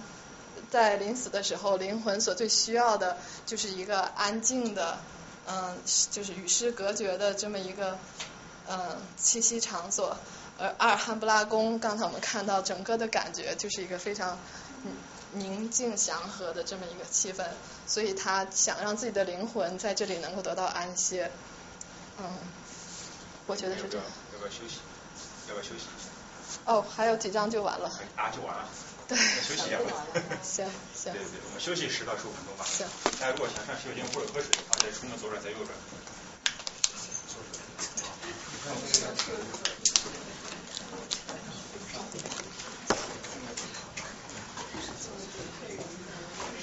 [0.69, 4.99] 在临死的时候，灵魂所最需要的就是一个安静的。
[5.47, 5.77] 嗯，
[6.11, 7.97] 就是与世隔绝的这么一个
[8.67, 10.17] 嗯栖息场所，
[10.57, 14.38] 而阿尔汉布拉宫，刚才我们看到整个的感觉就是一个非常
[15.34, 17.45] 宁静祥和的这么一个气氛，
[17.85, 21.30] 所以他想让自己的灵魂在这里能够得到安歇。
[22.17, 22.26] 嗯，
[23.45, 24.05] 我觉得是这样。
[24.34, 24.80] 要不要休息？
[25.47, 25.85] 要不要休息？
[26.65, 27.89] 哦，还有几张就完了。
[28.15, 28.65] 啊，就完了。
[29.07, 30.03] 对，休息一下吧。
[30.41, 30.65] 行
[30.95, 31.14] 行。
[31.14, 32.65] 对对，我们休息十到十五分钟吧。
[32.65, 32.88] 行。
[33.19, 35.69] 大家如果想上洗手间或者喝水，的话，在出门左转，在右转。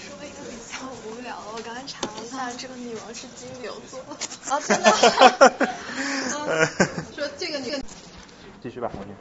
[0.03, 0.75] 说一个比较
[1.07, 4.01] 无聊的，我刚才查了一下，这个女王是金牛座。
[4.51, 4.91] 啊，真的。
[7.15, 7.81] 说这个女。
[8.61, 9.15] 继续吧，王姐。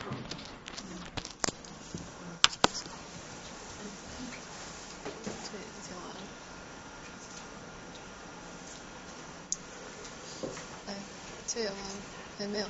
[11.54, 11.72] 可以吗？
[12.48, 12.66] 没有。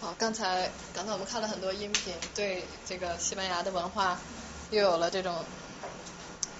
[0.00, 4.18] 好，刚才刚才我们看了很多音频，对这个西班牙的文化
[4.70, 5.34] 又有了这种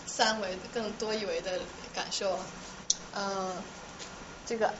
[0.06, 1.60] 三维更多一维的
[1.94, 2.38] 感受。
[3.14, 3.54] 嗯，
[4.46, 4.72] 这个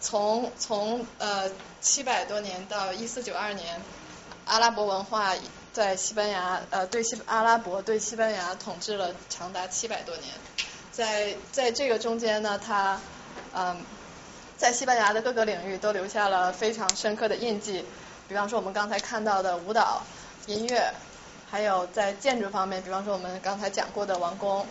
[0.00, 1.50] 从从呃
[1.80, 3.80] 七百多年到一四九二年，
[4.44, 5.34] 阿拉伯文化
[5.72, 10.28] 在西班牙呃对西阿拉伯对西班牙统治了长达七百多年，
[10.92, 13.00] 在在这个中间呢，它
[13.54, 13.82] 嗯。
[14.62, 17.84] 在西班牙的各个领域都留下了非常深刻的印记，
[18.28, 20.04] 比方说我们刚才看到的舞蹈、
[20.46, 20.94] 音乐，
[21.50, 24.64] 还有在建筑方面，比方说我们刚才讲过的王宫，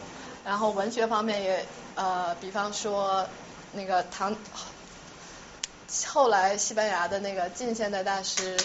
[0.46, 1.66] 然后文学方面也
[1.96, 3.28] 呃，比方说
[3.74, 4.34] 那个唐，
[6.08, 8.58] 后来西班牙的那个近现代大师。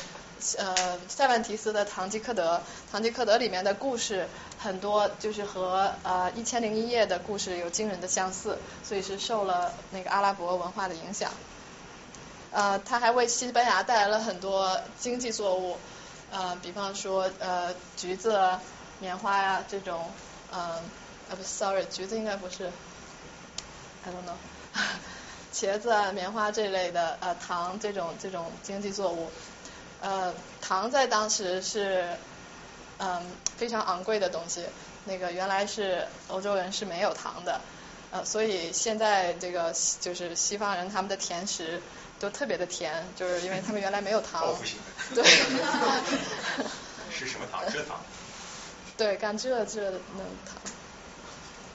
[0.59, 2.57] 呃，塞万提斯的《堂吉诃德》，
[2.93, 4.29] 《堂吉诃德》里面的故事
[4.59, 11.31] 很多，就是和呃《一千零一夜》的故事有惊人的相似，所以是受了那个阿拉伯文化的影响。
[12.53, 15.77] 呃，他还为西班牙带来了很多经济作物，
[16.31, 18.59] 呃，比方说呃橘子、
[18.99, 20.11] 棉花呀这种，
[20.53, 20.81] 嗯，啊
[21.37, 22.71] 不，sorry，橘子应该不是
[24.05, 24.37] ，I don't know，
[25.53, 29.29] 茄子、啊棉花这类的呃糖这种这种经济作物。
[30.01, 32.07] 呃，糖在当时是
[32.99, 33.23] 嗯
[33.57, 34.65] 非常昂贵的东西，
[35.05, 37.61] 那个原来是欧洲人是没有糖的，
[38.11, 41.81] 呃，所以现在这个就是西方人他们的甜食
[42.21, 44.55] 都特别的甜，就是因为他们原来没有糖。
[45.15, 45.25] 对。
[47.11, 47.63] 是什么糖？
[47.67, 48.01] 蔗糖。
[48.97, 50.57] 对，甘蔗蔗的那种糖。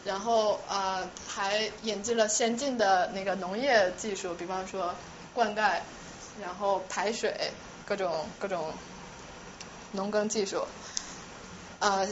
[0.03, 4.93] 然后啊，还引进了先进的那个农业技术，比方说
[5.33, 5.79] 灌溉，
[6.41, 7.51] 然后排水。
[7.83, 8.71] 各种各种
[9.91, 10.65] 农耕技术，
[11.81, 12.07] 呃，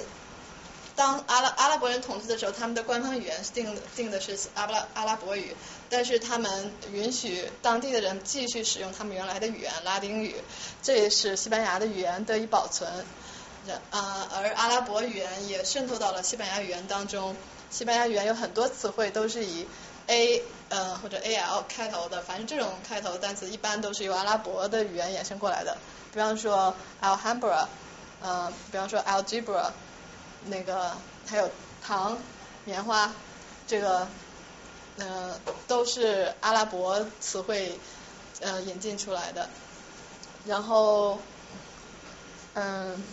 [0.98, 5.56] 当阿拉阿拉伯人统治的时候，他们的官方语言是定定的是阿拉阿拉伯语，
[5.90, 10.36] 但是他们允许当地的人继续使用他们原来的语言拉丁语，
[10.84, 12.92] 这也使西班牙的语言得以保存。
[13.92, 17.36] 啊，而阿拉伯语言也渗透到了西班牙语言当中，
[17.70, 19.66] 西班牙语言有很多词汇都是以
[20.08, 20.44] A。
[20.70, 25.76] 呃，或者 A L 开头的，反正这种开头的单词一般都是由阿拉伯的语言衍生过来的。
[26.14, 27.66] 比方说 Alhambra，
[28.22, 29.72] 呃，比方说 Algebra，
[30.46, 30.92] 那个
[31.28, 31.50] 还有
[31.82, 32.18] 糖、
[32.66, 33.12] 棉花，
[33.68, 34.08] 这个
[34.98, 37.80] 呃都是阿拉伯词汇
[38.42, 39.50] 呃引进出来的。
[40.46, 41.20] 然后
[42.54, 43.04] 嗯。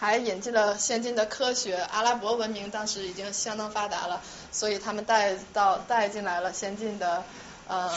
[0.00, 7.22] 还引进了先进的科学，阿拉伯文明当时已经相当发达了，所以他们带到带进来了先进的
[7.68, 7.92] 呃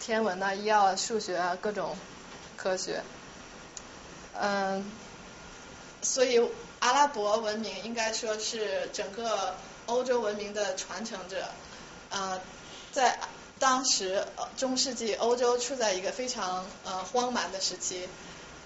[0.00, 1.94] 天文啊、医药、数学啊各种
[2.56, 3.02] 科学，
[4.40, 4.84] 嗯，
[6.02, 6.40] 所以
[6.78, 9.54] 阿拉伯文明应该说是整个
[9.86, 11.48] 欧洲文明的传承者，
[12.10, 12.40] 呃，
[12.92, 13.18] 在
[13.58, 14.26] 当时
[14.56, 18.08] 中世纪欧洲处在一个非常呃荒蛮的时期。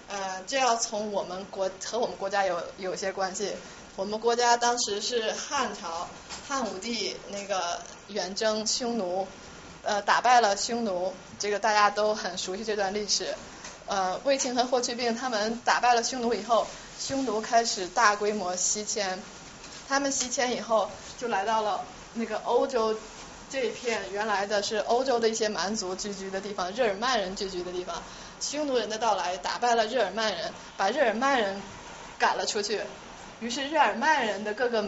[0.09, 3.53] 呃，这要从我们国和我们国家有有些关系。
[3.95, 6.09] 我们国家当时是汉朝，
[6.47, 9.27] 汉武帝那个远征匈奴，
[9.83, 13.35] 呃，打败了匈奴，这个大家都很熟悉这段历史。
[13.91, 16.65] 呃，卫青和霍去病他们打败了匈奴以后，
[16.97, 19.21] 匈奴开始大规模西迁，
[19.89, 22.97] 他们西迁以后就来到了那个欧洲
[23.49, 28.01] 这一片原来的是欧洲的一些蛮族聚居的地方，日耳曼人聚居的地方。
[28.39, 31.61] 匈奴人的到来打败了日耳曼人，把日耳曼人
[32.17, 32.79] 赶了出去。
[33.41, 34.85] 于是日耳曼人的各个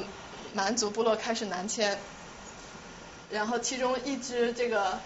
[0.53, 1.99] 蛮族部落开始南迁。
[3.29, 4.97] 然后其中一支这个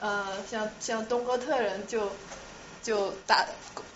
[0.00, 2.10] 呃像像东哥特人就
[2.84, 3.44] 就打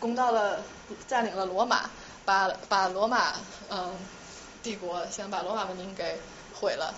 [0.01, 0.61] 攻到了
[1.07, 1.89] 占领了罗马，
[2.25, 3.35] 把把罗马
[3.71, 3.95] 嗯
[4.65, 6.19] 帝国先把罗马文明给
[6.59, 6.93] 毁了。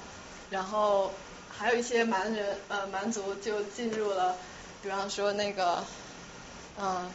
[0.49, 1.13] 然后
[1.51, 4.35] 还有一些蛮人呃蛮族就进入了，
[4.81, 5.85] 比方说那个。
[6.83, 7.11] 嗯，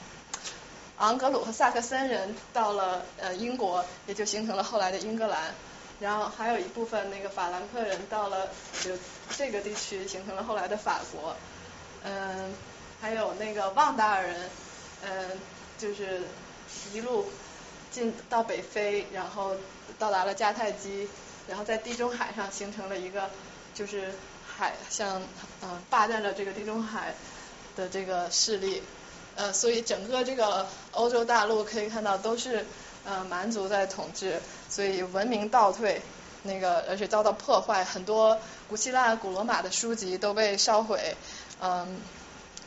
[0.97, 5.56] 昂格鲁和萨克森人到了呃英国，也就形成了后来的英格兰。
[5.99, 8.47] 然后还有一部分那个法兰克人到了
[8.84, 8.91] 就
[9.35, 11.35] 这个地区，形成了后来的法国。
[12.03, 12.53] 嗯，
[13.06, 14.49] 还有那个旺达尔人，
[15.03, 15.30] 嗯，
[15.77, 16.23] 就是
[16.91, 17.27] 一路
[17.91, 19.56] 进到北非，然后
[19.99, 21.07] 到达了迦太基，
[21.48, 23.30] 然后在地中海上形成了一个
[23.76, 24.11] 就是
[24.57, 25.22] 海像
[25.61, 27.14] 嗯霸占了这个地中海
[27.76, 28.82] 的这个势力。
[29.36, 32.65] 呃，所以整个这个欧洲大陆可以看到都是
[33.06, 36.02] 呃蛮族在统治，所以文明倒退，
[36.41, 41.15] 那个而且遭到破坏，很多古希腊、古罗马的书籍都被烧毁，
[41.61, 41.99] 嗯，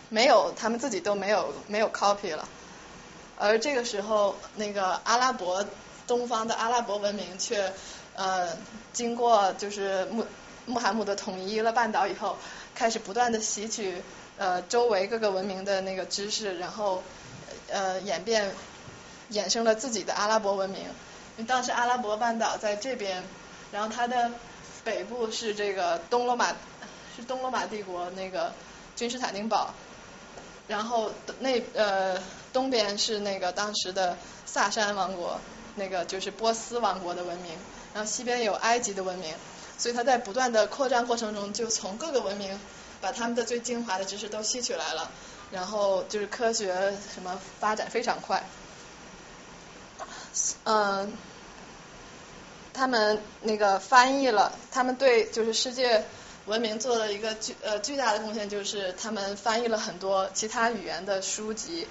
[0.08, 2.48] 没有他们自己都没有没有 copy 了，
[3.38, 5.64] 而这个时候那个阿拉伯
[6.06, 7.72] 东方的阿拉伯文明却
[8.14, 8.56] 呃
[8.92, 10.26] 经过就是穆
[10.66, 12.36] 穆罕默德统一了半岛以后，
[12.74, 14.02] 开始不断的吸取。
[14.40, 17.02] 呃周围各个文明的那个知识，然后
[17.68, 18.52] 呃演变
[19.32, 20.82] 衍生了自己的阿拉伯文明。
[20.82, 23.24] 因为当时阿拉伯半岛在这边，
[23.72, 24.30] 然后它的
[24.84, 26.54] 北部是这个东罗马
[27.16, 28.52] 是东罗马帝国那个
[28.94, 29.74] 君士坦丁堡，
[30.68, 32.22] 然后那呃
[32.52, 34.16] 东边是那个当时的
[34.46, 35.40] 萨珊王国，
[35.74, 37.52] 那个就是波斯王国的文明，
[37.92, 39.34] 然后西边有埃及的文明。
[39.78, 42.58] 所以他在不断的扩张过程中，就从各个文明
[43.00, 45.08] 把他们的最精华的知识都吸取来了，
[45.52, 48.42] 然后就是科学什么发展非常快。
[50.64, 51.12] 嗯，
[52.74, 56.04] 他们那个翻译了，他们对就是世界
[56.48, 61.86] 文明做了一个巨呃巨大的贡献，就是他们翻译了很多其他语言的书籍。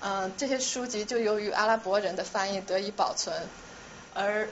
[0.00, 3.34] 嗯，这些书籍就由于阿拉伯人的翻译得以保存，
[4.14, 4.48] 而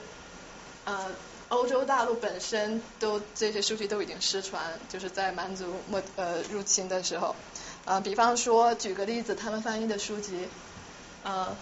[0.84, 1.06] 呃。
[1.50, 7.36] 欧洲大陆本身都这些书籍都已经失传，就是在蛮族没呃入侵的时候，
[7.84, 10.48] 啊，比方说举个例子，他们翻译的书籍，
[11.22, 11.54] 啊，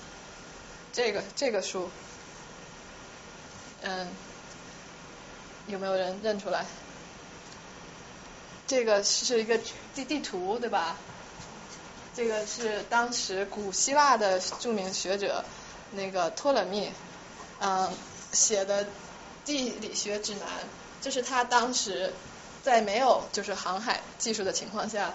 [0.93, 1.91] 这个这个书，
[3.83, 4.07] 嗯，
[5.67, 6.65] 有没有人认出来？
[8.67, 9.59] 这个是一个
[9.95, 10.97] 地地图对吧？
[12.15, 15.45] 这个是当时古希腊的著名学者
[15.93, 16.91] 那个托勒密，
[17.61, 17.91] 嗯，
[18.33, 18.87] 写的。
[19.45, 20.47] 地理学指南，
[21.01, 22.13] 这是他当时
[22.63, 25.13] 在没有就是航海技术的情况下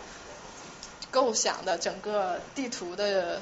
[1.11, 3.41] 构想的整个地图的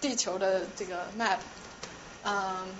[0.00, 1.38] 地球的这个 map，
[2.22, 2.72] 嗯，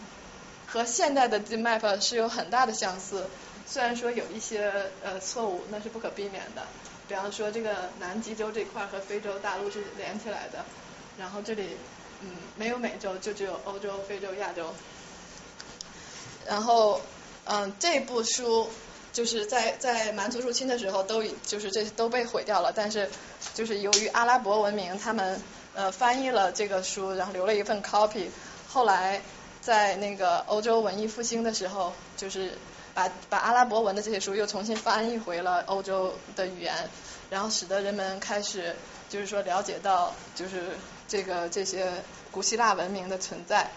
[0.68, 3.26] 和现代的 map 是有很大的相似，
[3.70, 4.72] 虽然说有一些
[5.04, 6.66] 呃错误，那是不可避免的。
[7.06, 10.64] 比方说这个南极洲这块和非洲大陆是连起来的，
[11.16, 11.76] 然后这里
[12.22, 14.74] 嗯没有美洲，就只有欧洲、非洲、亚洲，
[16.46, 17.00] 然后。
[17.46, 18.68] 嗯，这部书
[19.12, 23.10] 就是在在蛮族入侵的时候都就是这都被毁掉了，但是
[23.54, 25.40] 就是由于阿拉伯文明他们
[25.74, 28.28] 呃翻译了这个书，然后留了一份 copy，
[28.68, 29.20] 后来
[29.60, 32.52] 在那个欧洲文艺复兴的时候，就是
[32.94, 36.88] 把把阿拉伯文的这些书又重新翻译回了欧洲的语言，
[37.30, 38.74] 然后使得人们开始
[39.08, 40.76] 就是说了解到就是
[41.08, 41.92] 这个这些
[42.30, 43.70] 古希腊文明的存在。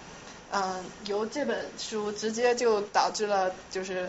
[0.51, 4.07] 嗯，由这本书直接就导致了，就是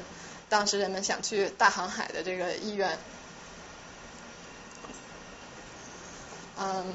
[0.49, 2.99] 当时人们想去大航海的这个意愿。
[6.59, 6.95] 嗯，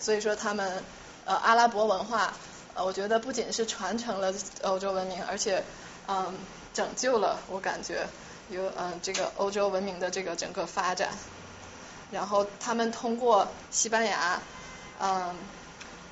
[0.00, 0.82] 所以说他们
[1.26, 2.32] 呃阿拉伯文化，
[2.74, 5.62] 呃我觉得不仅是传承了欧洲文明，而且
[6.08, 6.34] 嗯
[6.76, 8.06] 拯救了我感觉
[8.50, 11.08] 有嗯这个欧洲文明的这个整个发展。
[12.10, 14.40] 然后他们通过西班牙，
[15.00, 15.34] 嗯。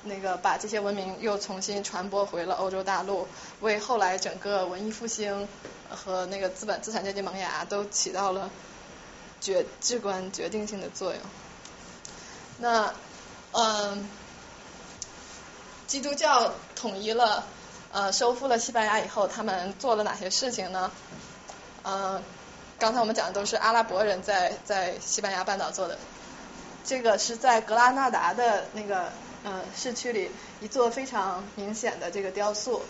[0.07, 3.27] 那个把这些文明又重新传播回了欧洲大陆，
[3.61, 5.47] 为后来整个文艺复兴
[5.89, 8.51] 和那个资本资产阶级萌芽都起到了
[9.41, 11.19] 决至关决定性的作用。
[12.59, 12.93] 那
[13.53, 14.07] 嗯，
[15.87, 17.43] 基督教统一了
[17.95, 20.91] 呃收复了西班牙以后，他们做了哪些事情呢？
[21.83, 22.21] 呃，
[22.77, 25.97] 刚才我们讲的都是阿拉伯人在在西班牙半岛做的，
[26.83, 29.07] 这个是在格拉纳达的那个。
[29.45, 32.81] 呃，市区里一座非常明显的这个雕塑，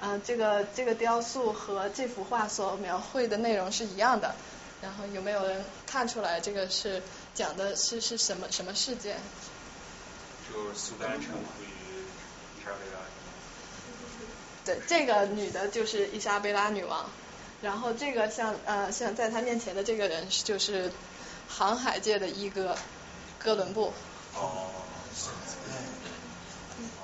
[0.00, 4.36] 嗯，这个这个雕塑和这幅画所描绘的内容是一样的。
[4.80, 7.02] 然后有没有人看出来这个是
[7.34, 9.16] 讲的是是什么什么事件？
[10.46, 11.66] 就是苏丹臣与
[12.56, 12.99] 伊莎贝拉。
[14.70, 17.08] 对，这个女的就是伊莎贝拉女王。
[17.60, 20.90] 然后这个像呃像在她面前的这个人就是
[21.48, 22.76] 航海界的一哥
[23.38, 23.92] 哥伦布。
[24.34, 24.68] 哦。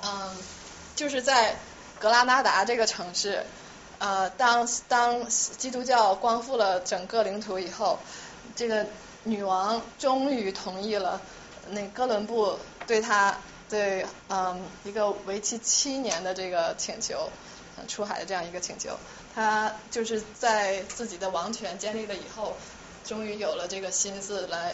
[0.03, 0.37] 嗯，
[0.95, 1.57] 就是在
[1.99, 3.45] 格拉纳达这个城市，
[3.99, 7.99] 呃，当当基督教光复了整个领土以后，
[8.55, 8.85] 这个
[9.23, 11.21] 女王终于同意了
[11.69, 12.57] 那哥伦布
[12.87, 13.37] 对她
[13.69, 17.29] 对嗯一个为期七年的这个请求，
[17.87, 18.97] 出海的这样一个请求。
[19.35, 22.55] 他就是在自己的王权建立了以后，
[23.03, 24.73] 终于有了这个心思来，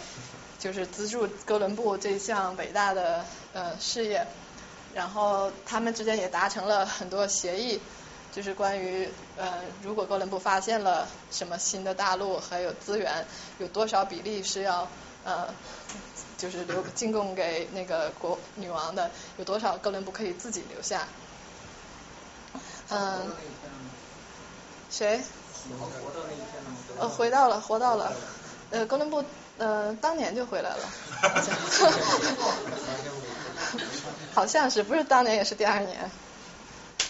[0.60, 4.26] 就是资助哥伦布这项伟大的呃事业。
[4.94, 7.82] 然后他们之间也达成了很多协议，
[8.32, 13.26] 就是关于呃，如果哥伦布发现了什么新的大陆还有资源，
[13.58, 14.88] 有多少比例是要
[15.24, 15.52] 呃，
[16.38, 21.08] 就是留进贡给那个国女王的，有多少哥伦布可以自己留下。
[22.94, 23.32] 嗯。
[24.90, 25.22] 谁？
[27.00, 28.14] 呃，回到了，活到了。
[28.70, 29.24] 呃，哥伦布
[29.58, 30.78] 呃当年就回来了。
[34.36, 36.12] 好像是，不是当年也是第二年，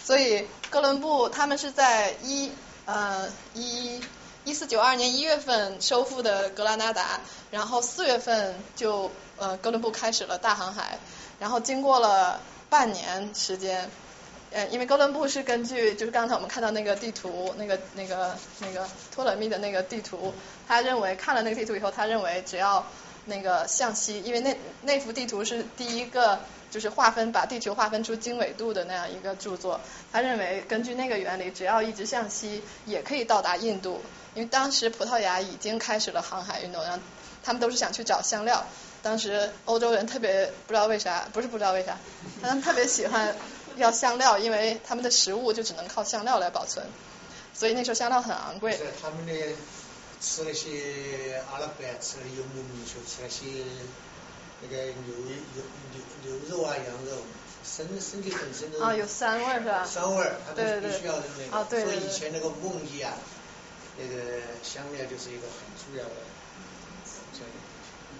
[0.04, 2.52] 所以哥伦布他们是在一
[2.86, 4.00] 呃一
[4.44, 7.20] 一四九二年一月份收复的格拉纳达，
[7.50, 10.98] 然后四月份就呃哥伦布开始了大航海，
[11.38, 12.40] 然后经过了
[12.70, 13.90] 半年时间，
[14.54, 20.32] 呃因为哥伦布是根据就是刚才我们看到那个地图，那个那个那个托勒密的那个地图，
[20.68, 22.86] 他认为看了那个地图以后，他认为只要
[23.24, 26.38] 那个向西，因为那那幅地图是第一个
[26.70, 29.80] 就是划分把地球划分出经纬度的那样一个著作，
[30.12, 34.00] 他认为根据那个原理，只要一直向西也可以到达印度。
[34.34, 36.98] 因为当时葡萄牙已经开始了航海运动，然后
[37.42, 38.64] 他们都是想去找香料。
[39.00, 41.96] 当时欧洲人特别不知道为啥，不是不知道为啥，
[42.42, 43.32] 他们特别喜欢
[43.76, 46.86] 要香料，因为他们的食物就只能靠香料来保存，
[47.54, 48.78] 所以那时候香料很昂贵。
[49.00, 49.32] 他们的
[50.20, 53.64] 吃那些阿拉伯吃的游牧民族吃那些
[54.62, 55.36] 那个牛牛
[55.92, 57.22] 牛牛肉啊羊肉，
[57.64, 59.86] 身身体本身都啊有膻味是吧？
[59.86, 63.12] 膻味，他们必须要用那个，所以以前那个梦遗啊。
[63.96, 66.10] 那个香料就是一个很重要的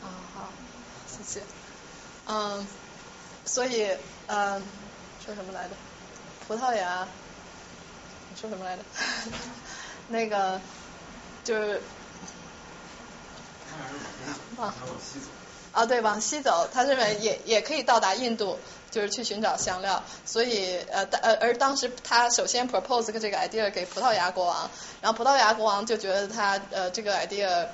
[0.01, 0.53] 啊好，
[1.09, 1.43] 谢谢。
[2.27, 2.65] 嗯，
[3.45, 3.89] 所以
[4.29, 4.63] 嗯，
[5.25, 5.71] 说什么来着？
[6.47, 7.07] 葡萄牙，
[8.31, 8.83] 你说什么来着？
[10.09, 10.61] 那个
[11.43, 11.81] 就是
[14.59, 15.27] 啊，往西走。
[15.73, 18.59] 啊，对，往西走，他认为也也可以到达印度。
[18.91, 24.71] 就是去寻找香料，所以呃呃而当时他首先 propose 这个 idea 给葡萄牙国王，
[25.03, 27.67] 然后葡萄牙国王就觉得他呃这个 idea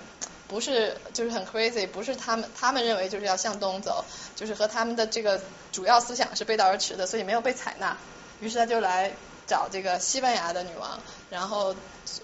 [0.51, 4.05] 不是就是很 crazy，不是他们他们认为就是要向东走，
[4.35, 5.41] 就是和他们的这个
[5.71, 7.97] 主要思想是背道而驰的，所以没有被采纳。
[8.41, 9.13] 于是他就来
[9.47, 10.99] 找这个西班牙的女王，
[11.31, 11.75] 然后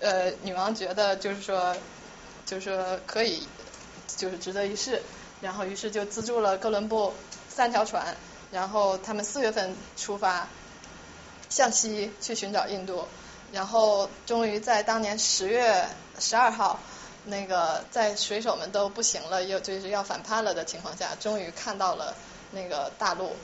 [0.01, 1.77] 呃女王觉得就是说
[2.44, 3.47] 就是说可以
[4.16, 5.01] 就是值得一试，
[5.40, 7.15] 然后于是就资助了哥伦布
[7.48, 8.16] 三条船。
[8.53, 10.48] 然后他们四月份出发，
[11.48, 13.07] 向西去寻找印度，
[13.53, 15.85] 然后终于在当年十月
[16.20, 16.78] 十二号，
[17.27, 22.15] 那个在水手们都不行了，又就是要反叛了的情况下，终于看到了
[22.53, 23.36] 那个大陆。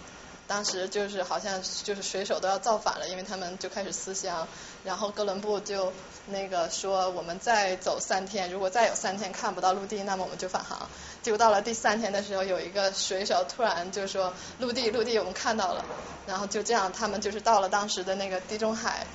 [0.48, 4.46] 当时就是好像就是水手都要造反了，因为他们就开始思乡。
[4.84, 5.92] 然后哥伦布就
[6.26, 10.90] 那个说，我们再走三天，如果再有三天看不到陆地，那么我们就返航。
[11.22, 15.84] 结果到了第三天的时候，有一个水手突然就说，陆地，陆地，我们看到了。
[16.26, 19.06] 然后就这样，他们就是到了当时的那个地中海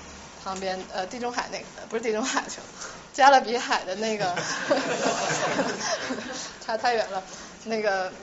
[0.47, 2.65] 旁边，呃，地中海那个不是地中海去了，
[3.13, 4.33] 加勒比海的那个，
[6.65, 7.21] 差太远了，
[7.65, 8.13] 那个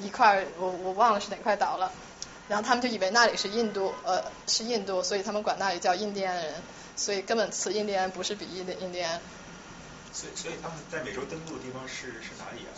[0.00, 1.92] 一块，我我忘了是哪块岛了。
[2.48, 6.54] 然后他们就以为那里是印度，呃，是印度，所以他们管那里叫印第安人，
[6.96, 9.20] 所以根本词印第安不是比印的印第安。
[10.12, 12.72] 所以，所以他们在美洲登陆的地方是是哪里啊？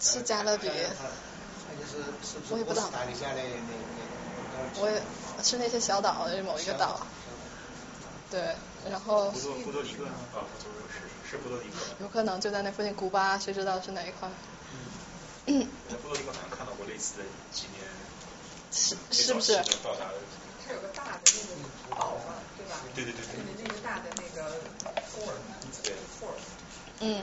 [0.00, 0.70] 是加勒比。
[2.50, 2.90] 我也不知道。
[4.78, 5.02] 我也
[5.42, 7.00] 是那些小岛的某一个岛。
[8.30, 8.54] 对，
[8.90, 9.30] 然后。
[9.30, 12.04] 波多波多黎各啊，不是是波多黎各。
[12.04, 14.28] 有可能就在那附近，古巴谁知道是哪一块？
[15.46, 17.86] 嗯，在波多黎各好像看到过类似的纪念，
[18.72, 19.54] 是是不是？
[20.66, 22.82] 它有个大的那个岛嘛，对吧？
[22.94, 23.38] 对对对对。
[23.62, 24.58] 那个大的那个
[25.14, 25.38] fort，
[25.84, 26.42] 对 fort。
[26.98, 27.22] 嗯，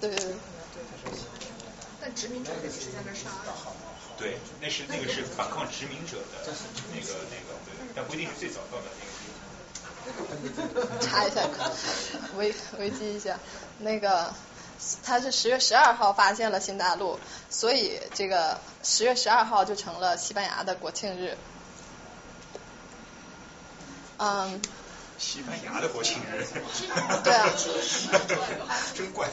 [0.00, 0.34] 对对对。
[2.00, 3.52] 但殖民者也是在那杀的。
[4.16, 6.48] 对，那是那个是反抗殖民者的
[6.94, 9.12] 那个那个，对，但不一定是最早到的那个。
[11.00, 11.42] 查一下，
[12.36, 13.38] 维维基一下，
[13.78, 14.32] 那个。
[15.04, 17.16] 他是十月十二号发现了新大陆，
[17.48, 21.38] 所以这个十月十二号就成了西班牙的国庆日。
[24.18, 24.60] 嗯。
[25.18, 26.44] 西班牙的国庆日。
[27.22, 27.48] 对啊。
[28.92, 29.28] 真怪。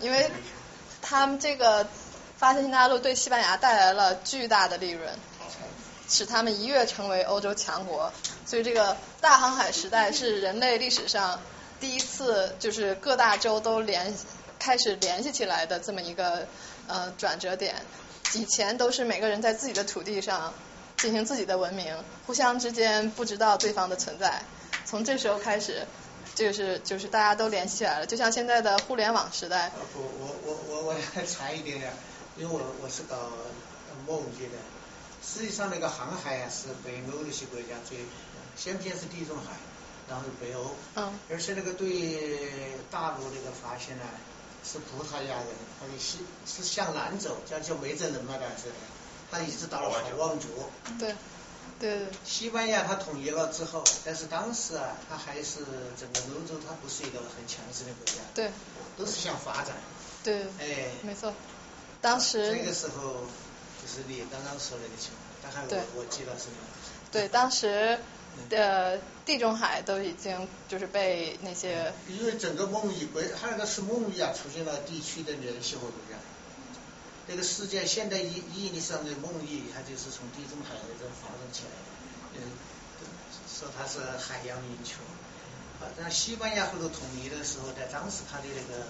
[0.00, 0.30] 因为
[1.02, 1.86] 他们这个
[2.38, 5.12] 发现新大陆对西班牙带来了巨大的利润，
[6.12, 8.12] 使他们一跃成为欧洲强国。
[8.46, 11.40] 所以这个大航海时代是人类历史上
[11.80, 14.14] 第一次，就是各大洲都联。
[14.64, 16.46] 开始联系起来的这么一个
[16.86, 17.74] 呃转折点，
[18.34, 20.54] 以前都是每个人在自己的土地上
[20.96, 21.92] 进行自己的文明，
[22.28, 24.44] 互相之间不知道对方的存在。
[24.84, 25.84] 从这时候开始，
[26.36, 29.72] 就是就是大家都联系起来了，就像现在的互联网时代。
[29.96, 31.92] 我，我我我我还 差一点点，
[32.36, 33.16] 因为我我是搞
[34.06, 34.54] 梦界的，
[35.24, 37.98] 实际上那个航海啊是北欧那些国家最，
[38.56, 39.56] 先天是地中海，
[40.08, 44.04] 然后是北欧，嗯，而且那个对大陆那个发现呢。
[44.64, 45.46] 是葡萄牙人，
[45.80, 48.70] 他的西是向南走，叫叫梅镇人嘛，但是，
[49.28, 50.46] 他一直到了海望族。
[51.00, 51.16] 对，
[51.80, 52.06] 对。
[52.24, 55.66] 西班牙他统一了之后，但是当时啊，他还是
[55.98, 58.20] 整个欧洲，他不是一个很强势的国家。
[58.36, 58.52] 对。
[58.96, 59.74] 都是想发展。
[60.22, 60.42] 对。
[60.60, 60.92] 哎。
[61.02, 61.34] 没错。
[62.00, 62.52] 当时。
[62.52, 63.26] 那个时候，
[63.82, 66.46] 就是你刚刚说那个情况，大概我我记得是。
[67.10, 67.98] 对，当时
[68.48, 71.92] 的地中海都已经就是被那些。
[72.08, 76.20] 因为整个梦遗归，它那个是梦遗啊，出现了地区的联系和不一样。
[77.28, 81.74] 这个世界现代意意义上的梦遗，它就是从地中海那种发展起来
[82.38, 83.06] 的，嗯，
[83.46, 84.92] 说它是海洋民族。
[85.82, 88.86] 啊，但西班牙后头统一的时候，在当时它的那个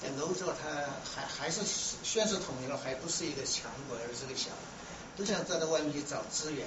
[0.00, 0.68] 在欧洲，它
[1.14, 1.60] 还还是
[2.02, 4.50] 宣誓统一了，还不是一个强国，而是个小，
[5.16, 6.66] 都想站在外面去找资源，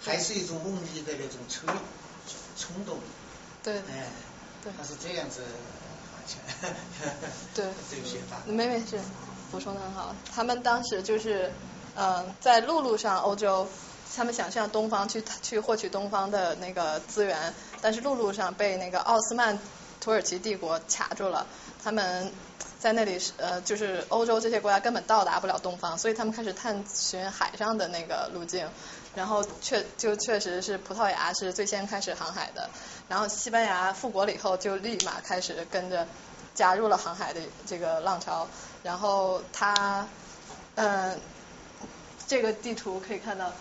[0.00, 1.68] 还是一种梦遗的那种冲
[2.56, 2.98] 冲动。
[3.62, 3.78] 对。
[3.78, 4.10] 哎，
[4.62, 4.72] 对。
[4.76, 5.42] 它是这样子。
[7.54, 7.64] 对。
[7.90, 8.38] 这些法。
[8.46, 8.98] 没没事，
[9.50, 10.14] 补充的很好。
[10.34, 11.52] 他们当时就是
[11.96, 13.68] 嗯，在陆路上欧洲。
[14.12, 19.56] 他们想向东方去去获取东方的那个资源，但是陆路上被那个奥斯曼
[20.00, 21.46] 土耳其帝国卡住了。
[21.84, 22.32] 他们
[22.80, 28.66] 在那里是呃，就是欧洲这些国家根本到达不了东方，所以他们开始探寻海上的那个路径。
[29.14, 32.70] 然后确就确实是葡萄牙是最先开始航海的，
[33.08, 36.06] 然后西班牙复国了以后就立马开始跟着
[36.54, 38.48] 加入了航海的这个浪潮。
[38.82, 40.06] 然后他
[40.76, 41.20] 嗯，
[42.26, 43.52] 这个地图可以看到。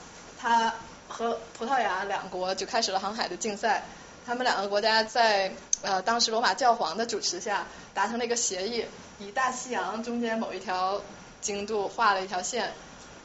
[0.41, 0.73] 他
[1.09, 3.83] 和葡萄牙两国就开始了航海的竞赛，
[4.25, 5.51] 他们两个国家在
[5.81, 8.85] 呃当时罗马教皇的主持下达成了一个协议，
[9.19, 11.01] 以大西洋中间某一条
[11.41, 12.73] 经度画了一条线，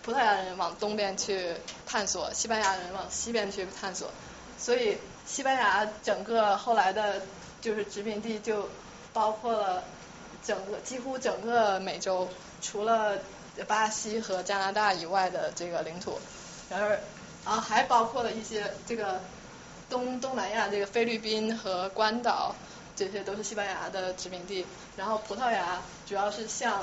[0.02, 1.55] 葡萄牙人往东边去
[1.86, 4.10] 探索，西班牙人往西边去探索，
[4.59, 7.22] 所以西班牙整个后来的
[7.60, 8.68] 就是殖民地就
[9.12, 9.82] 包括了
[10.44, 12.28] 整个几乎整个美洲，
[12.60, 13.18] 除了
[13.66, 16.18] 巴西和加拿大以外的这个领土。
[16.70, 17.01] 然而，
[17.44, 19.20] 啊，还包括了一些这个
[19.89, 22.55] 东东南亚这个菲律宾和关岛，
[22.97, 24.66] 这些都是西班牙的殖民地。
[24.97, 26.82] 然后葡萄牙主要是向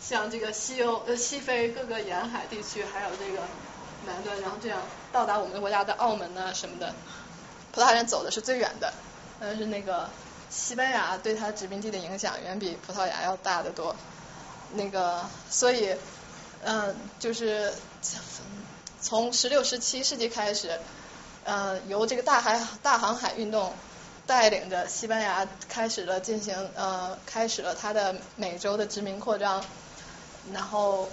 [0.00, 3.42] 向这个西欧呃西非各个沿海地区，还有这个
[4.06, 4.80] 南端，然后这样
[5.12, 6.94] 到达我们国家的澳门呐什么的。
[7.72, 8.92] 葡萄牙人走的是最远的，
[9.40, 10.08] 但是那个
[10.50, 13.94] 西班牙对他殖民地的影响远比葡萄牙要大得多。
[14.72, 15.94] 那个所以
[16.64, 17.72] 嗯就是。
[19.00, 20.78] 从十六、十七世纪开始，
[21.48, 23.72] 呃，由这个大海大航海运动
[24.26, 29.64] 带领着西班牙开始了进行呃，开始了它的美洲的殖民扩张，
[30.52, 31.08] 然后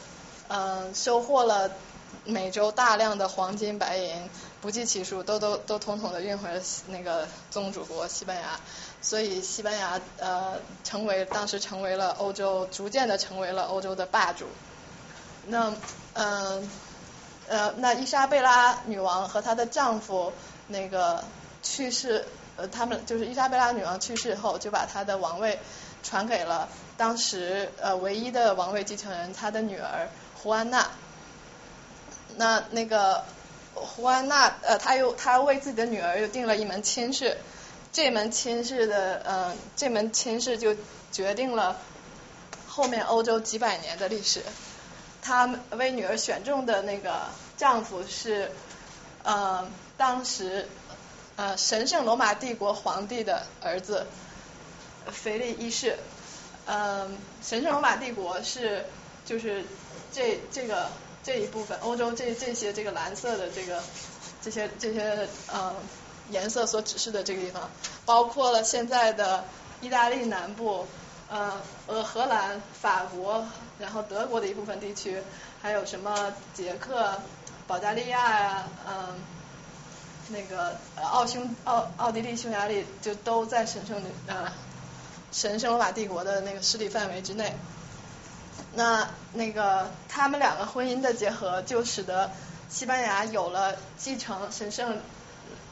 [0.49, 1.71] 嗯，收获了
[2.25, 4.29] 美洲大量的黄金、白银，
[4.59, 8.59] 不计其数，都都都统统的运回了那个宗主国西班牙，
[9.01, 14.47] 所以西班牙呃，成为当时成为了欧洲，逐渐的成为了欧洲的霸主。
[15.47, 15.75] 那嗯。
[16.13, 16.61] 呃，
[17.47, 20.33] 呃那伊莎贝拉女王和她的丈夫
[20.67, 21.23] 那个
[21.61, 25.59] 去世，呃，他们就是伊莎贝拉女王去世后，就把她的王位
[26.03, 30.09] 传给了当时呃唯一的王位继承人，她的女儿
[30.41, 30.87] 胡安娜。
[32.37, 33.23] 那那个
[33.73, 37.37] 胡安娜，呃，她又她为自己的女儿又定了一门亲事，
[37.91, 40.75] 这门亲事的，呃，这门亲事就
[41.11, 41.77] 决定了
[42.67, 44.43] 后面欧洲几百年的历史。
[45.25, 47.23] 她为女儿选中的那个
[47.57, 48.51] 丈夫是
[49.23, 50.69] 呃当时
[51.35, 54.05] 呃神圣罗马帝国皇帝的儿子
[55.11, 55.97] 腓力一世。
[56.67, 58.85] 嗯，神圣罗马帝国是
[59.25, 59.63] 就是
[60.13, 60.91] 这这个
[61.23, 63.81] 这一部分欧洲这这些这个蓝色的这个
[64.43, 65.73] 这些这些呃
[66.29, 67.67] 颜色所指示的这个地方，
[68.05, 69.43] 包括了现在的
[69.81, 70.85] 意大利南部。
[71.27, 71.53] 呃，
[71.87, 73.43] 呃，荷兰、法国，
[73.79, 75.19] 然后德国的一部分地区，
[75.59, 77.19] 还有什么捷克、
[77.65, 79.15] 保加利亚呀，嗯，
[80.29, 84.53] 那个奥匈、奥奥地利、匈牙利，就都在神圣呃
[85.31, 87.55] 神圣罗马帝国的那个势力范围之内。
[88.75, 92.29] 那那个他们两个婚姻的结合，就使得
[92.69, 94.99] 西班牙有了继承神圣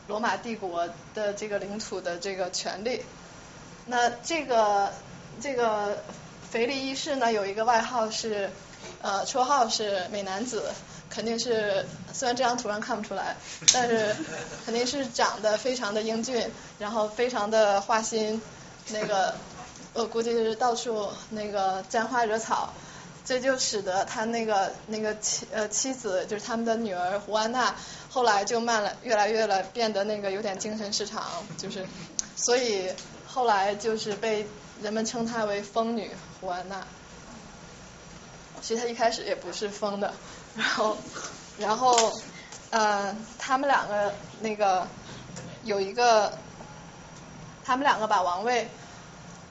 [0.07, 3.05] 罗马帝国的这个领土的这个权利。
[3.85, 4.91] 那这个。
[5.43, 6.01] 这个
[6.51, 8.49] 腓力一世呢，有一个外号是，
[9.01, 10.71] 呃，绰号是美男子，
[11.09, 13.35] 肯定是虽然这张图上看不出来，
[13.73, 14.15] 但是
[14.65, 16.49] 肯定是长得非常的英俊，
[16.79, 18.41] 然后非常的花心，
[18.87, 19.35] 那个
[19.91, 22.71] 我估计就是到处那个沾花惹草，
[23.25, 27.75] 这就使得他那个那个妻呃妻子就是他们的女儿胡安娜，
[28.09, 31.21] 后来就慢了越来越了变得那个有点精神失常，
[31.57, 31.85] 就是
[32.37, 32.89] 所以
[33.27, 34.47] 后来就是被。
[34.83, 36.11] 人们称她为疯女
[36.41, 36.85] 胡安娜，
[38.61, 40.13] 其实她一开始也不是疯的，
[40.57, 40.97] 然后，
[41.57, 42.13] 然后，
[42.69, 44.85] 呃，他们两个那个
[45.63, 46.37] 有一个，
[47.63, 48.67] 他们两个把王位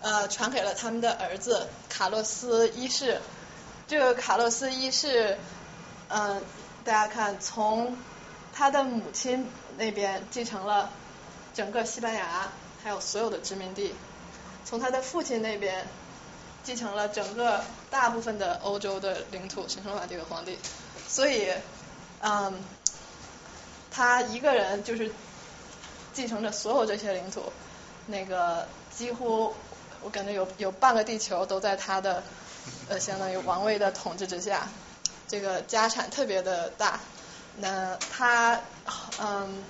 [0.03, 3.19] 呃传给了他们的儿子卡洛斯一世，
[3.89, 5.39] 这个卡洛斯一世，
[6.09, 6.43] 嗯，
[6.85, 7.97] 大家看从
[8.53, 10.91] 他的母亲那边继承了
[11.55, 12.53] 整个西班牙，
[12.85, 13.95] 还有所有的殖民地。
[14.65, 15.87] 从他的父亲那边
[16.65, 20.59] 继承了整个大部分的欧洲的领土，神圣罗马帝国皇帝。
[21.09, 21.53] 所以，
[22.21, 22.55] 嗯，
[23.91, 25.11] 他一个人就是
[26.15, 27.53] 继承着所有这些领土，
[28.07, 28.67] 那个
[28.97, 29.55] 几乎
[30.03, 32.23] 我感觉有有半个地球都在他的
[32.89, 34.69] 呃相当于王位的统治之下，
[35.29, 37.01] 这个家产特别的大。
[37.57, 38.61] 那他
[39.21, 39.63] 嗯。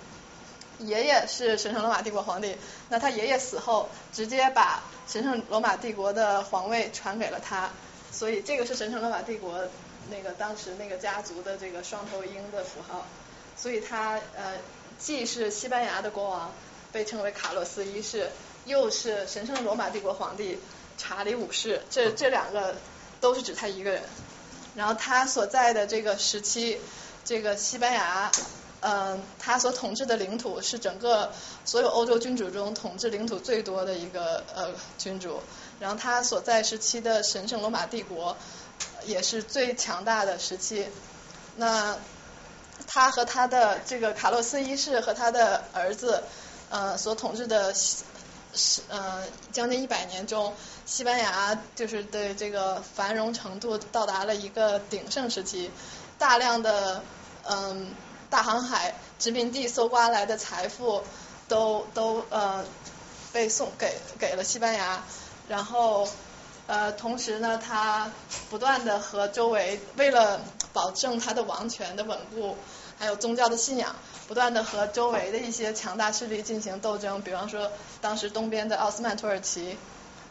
[0.87, 2.57] 爷爷是神圣罗马帝国皇帝，
[2.89, 7.71] 那他爷爷死后，直接把神圣罗马帝国的皇位传给了他，
[8.11, 9.67] 所以这个是神圣罗马帝国
[10.11, 13.07] 那个当时那个家族的这个双头鹰的符号，
[13.57, 14.55] 所以他呃
[14.99, 16.53] 既是西班牙的国王，
[16.93, 18.31] 被称为卡洛斯一世，
[18.65, 20.59] 又是神圣罗马帝国皇帝
[20.99, 22.75] 查理五世，这这两个
[23.21, 24.03] 都是指他一个人，
[24.75, 26.81] 然后他所在的这个时期，
[27.25, 28.31] 这个西班牙。
[28.85, 31.31] 嗯，他所统治的领土是整个
[31.65, 35.41] 所有欧洲君主中统治领土最多的一个呃君主，
[35.79, 38.37] 然后他所在时期的神圣罗马帝国
[39.07, 40.89] 也是最强大的时期。
[41.55, 41.97] 那
[42.89, 46.25] 他和他的这个卡洛斯一世和他的儿子
[46.69, 49.23] 呃所统治的是呃
[49.53, 50.53] 将近一百年中，
[50.87, 55.71] 西班牙就是对这个繁荣程度到达了一个鼎盛时期，
[56.19, 57.05] 大量的
[57.49, 57.95] 嗯。
[58.33, 61.05] 大航海殖民地搜刮来的财富
[61.49, 62.65] 都都呃
[63.31, 65.03] 被送给给了西班牙，
[65.49, 66.09] 然后
[66.67, 68.11] 呃同时呢，他
[68.49, 70.41] 不断的和周围为了
[70.73, 72.57] 保证他的王权的稳固，
[72.99, 73.95] 还有宗教的信仰，
[74.27, 79.77] 不断的和周围的一些强大势力进行斗争，比方说当时东边的奥斯曼土耳其，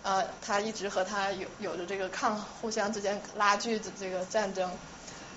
[0.01, 4.71] 呃他一直和他有有着这个抗互相之间拉锯的这个战争，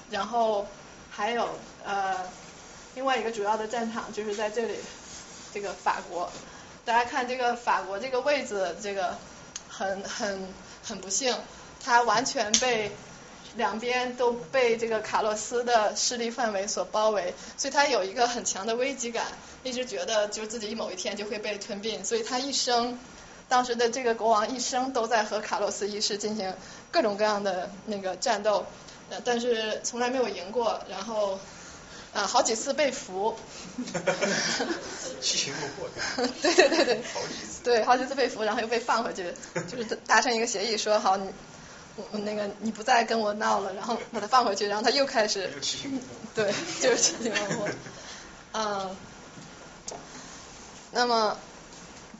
[0.08, 0.66] 然后
[1.10, 1.46] 还有
[1.84, 2.24] 呃。
[2.94, 4.74] 另外一个主要的战场就是在这里，
[5.52, 6.30] 这个法国。
[6.84, 9.16] 大家看这个法国这个位置，这个
[9.68, 10.48] 很很
[10.86, 11.34] 很不幸，
[11.82, 12.92] 它完全被
[13.56, 19.26] 两边都被这个卡洛斯的势力范围所包围，所以他有一个很强的危机感，
[19.62, 22.98] 一直觉得就自己某一天就会被吞并，所以他一生，
[23.48, 26.54] 当时的这个国王一生都在和卡洛斯一世进行
[26.92, 28.66] 各种各样的那个战斗，
[29.24, 31.40] 但是从来没有赢过，然后。
[32.14, 33.36] 啊，好几次被俘。
[35.20, 35.52] 七擒。
[36.40, 37.02] 对 对对对。
[37.12, 37.62] 好几次。
[37.64, 39.34] 对，好几次被俘，然后又被放回去，
[39.68, 41.28] 就是达成一个协议，说好你，
[41.96, 45.50] 我那个你不再跟我闹了，然后把他放回去，然后他又开始。
[46.34, 47.68] 对， 就是七擒六获。
[48.52, 48.96] 嗯。
[50.92, 51.36] 那么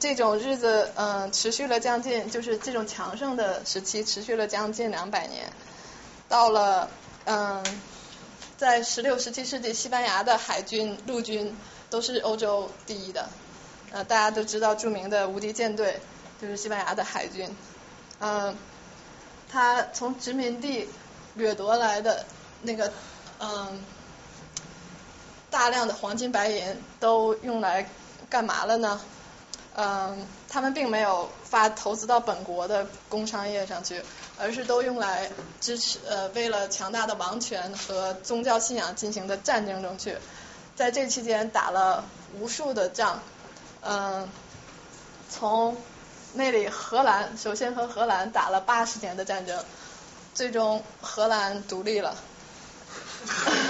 [0.01, 5.53] 这种日子，嗯，持续了将近，就是这种强盛的时期，持续了将近两百年，
[6.29, 6.91] 到了，
[7.27, 7.63] 嗯。
[8.65, 11.55] 在十六、十七世纪，西班牙的海军、陆军
[11.91, 13.29] 都是欧洲第一的。
[13.93, 16.01] 呃，大家都知道著名的无敌舰队
[16.41, 17.55] 就是西班牙的海军。
[18.21, 18.57] 嗯，
[19.53, 20.89] 他从殖民地
[21.35, 22.25] 掠夺来的
[22.63, 22.91] 那个
[23.39, 23.85] 嗯
[25.51, 27.87] 大量的黄金白银都用来
[28.31, 28.99] 干嘛了呢？
[29.75, 34.03] 嗯，他们并没有发投资到本国的工商业上去，
[34.37, 40.17] 而是都用来支持呃为了强大的王权和宗教信仰进行的战争中去，
[40.75, 42.05] 在这期间打了
[42.41, 43.23] 无数的仗，
[43.83, 44.29] 嗯，
[45.31, 45.77] 从
[46.33, 49.65] 那里荷兰首先和荷兰打了八十年的战争，
[50.35, 52.17] 最终荷兰独立了，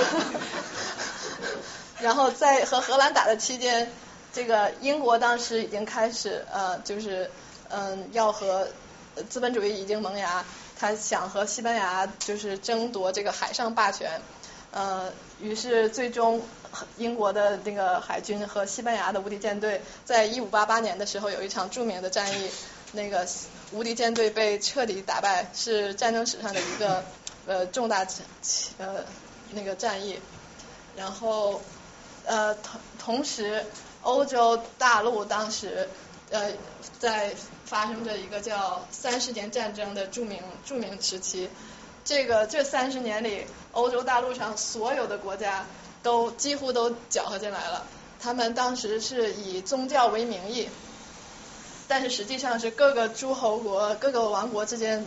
[2.01, 3.93] 然后在和荷兰打的期间。
[4.35, 7.31] 这个英国当时已经开始呃，就是
[7.77, 8.69] 嗯，要和
[9.29, 10.45] 资本主义已经萌芽，
[10.79, 14.21] 他想和西班牙就是争夺这个海上霸权，
[14.71, 16.41] 呃，于是最终
[16.99, 22.49] 英国的那个海军和西班牙的无敌舰队，在一五八八年的时候有一场著名的战役，
[22.93, 23.27] 那个
[23.73, 27.05] 无敌舰队被彻底打败，是战争史上的一个
[27.47, 28.07] 呃重大
[28.79, 29.05] 呃
[29.51, 30.21] 那个战役，
[30.95, 31.61] 然后
[32.25, 33.65] 呃同同时。
[34.07, 35.89] 欧洲大陆当时
[36.31, 36.53] 呃
[36.99, 37.35] 在
[37.65, 41.49] 发生着一个叫三十年战争的著名著名时期，
[42.05, 45.67] 这个这三十年里，欧洲大陆上所有的国家
[46.03, 47.87] 都几乎都搅和进来了。
[48.21, 50.69] 他们当时是以宗教为名义，
[51.89, 55.05] 但是实际上是各个诸侯国、各个王国之间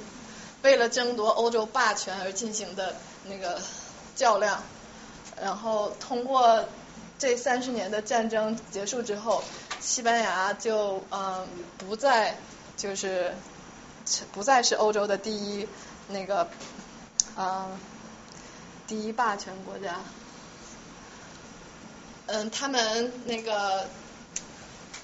[0.61, 3.59] 为了争夺欧洲霸权而进行的那个
[4.15, 4.63] 较量，
[5.41, 6.65] 然后通过。
[7.19, 9.43] 这三十年的战争结束之后，
[9.79, 11.47] 西班牙就嗯
[11.77, 12.35] 不再
[12.75, 13.33] 就是
[14.33, 15.67] 不再是欧洲的第一
[16.07, 16.49] 那个
[17.37, 17.79] 嗯
[18.87, 19.99] 第一霸权国家，
[22.27, 23.87] 嗯，他们那个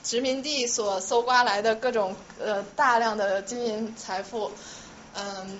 [0.03, 4.51] 殖民地所搜刮来的各种呃大量的金银财富，
[5.15, 5.59] 嗯，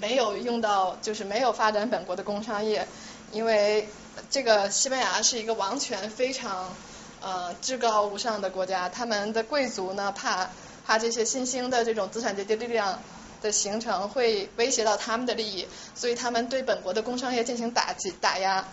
[0.00, 2.88] 没有用到，就是没有发展本国的工商业，
[3.30, 3.88] 因为
[4.30, 6.74] 这个西班牙是一个王权非常
[7.20, 10.50] 呃至高无上的国家，他们的贵族呢怕
[10.86, 12.98] 怕这些新兴的这种资产阶级力量。
[13.40, 18.64] 的形成会威胁到他们的利益，所以他们对本国的工商业进行打击打压，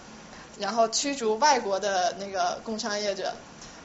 [0.57, 3.35] 然后驱逐外国的那个工商业者，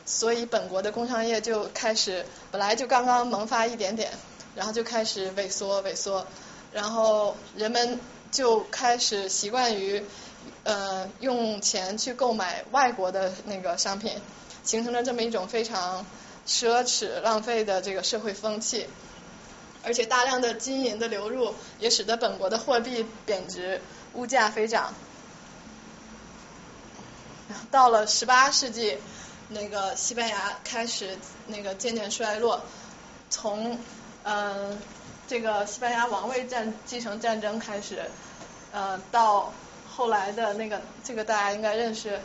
[0.06, 4.10] 所以本国的工商业就开始本来就刚刚萌发一点点，
[4.54, 6.26] 然后就开始萎缩萎缩，
[6.72, 8.00] 然后人们
[8.30, 10.02] 就开始习惯于
[10.64, 14.18] 呃用钱去购买外国的那个商品，
[14.70, 16.06] 形成了这么一种非常
[16.46, 18.86] 奢侈浪费的这个社会风气。
[19.82, 23.80] 而且大量的金银的流入，也使得本国的货币贬值，
[24.12, 24.94] 物价飞涨。
[27.72, 28.98] 到了十八世纪，
[29.48, 31.18] 那个西班牙开始
[31.48, 32.62] 那个渐渐衰落，
[33.28, 33.76] 从
[34.22, 34.78] 嗯
[35.26, 38.04] 这个西班牙王位战继承战争开始，
[38.70, 39.52] 呃到
[39.90, 42.20] 后来的那个这个大家应该认识，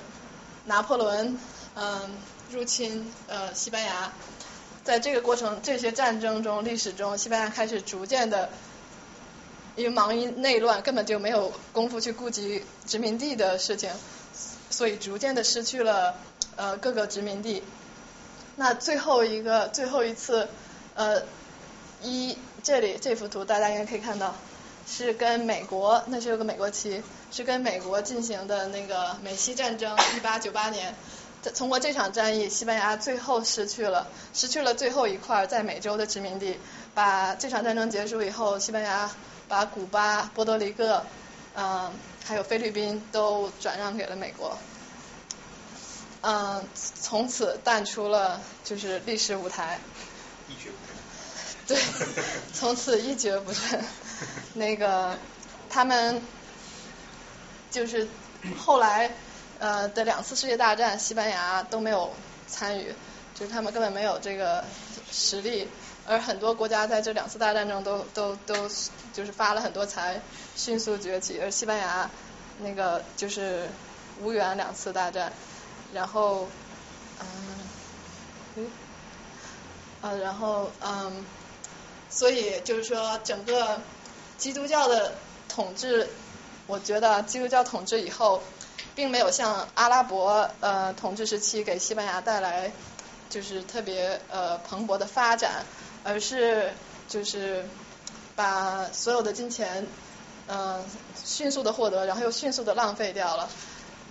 [0.65, 1.39] 拿破仑
[1.76, 2.17] 嗯
[2.51, 4.11] 入侵呃西班牙。
[4.84, 8.49] 在这个过程，这些战争中，历史中，西班牙开始逐渐的，
[9.76, 13.89] 因为忙于内乱，根本就没有功夫去顾及殖民地的事情，
[14.69, 16.13] 所以逐渐的失去了
[16.55, 17.63] 呃各个殖民地。
[18.57, 20.47] 那最后一个最后一次，
[20.93, 21.23] 呃，
[22.03, 24.35] 一这里这幅图大家应该可以看到，
[24.88, 27.01] 是跟美国，那是有个美国旗，
[27.31, 30.93] 是跟美国进行的那个美西战争，一八九八年。
[31.51, 36.57] 通过这场战役，西班牙最后失去了失去了最后一块在美洲的殖民地。
[36.93, 39.11] 把这场战争结束以后，西班牙
[39.49, 41.05] 把古巴、波多黎各，
[41.55, 41.91] 嗯，
[42.23, 44.57] 还有菲律宾都转让给了美国。
[46.22, 46.65] 嗯，
[47.01, 49.80] 从此淡出了就是历史舞台。
[50.47, 50.69] 一蹶
[51.67, 51.77] 不振。
[51.77, 52.15] 对，
[52.53, 53.84] 从此一蹶不振。
[54.55, 55.17] 那个
[55.69, 56.22] 他们
[57.69, 58.07] 就是
[58.57, 59.11] 后来。
[59.65, 62.13] 呃的两次世界大战，西班牙都没有
[62.47, 62.93] 参与，
[63.33, 64.63] 就是他们根本没有这个
[65.11, 65.67] 实力，
[66.05, 68.69] 而很多国家在这两次大战中都都都
[69.11, 70.21] 就是发了很多财，
[70.55, 72.07] 迅速崛起，而西班牙
[72.59, 73.67] 那个就是
[74.21, 75.33] 无缘两次大战，
[75.91, 76.47] 然后
[78.55, 78.67] 嗯，
[80.01, 81.25] 呃然后嗯，
[82.11, 83.81] 所以就是说整个
[84.37, 85.15] 基督教的
[85.49, 86.07] 统治，
[86.67, 88.43] 我觉得基督教统治以后。
[88.95, 92.72] 并没有像阿拉伯呃统治时期给西班牙带来
[93.30, 95.65] 就是特别呃蓬勃的发展，
[96.03, 96.73] 而是
[97.09, 97.65] 就是
[98.35, 99.85] 把所有的金钱
[100.47, 100.84] 嗯
[101.23, 103.49] 迅速的获得，然后又迅速的浪费掉了，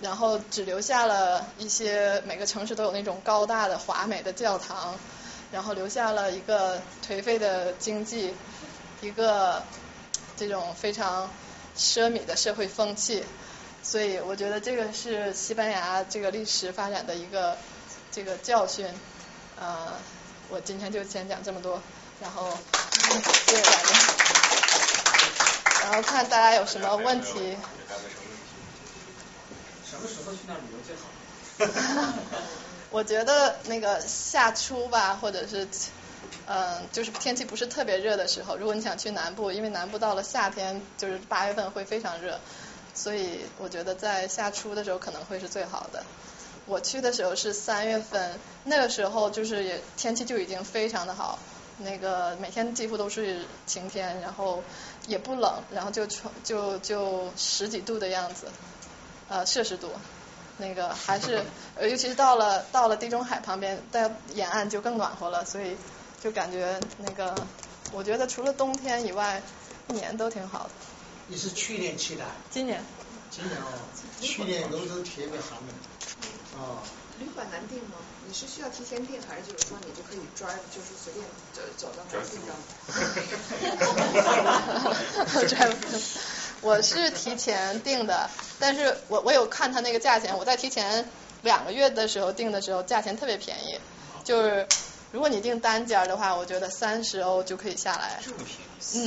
[0.03, 4.99] 然后只留下了一些每个城市都有那种高大的华美的教堂，
[5.51, 8.35] 然后留下了一个颓废的经济，
[9.01, 9.63] 一个
[10.37, 11.31] 这种非常
[11.75, 13.25] 奢靡的社会风气。
[13.85, 17.57] 所以我觉得这个是西班牙这个历史发展的一个
[18.11, 18.87] 这个教训，
[19.61, 19.93] 呃，
[20.49, 21.81] 我今天就先讲这么多，
[22.21, 22.49] 然后
[23.47, 23.79] 谢谢大家，
[25.83, 27.57] 然后看大家有什么问题。
[29.89, 32.13] 什么时候去那旅游最好？
[32.91, 35.69] 我觉得那个夏初吧，或者是
[36.47, 42.41] 嗯，就是天气不是特别热的时候，如果你想去南部，因为南部到了夏天就是八月份会非常热。
[42.95, 46.03] 所以我觉得在夏初的时候可能会是最好的。
[46.67, 51.39] 我去的时候是三月份，那个时候就是也天气就已经非常的好，
[51.79, 54.63] 那个每天几乎都是晴天，然后
[55.07, 56.07] 也不冷，然后就
[56.43, 58.47] 就就十几度的样子，
[59.29, 59.91] 呃摄氏度，
[60.57, 61.45] 那个还是
[61.83, 65.77] 尤其是到了到了地中海旁边，在沿岸就更暖和了，所以
[66.23, 67.35] 就感觉那个
[67.93, 69.43] 我觉得除了冬天以外，
[69.89, 70.71] 一年都挺好的。
[71.27, 72.25] 你是去年去的？
[72.51, 72.83] 今年。
[73.31, 73.67] 今年哦，
[74.21, 75.75] 去年欧洲特别寒冷。
[76.59, 76.79] 哦。
[77.21, 77.97] 旅馆难订吗？
[78.27, 82.55] 你是需要提前订，还是就是说你就可以抓，就是随便走走到哪订的？
[86.61, 88.29] 我是提前订的，
[88.59, 91.09] 但是我我有看他那个价钱，我在提前
[91.43, 93.79] 两个月的时候订的时候，价钱特别便宜，
[94.25, 94.67] 就是
[95.13, 98.21] 如果你订单间的话，我觉得三十欧就可以下来。
[98.25, 98.49] 这么便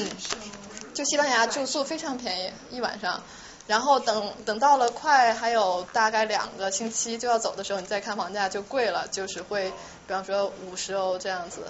[0.02, 0.03] 宜？
[0.03, 0.77] 嗯。
[0.98, 3.22] 就西班牙住宿非常便宜，一晚上。
[3.68, 9.69] 然后等等到了快还有大概两个星期就要走的时候，你再看房价就贵了，就是会，
[10.07, 11.68] 比方说五十欧这样子。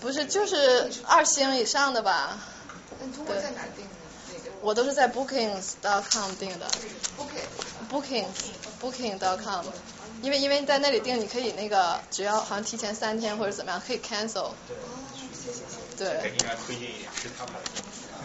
[0.00, 2.40] 不是，就是二星以上的吧。
[2.98, 4.50] 那通过在哪订的？
[4.60, 6.66] 我都是在 Bookings.com 订的。
[7.18, 7.40] OK。
[7.88, 8.24] Booking
[8.82, 9.64] Booking.com，
[10.22, 14.50] 因为因为在那里订，你可以那个只要好像提前三天或者怎么样可以 cancel。
[15.96, 16.06] 对。
[16.66, 17.64] 推荐一点吃 tapas。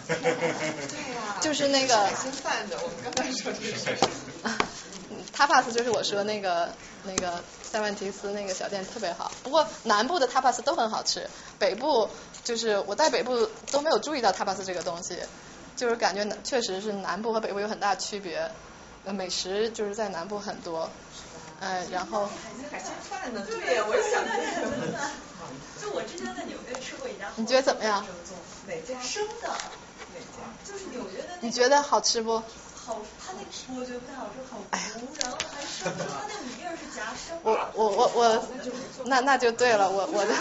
[0.08, 1.36] 对呀。
[1.42, 1.96] 就是那个。
[1.96, 3.96] 海鲜饭的，我们刚才说的是。
[5.36, 6.70] tapas 就是我说那个
[7.04, 11.26] 那个塞万提斯那个小店特别好，不过南部的 tapas 都很好吃，
[11.58, 12.08] 北部
[12.44, 15.16] 就是我在北部都没有注意到 tapas 这个东西，
[15.74, 18.50] 就是感觉确实是南部和北部有很大区别，
[19.04, 20.90] 美食就是在南部很多，
[21.60, 22.28] 哎，然后。
[22.70, 23.42] 海鲜饭呢？
[23.46, 24.22] 对，我也想
[25.78, 25.84] 吃。
[25.86, 27.30] 就我之前在纽约吃过一家。
[27.36, 28.04] 你觉得怎么样？
[28.66, 29.00] 哪家？
[29.00, 29.48] 生的。
[29.48, 30.54] 哪家？
[30.64, 31.28] 就是纽约的。
[31.40, 32.42] 你觉得好吃不？
[32.84, 37.38] 好，他那个我觉得不太好吃，好糊，然后还生，他那米粒儿是夹生。
[37.44, 38.48] 我我我我，
[39.04, 40.32] 那那就对了，我我就。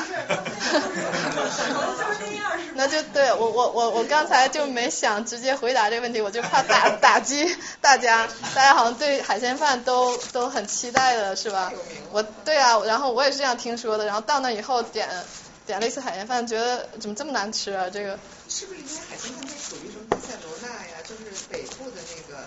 [2.74, 11.72] 那就对我我我我刚才就没想直接回答这个问题，我就怕打 打击大家，大家好像对海鲜饭都都很期待的是吧？
[12.12, 15.08] 我对啊，然后我也是这样听说的，然后到那以后点
[15.68, 17.88] 点了一次海鲜饭，觉得怎么这么难吃啊？
[17.88, 18.18] 这个。
[18.50, 20.98] 是不是因为海鲜饭它属于什么巴塞罗那呀？
[21.08, 22.44] 就是北部的那个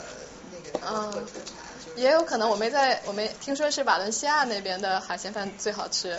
[0.84, 1.64] 那个特特产。
[1.96, 6.18] 也有可能我没在，我没听说是瓦伦西亚那边的海鲜饭最好吃。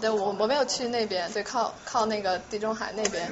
[0.00, 3.30] 对，我我没有去那边，对，靠靠那个地中海那边。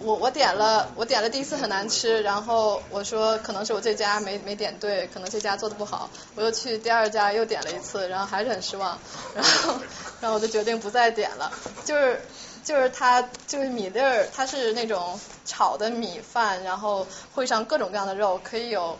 [0.00, 6.10] 我我点了，我点了第一次很难吃，然后我说可能是我这家没没点对，可能这家做的不好。
[6.34, 8.98] 我又去第二家又点了一次，然后还是很失望，
[9.34, 9.80] 然后
[10.20, 11.52] 然后我就决定不再点了，
[11.84, 12.20] 就是。
[12.64, 18.98] 就是它就是米粒儿，它是那种炒的米饭，然后会上各种各样的肉，可以有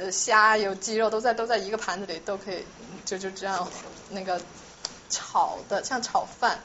[0.00, 2.64] 呃虾有鸡肉都在都在一个盘子里，都可以
[3.04, 3.68] 就就这样
[4.08, 4.40] 那个
[5.10, 6.58] 炒的像炒饭，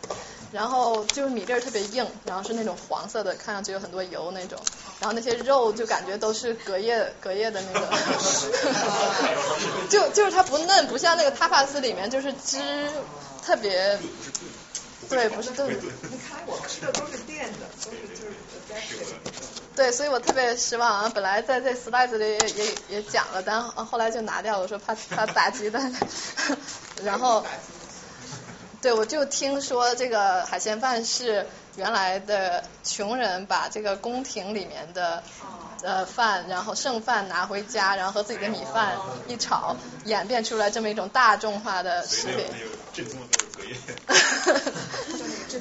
[0.53, 4.57] 然后就是米粒儿特别硬，然后是那种黄色的，看上去有很多油那种，
[5.01, 7.89] 然后那些肉就感觉都是隔夜隔夜的那个，
[9.89, 12.57] 就就是它不嫩，不像那个塔帕斯里面就是汁
[13.43, 13.99] 特别。
[15.07, 15.67] 对，不是都。
[15.67, 15.77] 你
[16.27, 18.33] 看我吃的都是电的，都是就是
[19.75, 21.11] 对，所以我特别失望啊！
[21.13, 25.81] 本来在这 slides 里也也也讲了，但后来就拿掉了，我说怕怕打击的。
[27.03, 27.45] 然后，
[28.81, 31.45] 对，我就听说这个海鲜饭是
[31.75, 35.21] 原来的穷人把这个宫廷里面的
[35.83, 38.95] 呃饭，然后剩饭拿回家，然后和自己的米饭
[39.27, 39.75] 一炒，
[40.05, 42.45] 演变出来这么一种大众化的食品。
[42.93, 43.05] 珍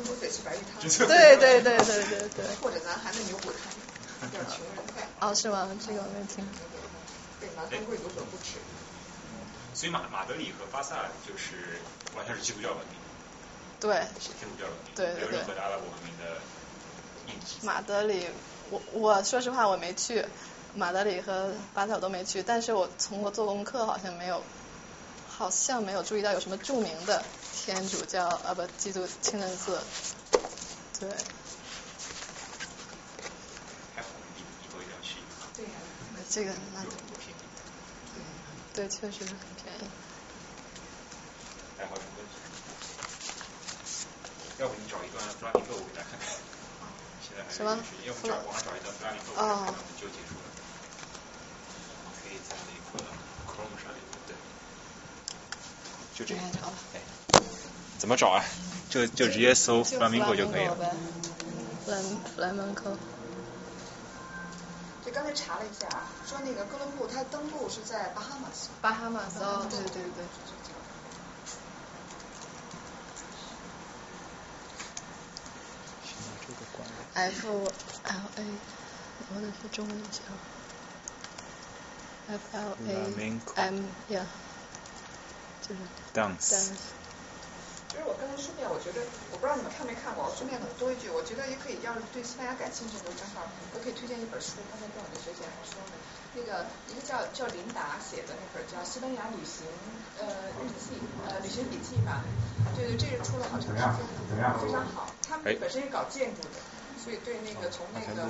[0.05, 0.81] 珠翡翠 白玉汤。
[1.09, 2.45] 对对对对对对。
[2.62, 3.59] 或者南韩的牛骨汤，
[4.30, 5.09] 叫穷人饭。
[5.20, 5.68] 哦，是吗？
[5.80, 6.46] 这个我没听。
[7.40, 8.59] 所不吃。
[9.74, 11.80] 所以马马德里和巴萨就是
[12.16, 12.96] 完全是基督教文明。
[13.80, 13.96] 对。
[14.20, 14.94] 是基督教文明。
[14.94, 15.20] 对对对。
[15.20, 16.40] 没有任何的阿拉伯文明的
[17.26, 17.66] 印记。
[17.66, 18.28] 马德里，
[18.70, 20.24] 我我说实话我没去，
[20.74, 24.42] 马德里和巴萨我都没去，但是我从我做功课好像没有。
[25.36, 27.20] 好像没有注意到有什么著名的
[27.52, 29.82] 天主教啊不基督清真寺，
[31.01, 31.09] 对。
[35.56, 35.72] 对呀，
[36.14, 37.35] 那这个那就不便宜。
[38.74, 39.86] 对，确实是很便宜。
[41.78, 42.35] 还好什么问题？
[44.59, 46.27] 要不你找一段弗拉明戈舞给大家看看。
[47.23, 47.78] 现在还什么？
[48.05, 50.43] 要不找网上找一段弗拉明戈，我们就结束了。
[52.19, 53.05] 可以在那个
[53.47, 54.02] Chrome 上面。
[56.16, 56.40] 就这个，
[56.94, 57.01] 哎，
[57.97, 58.44] 怎么找啊？
[58.90, 60.77] 就就直接搜 flamingo 就可以了。
[62.36, 62.74] flamingo。
[62.82, 63.14] 就
[65.15, 65.89] 刚才查了一下，
[66.27, 68.69] 说那个哥伦布他登陆是在巴哈马斯。
[68.82, 70.24] 巴哈马斯，哦，对对对。
[77.15, 78.45] F L A，
[79.35, 80.19] 我的是中文叫
[82.27, 82.89] F L A
[83.55, 84.27] M，yeah。
[86.12, 87.03] dance。
[87.95, 88.99] 其实我刚才顺便，我觉得
[89.31, 95.95] 我不知道你们看没看过，我顺便可能多一句，我觉得也可以，要是对西班牙感兴趣的，正好我可以推荐一本书，刚才跟我的学姐还说呢，
[96.35, 99.62] 那个一个叫叫琳达写的那本叫《西班牙旅行
[100.19, 100.27] 呃
[100.59, 102.19] 日记呃旅行笔记》吧，
[102.75, 105.07] 对对，这个出了好长时间，非常好。
[105.23, 106.59] 他们本身是搞建筑的，
[106.99, 108.27] 所以对那个从那个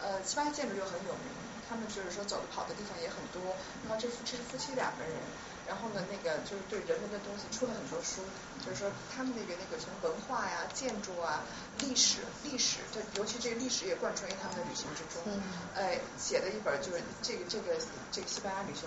[0.00, 1.28] 呃西班牙建筑就很有名，
[1.68, 3.44] 他们就是说走的跑的地方也很多。
[3.84, 5.12] 然后这夫这是夫妻两个人。
[5.72, 8.20] 然后呢，那个就是对人文的东西出了很多书，
[8.60, 11.40] 就是说他们那个那个从文化呀、建筑啊、
[11.80, 15.24] 历史、历史，这尤其这个历史也贯穿于他们的旅行之中。
[15.74, 17.72] 哎，写的一本就是这个这个
[18.12, 18.84] 这个西班牙旅行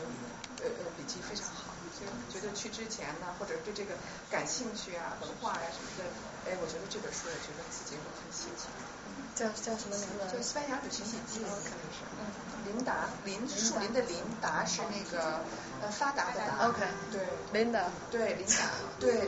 [0.62, 3.98] 呃呃笔记非常好，所以觉得去之前呢，或者对这个
[4.30, 6.06] 感兴趣啊，文化呀什么的，
[6.46, 8.95] 哎，我觉得这本书我觉得自己会很喜欢。
[9.36, 10.32] 叫叫什么名字？
[10.32, 11.60] 就《西班牙旅行笔记》，可能
[11.92, 12.08] 是。
[12.16, 12.24] 嗯，
[12.66, 15.42] 琳达，林树林的林，达是那个
[15.82, 16.70] 呃发达的达。
[16.70, 16.80] OK。
[17.12, 17.22] 对。
[17.52, 17.84] 琳达。
[18.10, 18.54] 对，琳达。
[18.98, 19.28] 对。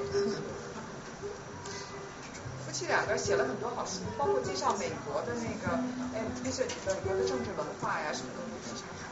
[2.65, 5.75] 夫妻两个写了很多好书，包括介绍美国的那个，
[6.15, 9.11] 哎，那些美国的政治文化呀什么的都非常好。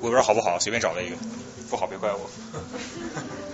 [0.00, 1.16] 我不知道好不好，随便找了一个，
[1.68, 2.30] 不好别怪我。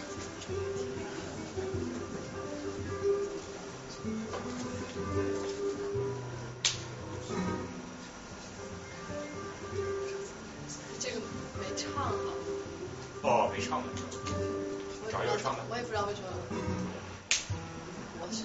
[11.80, 12.32] 唱了。
[13.22, 13.86] 哦，没唱呢。
[15.10, 15.64] 找一个唱的。
[15.68, 16.28] 我也不知道为什么。
[18.20, 18.44] 我是。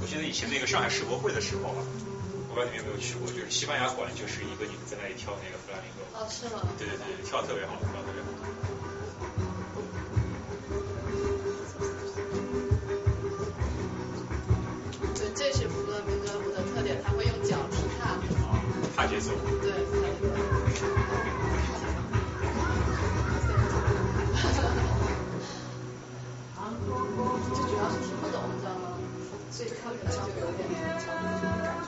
[0.00, 1.80] 我记得以前那个上海世博会的时候啊，
[2.48, 6.04] 我不知道你们有没有去过，就是西班牙馆就是一个你们在那里跳那个弗拉明戈。
[6.18, 6.62] 哦，是吗？
[6.78, 8.28] 对对对，跳的特别好，跳的特别好。
[29.82, 30.60] 所以看起来就有点
[31.62, 31.86] 感觉。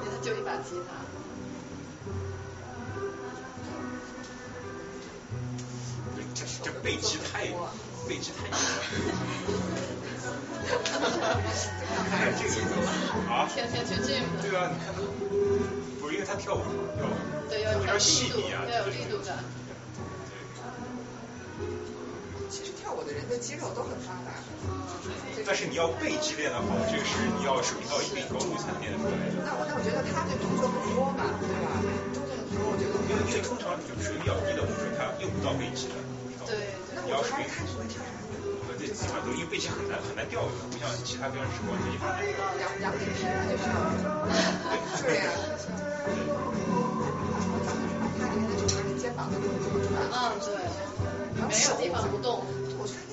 [0.00, 0.90] 对，它就一把吉他。
[6.34, 7.46] 这这背肌太
[8.08, 8.58] 背肌太牛了。
[12.10, 12.70] 看这个
[13.32, 13.32] 啊。
[13.52, 14.42] 天天去 gym 的。
[14.42, 14.98] 对啊，你看他，
[16.00, 16.58] 不是因为他跳舞
[16.98, 17.02] 要
[17.48, 19.38] 对要非常细腻啊，要有力度感。
[23.10, 24.30] 人的肌肉都很发达。
[25.42, 29.42] 但是你要背肌练得好，这个是你要水平到一定高度才能练得出来的。
[29.42, 31.82] 那我那我觉得他这动作很多嘛，对吧？
[32.14, 32.94] 动作很多，我觉得。
[33.10, 35.98] 因为因为通常就水平比较低的舞者，他用不到背肌的。
[36.46, 36.78] 对。
[36.94, 37.98] 那我还是看你要水平。
[38.78, 42.06] 对，基本上都因为背肌很难很难调的，不像其他标准是完全一样。
[42.62, 43.74] 杨杨培平他就需要。
[45.02, 45.26] 对呀。
[48.22, 50.06] 他里面的就是肩膀的动作，是吧？
[50.14, 50.54] 嗯，对。
[51.42, 52.46] 没有地方不动。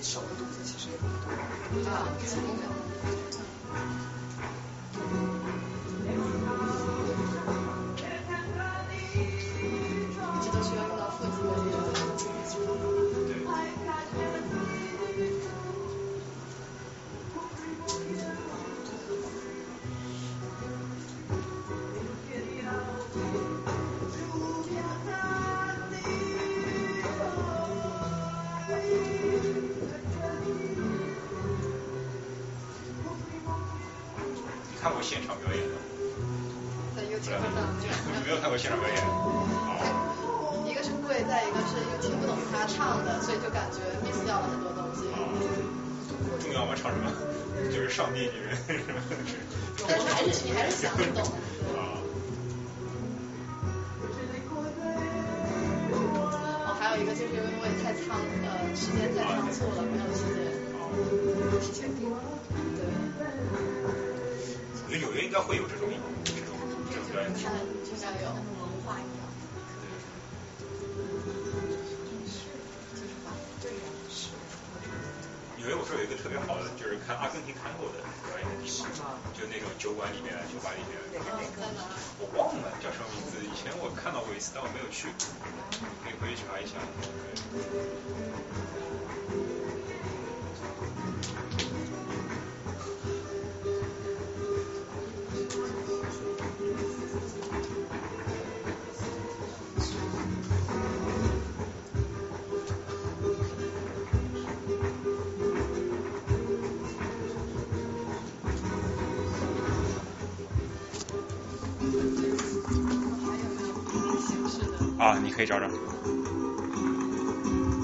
[0.10, 1.30] 手的动作其实也很多。
[1.92, 2.26] 啊，这